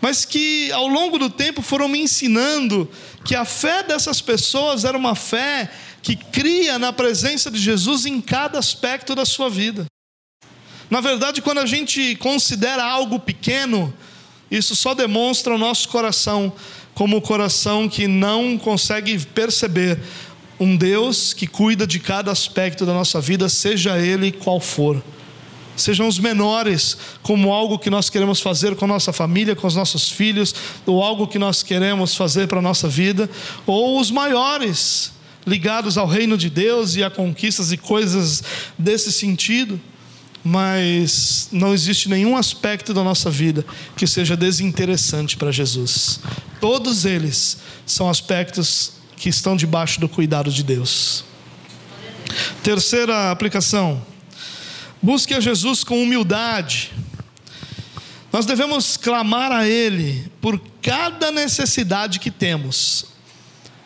mas 0.00 0.24
que 0.24 0.72
ao 0.72 0.88
longo 0.88 1.18
do 1.18 1.28
tempo 1.28 1.60
foram 1.60 1.88
me 1.88 2.00
ensinando 2.00 2.90
que 3.22 3.34
a 3.34 3.44
fé 3.44 3.82
dessas 3.82 4.22
pessoas 4.22 4.86
era 4.86 4.96
uma 4.96 5.14
fé 5.14 5.70
que 6.00 6.16
cria 6.16 6.78
na 6.78 6.90
presença 6.90 7.50
de 7.50 7.58
Jesus 7.58 8.06
em 8.06 8.18
cada 8.18 8.58
aspecto 8.58 9.14
da 9.14 9.26
sua 9.26 9.50
vida. 9.50 9.84
Na 10.90 11.00
verdade, 11.00 11.40
quando 11.40 11.58
a 11.58 11.66
gente 11.66 12.16
considera 12.16 12.84
algo 12.84 13.20
pequeno, 13.20 13.94
isso 14.50 14.74
só 14.74 14.92
demonstra 14.92 15.54
o 15.54 15.58
nosso 15.58 15.88
coração 15.88 16.52
como 16.94 17.16
o 17.16 17.22
coração 17.22 17.88
que 17.88 18.08
não 18.08 18.58
consegue 18.58 19.16
perceber 19.26 20.00
um 20.58 20.76
Deus 20.76 21.32
que 21.32 21.46
cuida 21.46 21.86
de 21.86 22.00
cada 22.00 22.32
aspecto 22.32 22.84
da 22.84 22.92
nossa 22.92 23.20
vida, 23.20 23.48
seja 23.48 23.98
ele 23.98 24.32
qual 24.32 24.58
for. 24.58 25.00
Sejam 25.76 26.08
os 26.08 26.18
menores, 26.18 26.98
como 27.22 27.52
algo 27.52 27.78
que 27.78 27.88
nós 27.88 28.10
queremos 28.10 28.40
fazer 28.40 28.74
com 28.74 28.86
nossa 28.86 29.12
família, 29.12 29.54
com 29.54 29.68
os 29.68 29.76
nossos 29.76 30.10
filhos, 30.10 30.52
ou 30.84 31.02
algo 31.02 31.28
que 31.28 31.38
nós 31.38 31.62
queremos 31.62 32.16
fazer 32.16 32.48
para 32.48 32.58
a 32.58 32.62
nossa 32.62 32.88
vida, 32.88 33.30
ou 33.64 33.98
os 33.98 34.10
maiores, 34.10 35.12
ligados 35.46 35.96
ao 35.96 36.06
reino 36.06 36.36
de 36.36 36.50
Deus 36.50 36.96
e 36.96 37.04
a 37.04 37.08
conquistas 37.08 37.70
e 37.70 37.78
coisas 37.78 38.42
desse 38.76 39.12
sentido 39.12 39.80
mas 40.42 41.48
não 41.52 41.74
existe 41.74 42.08
nenhum 42.08 42.36
aspecto 42.36 42.94
da 42.94 43.04
nossa 43.04 43.30
vida 43.30 43.64
que 43.96 44.06
seja 44.06 44.36
desinteressante 44.36 45.36
para 45.36 45.52
Jesus. 45.52 46.20
Todos 46.60 47.04
eles 47.04 47.58
são 47.86 48.08
aspectos 48.08 48.92
que 49.16 49.28
estão 49.28 49.56
debaixo 49.56 50.00
do 50.00 50.08
cuidado 50.08 50.50
de 50.50 50.62
Deus. 50.62 51.24
Terceira 52.62 53.30
aplicação: 53.30 54.04
busque 55.02 55.34
a 55.34 55.40
Jesus 55.40 55.84
com 55.84 56.02
humildade. 56.02 56.92
Nós 58.32 58.46
devemos 58.46 58.96
clamar 58.96 59.50
a 59.50 59.68
Ele 59.68 60.30
por 60.40 60.60
cada 60.80 61.32
necessidade 61.32 62.20
que 62.20 62.30
temos. 62.30 63.06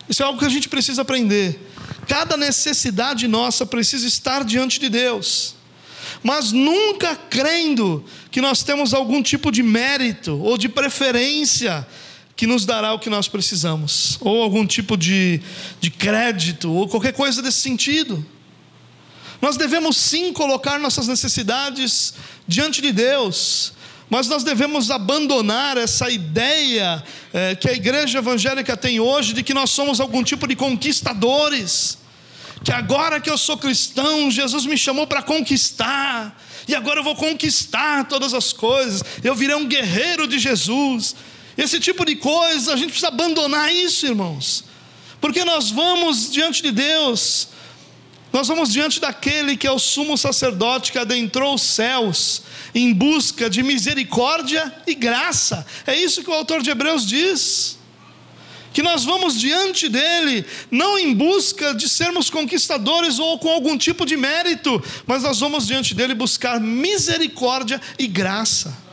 Isso 0.06 0.22
é 0.22 0.26
algo 0.26 0.38
que 0.38 0.44
a 0.44 0.50
gente 0.50 0.68
precisa 0.68 1.00
aprender. 1.00 1.70
Cada 2.06 2.36
necessidade 2.36 3.26
nossa 3.26 3.64
precisa 3.64 4.06
estar 4.06 4.44
diante 4.44 4.78
de 4.78 4.90
Deus 4.90 5.54
mas 6.24 6.52
nunca 6.52 7.14
crendo 7.14 8.02
que 8.30 8.40
nós 8.40 8.62
temos 8.62 8.94
algum 8.94 9.22
tipo 9.22 9.52
de 9.52 9.62
mérito 9.62 10.40
ou 10.40 10.56
de 10.56 10.70
preferência 10.70 11.86
que 12.34 12.46
nos 12.46 12.64
dará 12.64 12.94
o 12.94 12.98
que 12.98 13.10
nós 13.10 13.28
precisamos, 13.28 14.16
ou 14.22 14.42
algum 14.42 14.66
tipo 14.66 14.96
de, 14.96 15.40
de 15.80 15.90
crédito, 15.90 16.72
ou 16.72 16.88
qualquer 16.88 17.12
coisa 17.12 17.42
desse 17.42 17.58
sentido. 17.58 18.24
Nós 19.40 19.58
devemos 19.58 19.98
sim 19.98 20.32
colocar 20.32 20.78
nossas 20.80 21.06
necessidades 21.06 22.14
diante 22.48 22.80
de 22.80 22.90
Deus, 22.90 23.74
mas 24.08 24.26
nós 24.26 24.42
devemos 24.42 24.90
abandonar 24.90 25.76
essa 25.76 26.08
ideia 26.08 27.04
é, 27.34 27.54
que 27.54 27.68
a 27.68 27.74
igreja 27.74 28.18
evangélica 28.18 28.78
tem 28.78 28.98
hoje 28.98 29.34
de 29.34 29.42
que 29.42 29.52
nós 29.52 29.68
somos 29.68 30.00
algum 30.00 30.24
tipo 30.24 30.48
de 30.48 30.56
conquistadores 30.56 31.98
que 32.64 32.72
agora 32.72 33.20
que 33.20 33.28
eu 33.28 33.36
sou 33.36 33.58
cristão, 33.58 34.30
Jesus 34.30 34.64
me 34.64 34.78
chamou 34.78 35.06
para 35.06 35.22
conquistar, 35.22 36.40
e 36.66 36.74
agora 36.74 37.00
eu 37.00 37.04
vou 37.04 37.14
conquistar 37.14 38.08
todas 38.08 38.32
as 38.32 38.54
coisas, 38.54 39.02
eu 39.22 39.34
virei 39.34 39.54
um 39.54 39.66
guerreiro 39.66 40.26
de 40.26 40.38
Jesus. 40.38 41.14
Esse 41.58 41.78
tipo 41.78 42.06
de 42.06 42.16
coisa, 42.16 42.72
a 42.72 42.76
gente 42.76 42.88
precisa 42.88 43.08
abandonar 43.08 43.72
isso, 43.72 44.06
irmãos, 44.06 44.64
porque 45.20 45.44
nós 45.44 45.70
vamos 45.70 46.32
diante 46.32 46.62
de 46.62 46.72
Deus, 46.72 47.48
nós 48.32 48.48
vamos 48.48 48.72
diante 48.72 48.98
daquele 48.98 49.58
que 49.58 49.66
é 49.66 49.70
o 49.70 49.78
sumo 49.78 50.16
sacerdote 50.16 50.90
que 50.90 50.98
adentrou 50.98 51.54
os 51.54 51.62
céus 51.62 52.42
em 52.74 52.94
busca 52.94 53.48
de 53.48 53.62
misericórdia 53.62 54.74
e 54.86 54.94
graça, 54.94 55.66
é 55.86 55.94
isso 55.94 56.24
que 56.24 56.30
o 56.30 56.34
autor 56.34 56.62
de 56.62 56.70
Hebreus 56.70 57.06
diz 57.06 57.78
que 58.74 58.82
nós 58.82 59.04
vamos 59.04 59.38
diante 59.38 59.88
dele, 59.88 60.44
não 60.68 60.98
em 60.98 61.14
busca 61.14 61.72
de 61.72 61.88
sermos 61.88 62.28
conquistadores 62.28 63.20
ou 63.20 63.38
com 63.38 63.48
algum 63.48 63.78
tipo 63.78 64.04
de 64.04 64.16
mérito, 64.16 64.82
mas 65.06 65.22
nós 65.22 65.38
vamos 65.38 65.66
diante 65.66 65.94
dele 65.94 66.12
buscar 66.12 66.60
misericórdia 66.60 67.80
e 67.96 68.08
graça. 68.08 68.83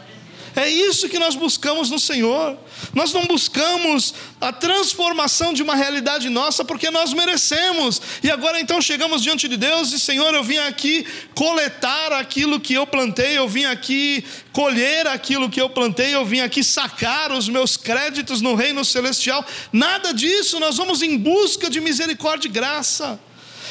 É 0.55 0.69
isso 0.69 1.07
que 1.07 1.17
nós 1.17 1.35
buscamos 1.35 1.89
no 1.89 1.99
Senhor. 1.99 2.57
Nós 2.93 3.13
não 3.13 3.25
buscamos 3.25 4.13
a 4.39 4.51
transformação 4.51 5.53
de 5.53 5.63
uma 5.63 5.75
realidade 5.75 6.29
nossa 6.29 6.65
porque 6.65 6.89
nós 6.91 7.13
merecemos. 7.13 8.01
E 8.21 8.29
agora 8.29 8.59
então 8.59 8.81
chegamos 8.81 9.21
diante 9.21 9.47
de 9.47 9.55
Deus 9.55 9.93
e 9.93 9.99
Senhor, 9.99 10.33
eu 10.33 10.43
vim 10.43 10.57
aqui 10.57 11.05
coletar 11.33 12.11
aquilo 12.13 12.59
que 12.59 12.73
eu 12.73 12.85
plantei, 12.85 13.37
eu 13.37 13.47
vim 13.47 13.65
aqui 13.65 14.23
colher 14.51 15.07
aquilo 15.07 15.49
que 15.49 15.61
eu 15.61 15.69
plantei, 15.69 16.13
eu 16.13 16.25
vim 16.25 16.41
aqui 16.41 16.63
sacar 16.63 17.31
os 17.31 17.47
meus 17.47 17.77
créditos 17.77 18.41
no 18.41 18.55
reino 18.55 18.83
celestial. 18.83 19.45
Nada 19.71 20.13
disso, 20.13 20.59
nós 20.59 20.77
vamos 20.77 21.01
em 21.01 21.17
busca 21.17 21.69
de 21.69 21.79
misericórdia 21.79 22.47
e 22.47 22.51
graça, 22.51 23.19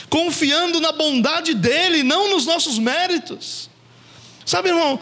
confiando 0.08 0.80
na 0.80 0.92
bondade 0.92 1.52
dele, 1.52 2.02
não 2.02 2.30
nos 2.30 2.46
nossos 2.46 2.78
méritos. 2.78 3.68
Sabe, 4.46 4.70
irmão, 4.70 4.98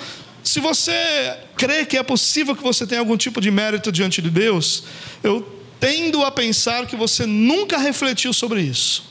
se 0.49 0.61
você 0.61 1.36
crê 1.59 1.84
que 1.84 1.99
é 1.99 2.03
possível 2.03 2.57
que 2.57 2.62
você 2.62 2.86
tenha 2.86 3.03
algum 3.03 3.18
tipo 3.18 3.38
de 3.38 3.51
mérito 3.51 3.92
diante 3.92 4.22
de 4.22 4.30
Deus, 4.30 4.84
eu 5.22 5.46
tendo 5.78 6.24
a 6.24 6.30
pensar 6.30 6.86
que 6.86 6.96
você 6.96 7.26
nunca 7.26 7.76
refletiu 7.76 8.32
sobre 8.32 8.62
isso. 8.62 9.05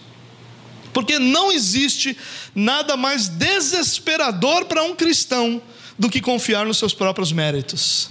Porque 0.92 1.20
não 1.20 1.52
existe 1.52 2.18
nada 2.56 2.98
mais 2.98 3.28
desesperador 3.28 4.66
para 4.66 4.82
um 4.82 4.96
cristão 4.96 5.62
do 5.96 6.10
que 6.10 6.22
confiar 6.22 6.66
nos 6.66 6.80
seus 6.80 6.96
próprios 6.96 7.32
méritos. 7.32 8.10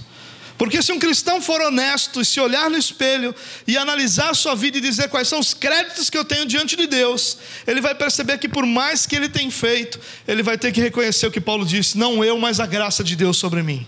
Porque 0.59 0.81
se 0.83 0.91
um 0.91 0.99
cristão 0.99 1.41
for 1.41 1.61
honesto 1.61 2.21
e 2.21 2.25
se 2.25 2.41
olhar 2.41 2.71
no 2.71 2.79
espelho 2.79 3.35
e 3.67 3.77
analisar 3.77 4.35
sua 4.35 4.55
vida 4.55 4.79
e 4.79 4.81
dizer 4.81 5.09
quais 5.09 5.29
são 5.29 5.39
os 5.39 5.53
créditos 5.53 6.09
que 6.09 6.17
eu 6.17 6.25
tenho 6.25 6.47
diante 6.47 6.77
de 6.77 6.87
Deus, 6.87 7.37
ele 7.67 7.81
vai 7.81 7.95
perceber 7.95 8.39
que 8.39 8.49
por 8.49 8.65
mais 8.65 9.07
que 9.07 9.15
ele 9.15 9.29
tenha 9.29 9.51
feito, 9.51 10.01
ele 10.27 10.43
vai 10.43 10.57
ter 10.57 10.73
que 10.73 10.81
reconhecer 10.81 11.27
o 11.27 11.31
que 11.31 11.41
Paulo 11.41 11.65
disse: 11.65 11.99
não 11.99 12.25
eu, 12.25 12.39
mas 12.39 12.59
a 12.59 12.67
graça 12.67 13.05
de 13.05 13.15
Deus 13.15 13.37
sobre 13.37 13.63
mim. 13.63 13.87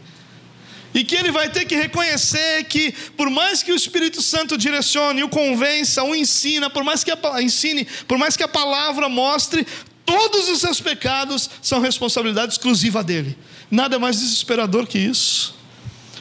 E 0.95 1.05
que 1.05 1.15
ele 1.15 1.31
vai 1.31 1.49
ter 1.51 1.65
que 1.65 1.77
reconhecer 1.77 2.65
que, 2.65 2.93
por 3.17 3.31
mais 3.31 3.63
que 3.63 3.73
o 3.73 3.77
Espírito 3.77 4.21
Santo 4.23 4.57
direcione, 4.57 5.23
o 5.23 5.29
convença, 5.29 6.03
o 6.03 6.15
ensina, 6.15 6.69
por 6.69 6.83
mais 6.83 7.05
que 7.05 7.11
a, 7.11 7.43
ensine, 7.43 7.87
por 8.07 8.19
mais 8.19 8.37
que 8.37 8.43
a 8.43 8.49
palavra 8.49 9.09
mostre, 9.09 9.67
todos 10.05 10.49
os 10.49 10.61
seus 10.61 10.81
pecados 10.81 11.49
são 11.63 11.81
responsabilidade 11.81 12.53
exclusiva 12.53 13.05
dele. 13.05 13.37
Nada 13.71 13.99
mais 13.99 14.19
desesperador 14.19 14.87
que 14.87 14.99
isso 14.99 15.58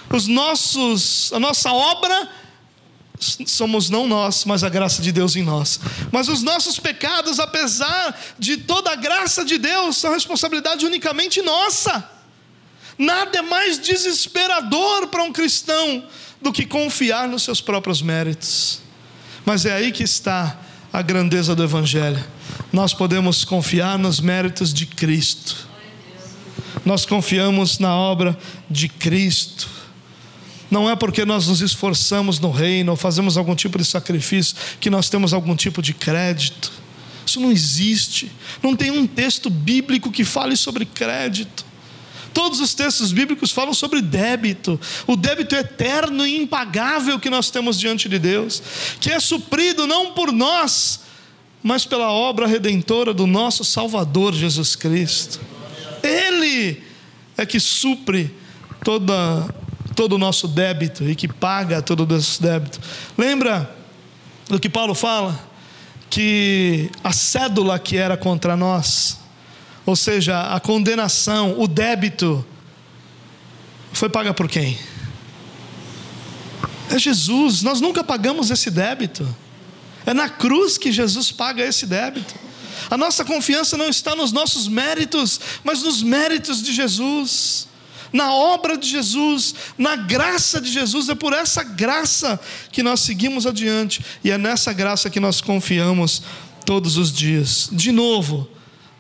os 0.10 0.28
nossos, 0.28 1.32
a 1.34 1.39
nossa 1.39 1.72
obra 1.72 2.30
somos 3.20 3.89
não 3.89 4.08
nós, 4.08 4.45
mas 4.45 4.64
a 4.64 4.70
graça 4.70 5.01
de 5.01 5.12
Deus 5.12 5.36
em 5.36 5.43
nós. 5.43 5.80
Mas 6.12 6.28
os 6.28 6.43
nossos 6.43 6.80
pecados, 6.80 7.39
apesar 7.39 8.18
de 8.38 8.58
toda 8.58 8.91
a 8.91 8.95
graça 8.95 9.43
de 9.43 9.58
Deus, 9.58 9.97
são 9.97 10.14
responsabilidade 10.14 10.86
unicamente 10.86 11.41
nossa. 11.41 12.10
Nada 12.97 13.39
é 13.39 13.41
mais 13.41 13.80
desesperador 13.80 15.08
para 15.08 15.24
um 15.24 15.32
cristão 15.32 16.03
do 16.41 16.51
que 16.51 16.66
confiar 16.66 17.28
nos 17.28 17.43
seus 17.43 17.62
próprios 17.62 18.01
méritos. 18.01 18.80
Mas 19.45 19.66
é 19.66 19.74
aí 19.74 19.91
que 19.91 20.03
está 20.03 20.58
a 20.91 21.01
grandeza 21.01 21.55
do 21.55 21.64
Evangelho. 21.64 22.24
Nós 22.72 22.93
podemos 22.93 23.43
confiar 23.43 23.97
nos 23.97 24.20
méritos 24.20 24.74
de 24.74 24.86
Cristo. 24.86 25.68
Nós 26.86 27.05
confiamos 27.05 27.80
na 27.80 27.95
obra 27.95 28.38
de 28.70 28.88
Cristo 28.88 29.78
não 30.70 30.89
é 30.89 30.95
porque 30.95 31.26
nós 31.26 31.47
nos 31.47 31.61
esforçamos 31.61 32.39
no 32.39 32.51
reino 32.51 32.91
ou 32.91 32.97
fazemos 32.97 33.38
algum 33.38 33.55
tipo 33.55 33.78
de 33.78 33.86
sacrifício 33.86 34.55
que 34.80 34.89
nós 34.89 35.09
temos 35.09 35.34
algum 35.34 35.55
tipo 35.55 35.82
de 35.82 35.93
crédito. 35.93 36.72
Isso 37.26 37.39
não 37.39 37.51
existe. 37.51 38.32
Não 38.61 38.76
tem 38.76 38.91
um 38.91 39.07
texto 39.07 39.49
bíblico 39.49 40.11
que 40.11 40.24
fale 40.24 40.55
sobre 40.55 40.86
crédito. 40.86 41.65
Todos 42.34 42.59
os 42.59 42.74
textos 42.74 43.11
bíblicos 43.11 43.51
falam 43.51 43.74
sobre 43.74 44.01
débito, 44.01 44.80
o 45.07 45.15
débito 45.15 45.55
eterno 45.55 46.26
e 46.26 46.38
impagável 46.38 47.20
que 47.20 47.32
nós 47.32 47.49
temos 47.49 47.80
diante 47.80 48.07
de 48.07 48.20
Deus, 48.20 48.61
que 48.99 49.09
é 49.09 49.20
suprido 49.20 49.88
não 49.88 50.13
por 50.13 50.32
nós, 50.32 50.99
mas 51.63 51.84
pela 51.84 52.11
obra 52.11 52.45
redentora 52.45 53.11
do 53.11 53.26
nosso 53.26 53.63
Salvador 53.63 54.36
Jesus 54.36 54.76
Cristo. 54.76 55.39
Ele 56.03 56.84
é 57.36 57.45
que 57.45 57.59
supre 57.59 58.32
toda 58.84 59.47
todo 59.98 60.14
o 60.14 60.18
nosso 60.20 60.48
débito 60.48 61.10
e 61.10 61.16
que 61.16 61.28
paga 61.28 61.82
todo 61.82 62.02
o 62.02 62.06
nosso 62.06 62.39
débito. 62.39 62.80
Lembra 63.18 63.76
do 64.48 64.60
que 64.60 64.70
Paulo 64.70 64.93
fala? 64.93 65.38
Que 66.08 66.91
a 67.04 67.12
cédula 67.12 67.80
que 67.80 67.98
era 67.98 68.16
contra 68.16 68.56
nós, 68.56 69.18
ou 69.88 69.95
seja, 69.95 70.54
a 70.54 70.60
condenação, 70.60 71.60
o 71.60 71.68
débito, 71.68 72.45
foi 73.91 74.08
paga 74.08 74.36
por 74.36 74.48
quem? 74.48 74.78
É 76.91 77.00
Jesus, 77.00 77.64
nós 77.64 77.82
nunca 77.82 78.04
pagamos 78.04 78.52
esse 78.52 78.70
débito. 78.70 79.28
É 80.06 80.14
na 80.14 80.30
cruz 80.30 80.78
que 80.78 80.91
Jesus 80.91 81.32
paga 81.32 81.66
esse 81.66 81.88
débito. 81.88 82.36
A 82.88 82.95
nossa 82.95 83.26
confiança 83.26 83.76
não 83.76 83.89
está 83.89 84.16
nos 84.16 84.32
nossos 84.32 84.68
méritos, 84.68 85.39
mas 85.64 85.82
nos 85.82 86.04
méritos 86.04 86.62
de 86.62 86.72
Jesus, 86.72 87.68
na 88.12 88.34
obra 88.34 88.78
de 88.78 88.89
Jesus, 88.89 89.55
na 89.78 89.95
graça 89.95 90.60
de 90.62 90.72
Jesus. 90.72 91.10
É 91.10 91.16
por 91.16 91.34
essa 91.34 91.64
graça 91.64 92.39
que 92.72 92.84
nós 92.84 93.01
seguimos 93.01 93.45
adiante 93.45 94.03
e 94.24 94.32
é 94.32 94.38
nessa 94.38 94.74
graça 94.74 95.10
que 95.10 95.20
nós 95.20 95.41
confiamos 95.41 96.22
todos 96.66 96.97
os 96.97 97.12
dias. 97.12 97.70
De 97.72 97.91
novo, 97.91 98.47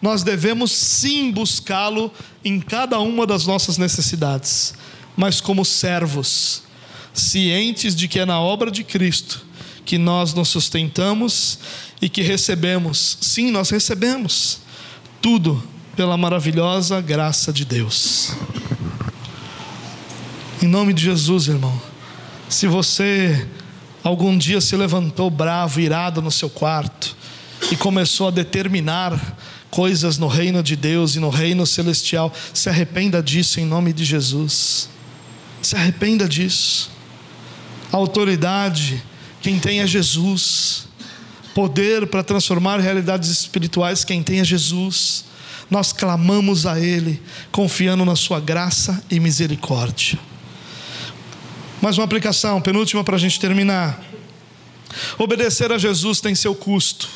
nós 0.01 0.23
devemos 0.23 0.71
sim 0.71 1.31
buscá-lo 1.31 2.11
em 2.43 2.59
cada 2.59 2.99
uma 2.99 3.25
das 3.25 3.45
nossas 3.45 3.77
necessidades, 3.77 4.73
mas 5.15 5.41
como 5.41 5.65
servos, 5.65 6.63
cientes 7.13 7.95
de 7.95 8.07
que 8.07 8.19
é 8.19 8.25
na 8.25 8.39
obra 8.39 8.69
de 8.69 8.83
Cristo 8.83 9.47
que 9.87 9.97
nós 9.97 10.33
nos 10.33 10.49
sustentamos 10.49 11.59
e 12.01 12.09
que 12.09 12.21
recebemos, 12.21 13.17
sim, 13.21 13.49
nós 13.49 13.69
recebemos 13.69 14.59
tudo 15.21 15.63
pela 15.95 16.17
maravilhosa 16.17 16.99
graça 16.99 17.53
de 17.53 17.63
Deus. 17.63 18.33
Em 20.61 20.67
nome 20.67 20.93
de 20.93 21.03
Jesus, 21.03 21.47
irmão, 21.47 21.79
se 22.49 22.67
você 22.67 23.47
algum 24.03 24.37
dia 24.37 24.59
se 24.59 24.75
levantou 24.75 25.29
bravo, 25.29 25.79
irado 25.79 26.21
no 26.21 26.31
seu 26.31 26.49
quarto 26.49 27.15
e 27.71 27.75
começou 27.75 28.29
a 28.29 28.31
determinar 28.31 29.37
coisas 29.69 30.17
no 30.17 30.27
reino 30.27 30.63
de 30.63 30.75
Deus 30.75 31.15
e 31.15 31.19
no 31.19 31.29
reino 31.29 31.65
celestial, 31.65 32.33
se 32.53 32.69
arrependa 32.69 33.21
disso 33.21 33.59
em 33.59 33.65
nome 33.65 33.93
de 33.93 34.03
Jesus. 34.03 34.89
Se 35.61 35.75
arrependa 35.75 36.27
disso. 36.27 36.89
A 37.91 37.97
autoridade 37.97 39.03
quem 39.41 39.59
tem 39.59 39.79
é 39.79 39.87
Jesus. 39.87 40.87
Poder 41.53 42.07
para 42.07 42.23
transformar 42.23 42.79
realidades 42.79 43.29
espirituais, 43.29 44.03
quem 44.03 44.21
tem 44.21 44.39
é 44.39 44.43
Jesus. 44.43 45.25
Nós 45.69 45.91
clamamos 45.93 46.65
a 46.65 46.79
Ele, 46.79 47.21
confiando 47.51 48.03
na 48.05 48.15
Sua 48.15 48.39
graça 48.39 49.03
e 49.09 49.19
misericórdia. 49.19 50.19
Mais 51.79 51.95
uma 51.97 52.05
aplicação, 52.05 52.59
penúltima 52.59 53.03
para 53.03 53.15
a 53.15 53.19
gente 53.19 53.39
terminar. 53.39 54.03
Obedecer 55.17 55.71
a 55.71 55.77
Jesus 55.77 56.19
tem 56.19 56.33
seu 56.33 56.55
custo. 56.55 57.07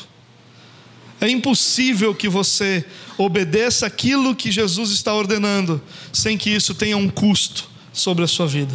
É 1.20 1.28
impossível 1.28 2.14
que 2.14 2.28
você 2.28 2.84
obedeça 3.18 3.86
aquilo 3.86 4.36
que 4.36 4.52
Jesus 4.52 4.90
está 4.90 5.12
ordenando, 5.14 5.82
sem 6.12 6.38
que 6.38 6.50
isso 6.50 6.74
tenha 6.74 6.96
um 6.96 7.08
custo 7.08 7.68
sobre 7.92 8.22
a 8.24 8.28
sua 8.28 8.46
vida. 8.46 8.74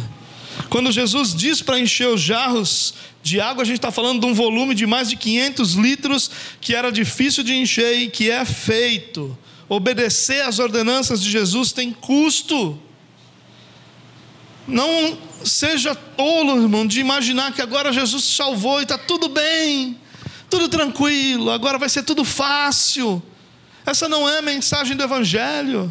Quando 0.68 0.92
Jesus 0.92 1.34
diz 1.34 1.62
para 1.62 1.78
encher 1.78 2.08
os 2.08 2.20
jarros 2.20 2.94
de 3.22 3.40
água, 3.40 3.62
a 3.62 3.66
gente 3.66 3.76
está 3.76 3.90
falando 3.90 4.20
de 4.20 4.26
um 4.26 4.34
volume 4.34 4.74
de 4.74 4.86
mais 4.86 5.08
de 5.08 5.16
500 5.16 5.74
litros 5.74 6.30
que 6.60 6.74
era 6.74 6.92
difícil 6.92 7.42
de 7.42 7.54
encher 7.54 7.98
e 7.98 8.10
que 8.10 8.30
é 8.30 8.44
feito. 8.44 9.36
Obedecer 9.68 10.42
às 10.42 10.58
ordenanças 10.58 11.22
de 11.22 11.30
Jesus 11.30 11.72
tem 11.72 11.92
custo. 11.92 12.78
Não 14.68 15.18
seja 15.42 15.94
tolo, 15.94 16.60
irmão, 16.62 16.86
de 16.86 17.00
imaginar 17.00 17.52
que 17.52 17.62
agora 17.62 17.90
Jesus 17.90 18.22
salvou 18.22 18.80
e 18.80 18.82
está 18.82 18.98
tudo 18.98 19.30
bem, 19.30 19.98
tudo 20.50 20.68
tranquilo, 20.68 21.50
agora 21.50 21.78
vai 21.78 21.88
ser 21.88 22.02
tudo 22.02 22.22
fácil. 22.22 23.22
Essa 23.86 24.06
não 24.08 24.28
é 24.28 24.38
a 24.38 24.42
mensagem 24.42 24.94
do 24.94 25.02
Evangelho. 25.02 25.90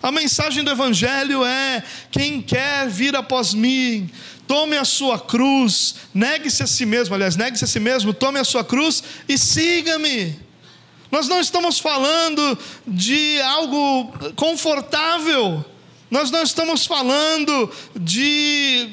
A 0.00 0.12
mensagem 0.12 0.62
do 0.62 0.70
Evangelho 0.70 1.44
é: 1.44 1.82
quem 2.12 2.40
quer 2.40 2.88
vir 2.88 3.16
após 3.16 3.54
mim, 3.54 4.08
tome 4.46 4.76
a 4.76 4.84
sua 4.84 5.18
cruz, 5.18 5.96
negue-se 6.14 6.62
a 6.62 6.66
si 6.66 6.86
mesmo, 6.86 7.16
aliás, 7.16 7.34
negue-se 7.34 7.64
a 7.64 7.66
si 7.66 7.80
mesmo, 7.80 8.14
tome 8.14 8.38
a 8.38 8.44
sua 8.44 8.62
cruz 8.62 9.02
e 9.28 9.36
siga-me. 9.36 10.38
Nós 11.10 11.26
não 11.28 11.40
estamos 11.40 11.78
falando 11.78 12.58
de 12.86 13.40
algo 13.42 14.12
confortável, 14.34 15.64
nós 16.12 16.30
não 16.30 16.42
estamos 16.42 16.84
falando 16.84 17.70
de 17.96 18.86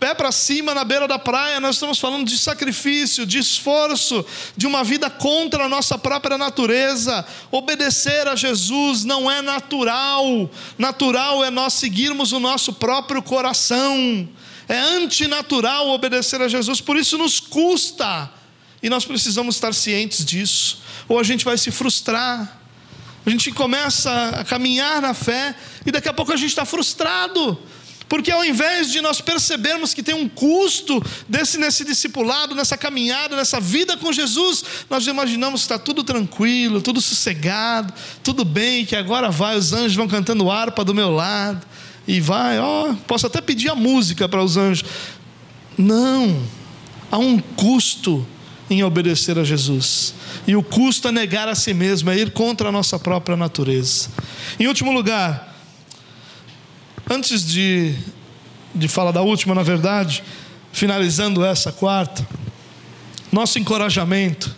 pé 0.00 0.16
para 0.16 0.32
cima 0.32 0.74
na 0.74 0.82
beira 0.82 1.06
da 1.06 1.16
praia, 1.16 1.60
nós 1.60 1.76
estamos 1.76 1.96
falando 1.96 2.26
de 2.26 2.36
sacrifício, 2.36 3.24
de 3.24 3.38
esforço, 3.38 4.26
de 4.56 4.66
uma 4.66 4.82
vida 4.82 5.08
contra 5.08 5.66
a 5.66 5.68
nossa 5.68 5.96
própria 5.96 6.36
natureza. 6.36 7.24
Obedecer 7.52 8.26
a 8.26 8.34
Jesus 8.34 9.04
não 9.04 9.30
é 9.30 9.40
natural, 9.40 10.50
natural 10.76 11.44
é 11.44 11.52
nós 11.52 11.74
seguirmos 11.74 12.32
o 12.32 12.40
nosso 12.40 12.72
próprio 12.72 13.22
coração. 13.22 14.28
É 14.68 14.76
antinatural 14.76 15.90
obedecer 15.90 16.42
a 16.42 16.48
Jesus, 16.48 16.80
por 16.80 16.96
isso 16.96 17.16
nos 17.16 17.38
custa. 17.38 18.28
E 18.82 18.90
nós 18.90 19.04
precisamos 19.04 19.54
estar 19.54 19.72
cientes 19.72 20.24
disso, 20.24 20.82
ou 21.08 21.20
a 21.20 21.22
gente 21.22 21.44
vai 21.44 21.56
se 21.56 21.70
frustrar. 21.70 22.60
A 23.26 23.30
gente 23.30 23.50
começa 23.50 24.28
a 24.28 24.44
caminhar 24.44 25.02
na 25.02 25.12
fé 25.12 25.52
e 25.84 25.90
daqui 25.90 26.08
a 26.08 26.12
pouco 26.12 26.32
a 26.32 26.36
gente 26.36 26.50
está 26.50 26.64
frustrado. 26.64 27.58
Porque 28.08 28.30
ao 28.30 28.44
invés 28.44 28.92
de 28.92 29.00
nós 29.00 29.20
percebermos 29.20 29.92
que 29.92 30.00
tem 30.00 30.14
um 30.14 30.28
custo 30.28 31.02
desse, 31.28 31.58
nesse 31.58 31.84
discipulado, 31.84 32.54
nessa 32.54 32.76
caminhada, 32.76 33.34
nessa 33.34 33.58
vida 33.58 33.96
com 33.96 34.12
Jesus, 34.12 34.64
nós 34.88 35.04
imaginamos 35.08 35.62
que 35.62 35.64
está 35.64 35.76
tudo 35.78 36.04
tranquilo, 36.04 36.80
tudo 36.80 37.00
sossegado, 37.00 37.92
tudo 38.22 38.44
bem, 38.44 38.84
que 38.84 38.94
agora 38.94 39.28
vai, 39.28 39.56
os 39.56 39.72
anjos 39.72 39.96
vão 39.96 40.06
cantando 40.06 40.48
harpa 40.48 40.84
do 40.84 40.94
meu 40.94 41.10
lado, 41.10 41.66
e 42.06 42.20
vai, 42.20 42.60
ó, 42.60 42.94
posso 43.08 43.26
até 43.26 43.40
pedir 43.40 43.70
a 43.70 43.74
música 43.74 44.28
para 44.28 44.42
os 44.42 44.56
anjos. 44.56 44.88
Não, 45.76 46.40
há 47.10 47.18
um 47.18 47.40
custo 47.40 48.24
em 48.68 48.82
obedecer 48.82 49.38
a 49.38 49.44
Jesus. 49.44 50.14
E 50.46 50.56
o 50.56 50.62
custo 50.62 51.08
é 51.08 51.12
negar 51.12 51.48
a 51.48 51.54
si 51.54 51.72
mesmo, 51.72 52.10
é 52.10 52.16
ir 52.16 52.32
contra 52.32 52.68
a 52.68 52.72
nossa 52.72 52.98
própria 52.98 53.36
natureza. 53.36 54.08
Em 54.58 54.66
último 54.66 54.92
lugar, 54.92 55.54
antes 57.08 57.46
de, 57.46 57.94
de 58.74 58.88
falar 58.88 59.12
da 59.12 59.22
última, 59.22 59.54
na 59.54 59.62
verdade, 59.62 60.22
finalizando 60.72 61.44
essa 61.44 61.72
quarta, 61.72 62.26
nosso 63.30 63.58
encorajamento, 63.58 64.54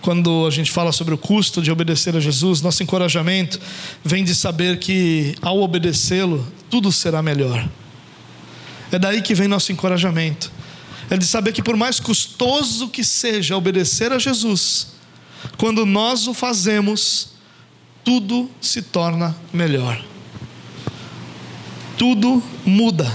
quando 0.00 0.46
a 0.46 0.50
gente 0.50 0.70
fala 0.70 0.92
sobre 0.92 1.12
o 1.12 1.18
custo 1.18 1.60
de 1.60 1.70
obedecer 1.70 2.16
a 2.16 2.20
Jesus, 2.20 2.62
nosso 2.62 2.82
encorajamento 2.82 3.60
vem 4.02 4.24
de 4.24 4.34
saber 4.34 4.78
que 4.78 5.34
ao 5.42 5.60
obedecê-lo, 5.60 6.46
tudo 6.70 6.90
será 6.90 7.22
melhor. 7.22 7.68
É 8.90 8.98
daí 8.98 9.20
que 9.20 9.34
vem 9.34 9.46
nosso 9.46 9.70
encorajamento 9.72 10.50
é 11.10 11.16
de 11.16 11.26
saber 11.26 11.52
que, 11.52 11.62
por 11.62 11.76
mais 11.76 11.98
custoso 11.98 12.88
que 12.88 13.02
seja 13.02 13.56
obedecer 13.56 14.12
a 14.12 14.18
Jesus, 14.18 14.92
quando 15.58 15.84
nós 15.84 16.28
o 16.28 16.32
fazemos, 16.32 17.30
tudo 18.04 18.48
se 18.60 18.80
torna 18.80 19.36
melhor. 19.52 20.02
Tudo 21.98 22.42
muda. 22.64 23.10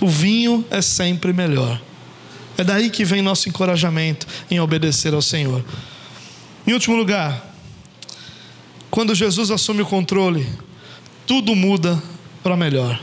O 0.00 0.08
vinho 0.08 0.64
é 0.70 0.82
sempre 0.82 1.32
melhor. 1.32 1.80
É 2.58 2.62
daí 2.62 2.90
que 2.90 3.04
vem 3.04 3.22
nosso 3.22 3.48
encorajamento 3.48 4.26
em 4.50 4.60
obedecer 4.60 5.14
ao 5.14 5.22
Senhor. 5.22 5.64
Em 6.66 6.74
último 6.74 6.94
lugar, 6.94 7.54
quando 8.90 9.14
Jesus 9.14 9.50
assume 9.50 9.82
o 9.82 9.86
controle, 9.86 10.46
tudo 11.26 11.56
muda 11.56 12.00
para 12.42 12.56
melhor. 12.56 13.00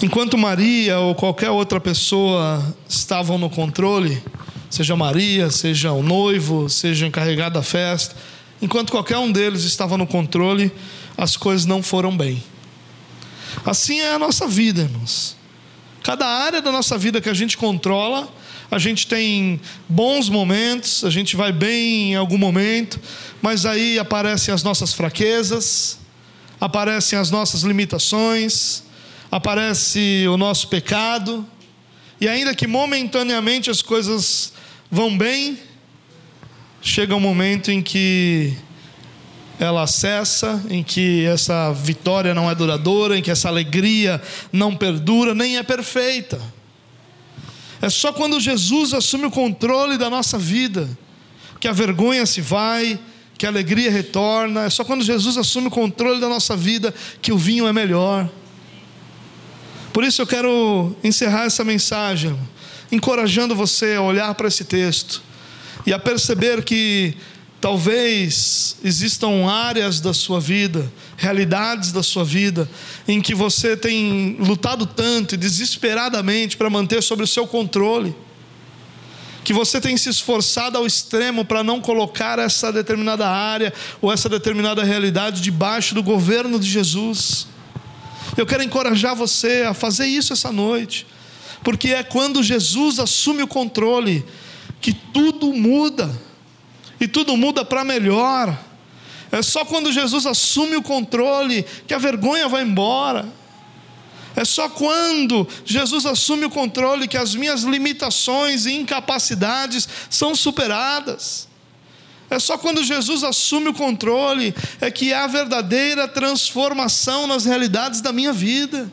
Enquanto 0.00 0.38
Maria 0.38 1.00
ou 1.00 1.12
qualquer 1.12 1.50
outra 1.50 1.80
pessoa 1.80 2.64
estavam 2.88 3.36
no 3.36 3.50
controle, 3.50 4.22
seja 4.70 4.94
Maria, 4.94 5.50
seja 5.50 5.90
o 5.90 6.04
noivo, 6.04 6.68
seja 6.68 7.04
o 7.04 7.08
encarregado 7.08 7.54
da 7.54 7.64
festa, 7.64 8.14
enquanto 8.62 8.92
qualquer 8.92 9.18
um 9.18 9.32
deles 9.32 9.64
estava 9.64 9.98
no 9.98 10.06
controle, 10.06 10.70
as 11.16 11.36
coisas 11.36 11.66
não 11.66 11.82
foram 11.82 12.16
bem. 12.16 12.40
Assim 13.66 13.98
é 13.98 14.14
a 14.14 14.20
nossa 14.20 14.46
vida, 14.46 14.82
irmãos. 14.82 15.34
Cada 16.04 16.24
área 16.24 16.62
da 16.62 16.70
nossa 16.70 16.96
vida 16.96 17.20
que 17.20 17.28
a 17.28 17.34
gente 17.34 17.56
controla, 17.56 18.32
a 18.70 18.78
gente 18.78 19.04
tem 19.04 19.60
bons 19.88 20.28
momentos, 20.28 21.02
a 21.04 21.10
gente 21.10 21.34
vai 21.34 21.50
bem 21.50 22.12
em 22.12 22.14
algum 22.14 22.38
momento, 22.38 23.00
mas 23.42 23.66
aí 23.66 23.98
aparecem 23.98 24.54
as 24.54 24.62
nossas 24.62 24.92
fraquezas, 24.92 25.98
aparecem 26.60 27.18
as 27.18 27.32
nossas 27.32 27.62
limitações, 27.62 28.86
aparece 29.30 30.26
o 30.28 30.36
nosso 30.36 30.68
pecado, 30.68 31.46
e 32.20 32.28
ainda 32.28 32.54
que 32.54 32.66
momentaneamente 32.66 33.70
as 33.70 33.82
coisas 33.82 34.52
vão 34.90 35.16
bem, 35.16 35.58
chega 36.80 37.14
um 37.14 37.20
momento 37.20 37.70
em 37.70 37.82
que 37.82 38.54
ela 39.58 39.86
cessa, 39.86 40.62
em 40.70 40.82
que 40.82 41.24
essa 41.26 41.72
vitória 41.72 42.32
não 42.34 42.50
é 42.50 42.54
duradoura, 42.54 43.18
em 43.18 43.22
que 43.22 43.30
essa 43.30 43.48
alegria 43.48 44.22
não 44.52 44.74
perdura, 44.74 45.34
nem 45.34 45.58
é 45.58 45.62
perfeita. 45.62 46.40
É 47.80 47.90
só 47.90 48.12
quando 48.12 48.40
Jesus 48.40 48.94
assume 48.94 49.26
o 49.26 49.30
controle 49.30 49.98
da 49.98 50.08
nossa 50.08 50.38
vida 50.38 50.88
que 51.60 51.68
a 51.68 51.72
vergonha 51.72 52.24
se 52.24 52.40
vai, 52.40 52.98
que 53.36 53.46
a 53.46 53.48
alegria 53.48 53.90
retorna. 53.90 54.64
É 54.64 54.70
só 54.70 54.84
quando 54.84 55.04
Jesus 55.04 55.36
assume 55.36 55.68
o 55.68 55.70
controle 55.70 56.20
da 56.20 56.28
nossa 56.28 56.56
vida 56.56 56.94
que 57.20 57.32
o 57.32 57.38
vinho 57.38 57.66
é 57.66 57.72
melhor. 57.72 58.28
Por 59.98 60.04
isso 60.04 60.22
eu 60.22 60.28
quero 60.28 60.94
encerrar 61.02 61.46
essa 61.46 61.64
mensagem, 61.64 62.38
encorajando 62.92 63.52
você 63.56 63.94
a 63.94 64.00
olhar 64.00 64.32
para 64.36 64.46
esse 64.46 64.62
texto 64.62 65.20
e 65.84 65.92
a 65.92 65.98
perceber 65.98 66.62
que 66.62 67.16
talvez 67.60 68.76
existam 68.84 69.50
áreas 69.50 69.98
da 69.98 70.14
sua 70.14 70.38
vida, 70.38 70.88
realidades 71.16 71.90
da 71.90 72.00
sua 72.00 72.24
vida, 72.24 72.70
em 73.08 73.20
que 73.20 73.34
você 73.34 73.76
tem 73.76 74.36
lutado 74.38 74.86
tanto 74.86 75.34
e 75.34 75.36
desesperadamente 75.36 76.56
para 76.56 76.70
manter 76.70 77.02
sob 77.02 77.24
o 77.24 77.26
seu 77.26 77.44
controle 77.44 78.14
que 79.42 79.52
você 79.52 79.80
tem 79.80 79.96
se 79.96 80.10
esforçado 80.10 80.78
ao 80.78 80.86
extremo 80.86 81.44
para 81.44 81.64
não 81.64 81.80
colocar 81.80 82.38
essa 82.38 82.70
determinada 82.70 83.28
área 83.28 83.72
ou 84.00 84.12
essa 84.12 84.28
determinada 84.28 84.84
realidade 84.84 85.40
debaixo 85.40 85.92
do 85.92 86.04
governo 86.04 86.60
de 86.60 86.70
Jesus. 86.70 87.48
Eu 88.38 88.46
quero 88.46 88.62
encorajar 88.62 89.16
você 89.16 89.64
a 89.68 89.74
fazer 89.74 90.06
isso 90.06 90.32
essa 90.32 90.52
noite, 90.52 91.04
porque 91.64 91.88
é 91.88 92.04
quando 92.04 92.40
Jesus 92.40 93.00
assume 93.00 93.42
o 93.42 93.48
controle 93.48 94.24
que 94.80 94.92
tudo 94.92 95.52
muda, 95.52 96.08
e 97.00 97.08
tudo 97.08 97.36
muda 97.36 97.64
para 97.64 97.82
melhor. 97.82 98.56
É 99.32 99.42
só 99.42 99.64
quando 99.64 99.92
Jesus 99.92 100.24
assume 100.24 100.76
o 100.76 100.82
controle 100.82 101.66
que 101.84 101.92
a 101.92 101.98
vergonha 101.98 102.48
vai 102.48 102.62
embora. 102.62 103.26
É 104.36 104.44
só 104.44 104.68
quando 104.68 105.46
Jesus 105.64 106.06
assume 106.06 106.44
o 106.44 106.50
controle 106.50 107.08
que 107.08 107.16
as 107.16 107.34
minhas 107.34 107.62
limitações 107.62 108.66
e 108.66 108.72
incapacidades 108.72 109.88
são 110.08 110.32
superadas. 110.36 111.47
É 112.30 112.38
só 112.38 112.58
quando 112.58 112.84
Jesus 112.84 113.24
assume 113.24 113.68
o 113.68 113.74
controle 113.74 114.54
é 114.80 114.90
que 114.90 115.12
há 115.12 115.26
verdadeira 115.26 116.06
transformação 116.06 117.26
nas 117.26 117.44
realidades 117.44 118.00
da 118.00 118.12
minha 118.12 118.32
vida. 118.32 118.90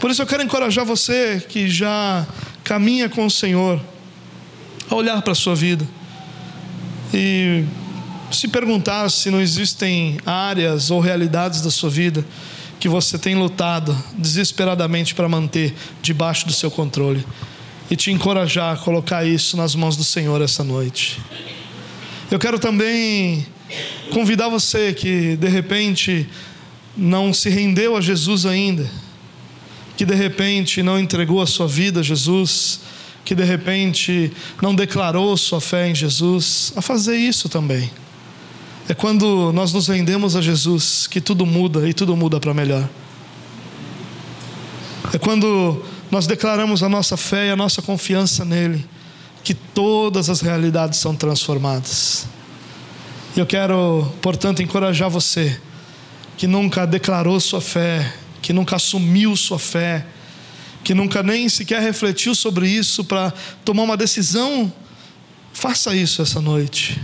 Por 0.00 0.10
isso 0.10 0.22
eu 0.22 0.26
quero 0.26 0.42
encorajar 0.42 0.84
você 0.84 1.44
que 1.48 1.68
já 1.68 2.26
caminha 2.62 3.08
com 3.08 3.26
o 3.26 3.30
Senhor 3.30 3.80
a 4.90 4.94
olhar 4.94 5.20
para 5.22 5.32
a 5.32 5.36
sua 5.36 5.54
vida 5.54 5.86
e 7.12 7.64
se 8.32 8.48
perguntar 8.48 9.08
se 9.10 9.30
não 9.30 9.40
existem 9.40 10.18
áreas 10.26 10.90
ou 10.90 11.00
realidades 11.00 11.60
da 11.60 11.70
sua 11.70 11.90
vida 11.90 12.24
que 12.80 12.88
você 12.88 13.18
tem 13.18 13.34
lutado 13.34 13.96
desesperadamente 14.18 15.14
para 15.14 15.28
manter 15.28 15.74
debaixo 16.02 16.46
do 16.46 16.52
seu 16.52 16.70
controle 16.70 17.24
e 17.90 17.96
te 17.96 18.10
encorajar 18.10 18.74
a 18.74 18.76
colocar 18.76 19.24
isso 19.24 19.56
nas 19.56 19.74
mãos 19.74 19.96
do 19.96 20.04
Senhor 20.04 20.40
essa 20.40 20.64
noite. 20.64 21.20
Eu 22.30 22.38
quero 22.38 22.58
também 22.58 23.46
convidar 24.10 24.48
você 24.48 24.92
que 24.92 25.36
de 25.36 25.48
repente 25.48 26.28
não 26.96 27.32
se 27.32 27.48
rendeu 27.50 27.96
a 27.96 28.00
Jesus 28.00 28.46
ainda, 28.46 28.88
que 29.96 30.04
de 30.04 30.14
repente 30.14 30.82
não 30.82 30.98
entregou 30.98 31.40
a 31.40 31.46
sua 31.46 31.66
vida 31.66 32.00
a 32.00 32.02
Jesus, 32.02 32.80
que 33.24 33.34
de 33.34 33.44
repente 33.44 34.32
não 34.60 34.74
declarou 34.74 35.36
sua 35.36 35.60
fé 35.60 35.88
em 35.88 35.94
Jesus, 35.94 36.72
a 36.76 36.82
fazer 36.82 37.16
isso 37.16 37.48
também. 37.48 37.90
É 38.88 38.92
quando 38.92 39.50
nós 39.52 39.72
nos 39.72 39.88
rendemos 39.88 40.36
a 40.36 40.42
Jesus 40.42 41.06
que 41.06 41.20
tudo 41.20 41.46
muda 41.46 41.88
e 41.88 41.94
tudo 41.94 42.14
muda 42.16 42.38
para 42.38 42.52
melhor. 42.52 42.88
É 45.12 45.18
quando 45.18 45.82
nós 46.14 46.28
declaramos 46.28 46.84
a 46.84 46.88
nossa 46.88 47.16
fé 47.16 47.48
e 47.48 47.50
a 47.50 47.56
nossa 47.56 47.82
confiança 47.82 48.44
nele 48.44 48.86
que 49.42 49.52
todas 49.52 50.30
as 50.30 50.40
realidades 50.40 51.00
são 51.00 51.12
transformadas. 51.12 52.28
E 53.36 53.40
eu 53.40 53.44
quero, 53.44 54.06
portanto, 54.22 54.62
encorajar 54.62 55.10
você 55.10 55.60
que 56.36 56.46
nunca 56.46 56.86
declarou 56.86 57.40
sua 57.40 57.60
fé, 57.60 58.14
que 58.40 58.52
nunca 58.52 58.76
assumiu 58.76 59.34
sua 59.34 59.58
fé, 59.58 60.06
que 60.84 60.94
nunca 60.94 61.20
nem 61.20 61.48
sequer 61.48 61.82
refletiu 61.82 62.32
sobre 62.32 62.68
isso 62.68 63.04
para 63.04 63.32
tomar 63.64 63.82
uma 63.82 63.96
decisão, 63.96 64.72
faça 65.52 65.96
isso 65.96 66.22
essa 66.22 66.40
noite. 66.40 67.02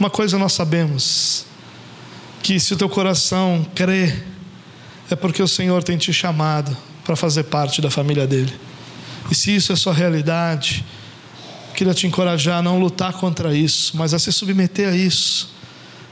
Uma 0.00 0.10
coisa 0.10 0.36
nós 0.36 0.52
sabemos: 0.52 1.46
que 2.42 2.58
se 2.58 2.74
o 2.74 2.76
teu 2.76 2.88
coração 2.88 3.64
crê, 3.72 4.12
é 5.08 5.14
porque 5.14 5.40
o 5.40 5.46
Senhor 5.46 5.84
tem 5.84 5.96
te 5.96 6.12
chamado 6.12 6.89
para 7.10 7.16
fazer 7.16 7.42
parte 7.42 7.82
da 7.82 7.90
família 7.90 8.24
dele. 8.24 8.54
E 9.28 9.34
se 9.34 9.52
isso 9.52 9.72
é 9.72 9.76
sua 9.76 9.92
realidade, 9.92 10.84
queria 11.74 11.92
te 11.92 12.06
encorajar 12.06 12.58
a 12.58 12.62
não 12.62 12.78
lutar 12.78 13.14
contra 13.14 13.52
isso, 13.52 13.96
mas 13.96 14.14
a 14.14 14.18
se 14.20 14.30
submeter 14.30 14.88
a 14.88 14.94
isso, 14.94 15.50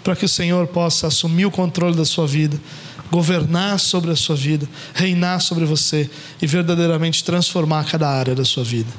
para 0.03 0.17
que 0.17 0.25
o 0.25 0.29
Senhor 0.29 0.67
possa 0.67 1.07
assumir 1.07 1.47
o 1.47 1.53
controle 1.53 1.95
da 1.95 2.05
sua 2.05 2.27
vida, 2.27 2.61
governar 3.13 3.79
sobre 3.79 4.11
a 4.11 4.17
sua 4.17 4.35
vida, 4.35 4.69
reinar 4.93 5.41
sobre 5.41 5.65
você 5.65 6.11
e 6.43 6.49
verdadeiramente 6.49 7.23
transformar 7.23 7.85
cada 7.85 8.09
área 8.09 8.35
da 8.35 8.45
sua 8.45 8.65
vida. 8.65 8.91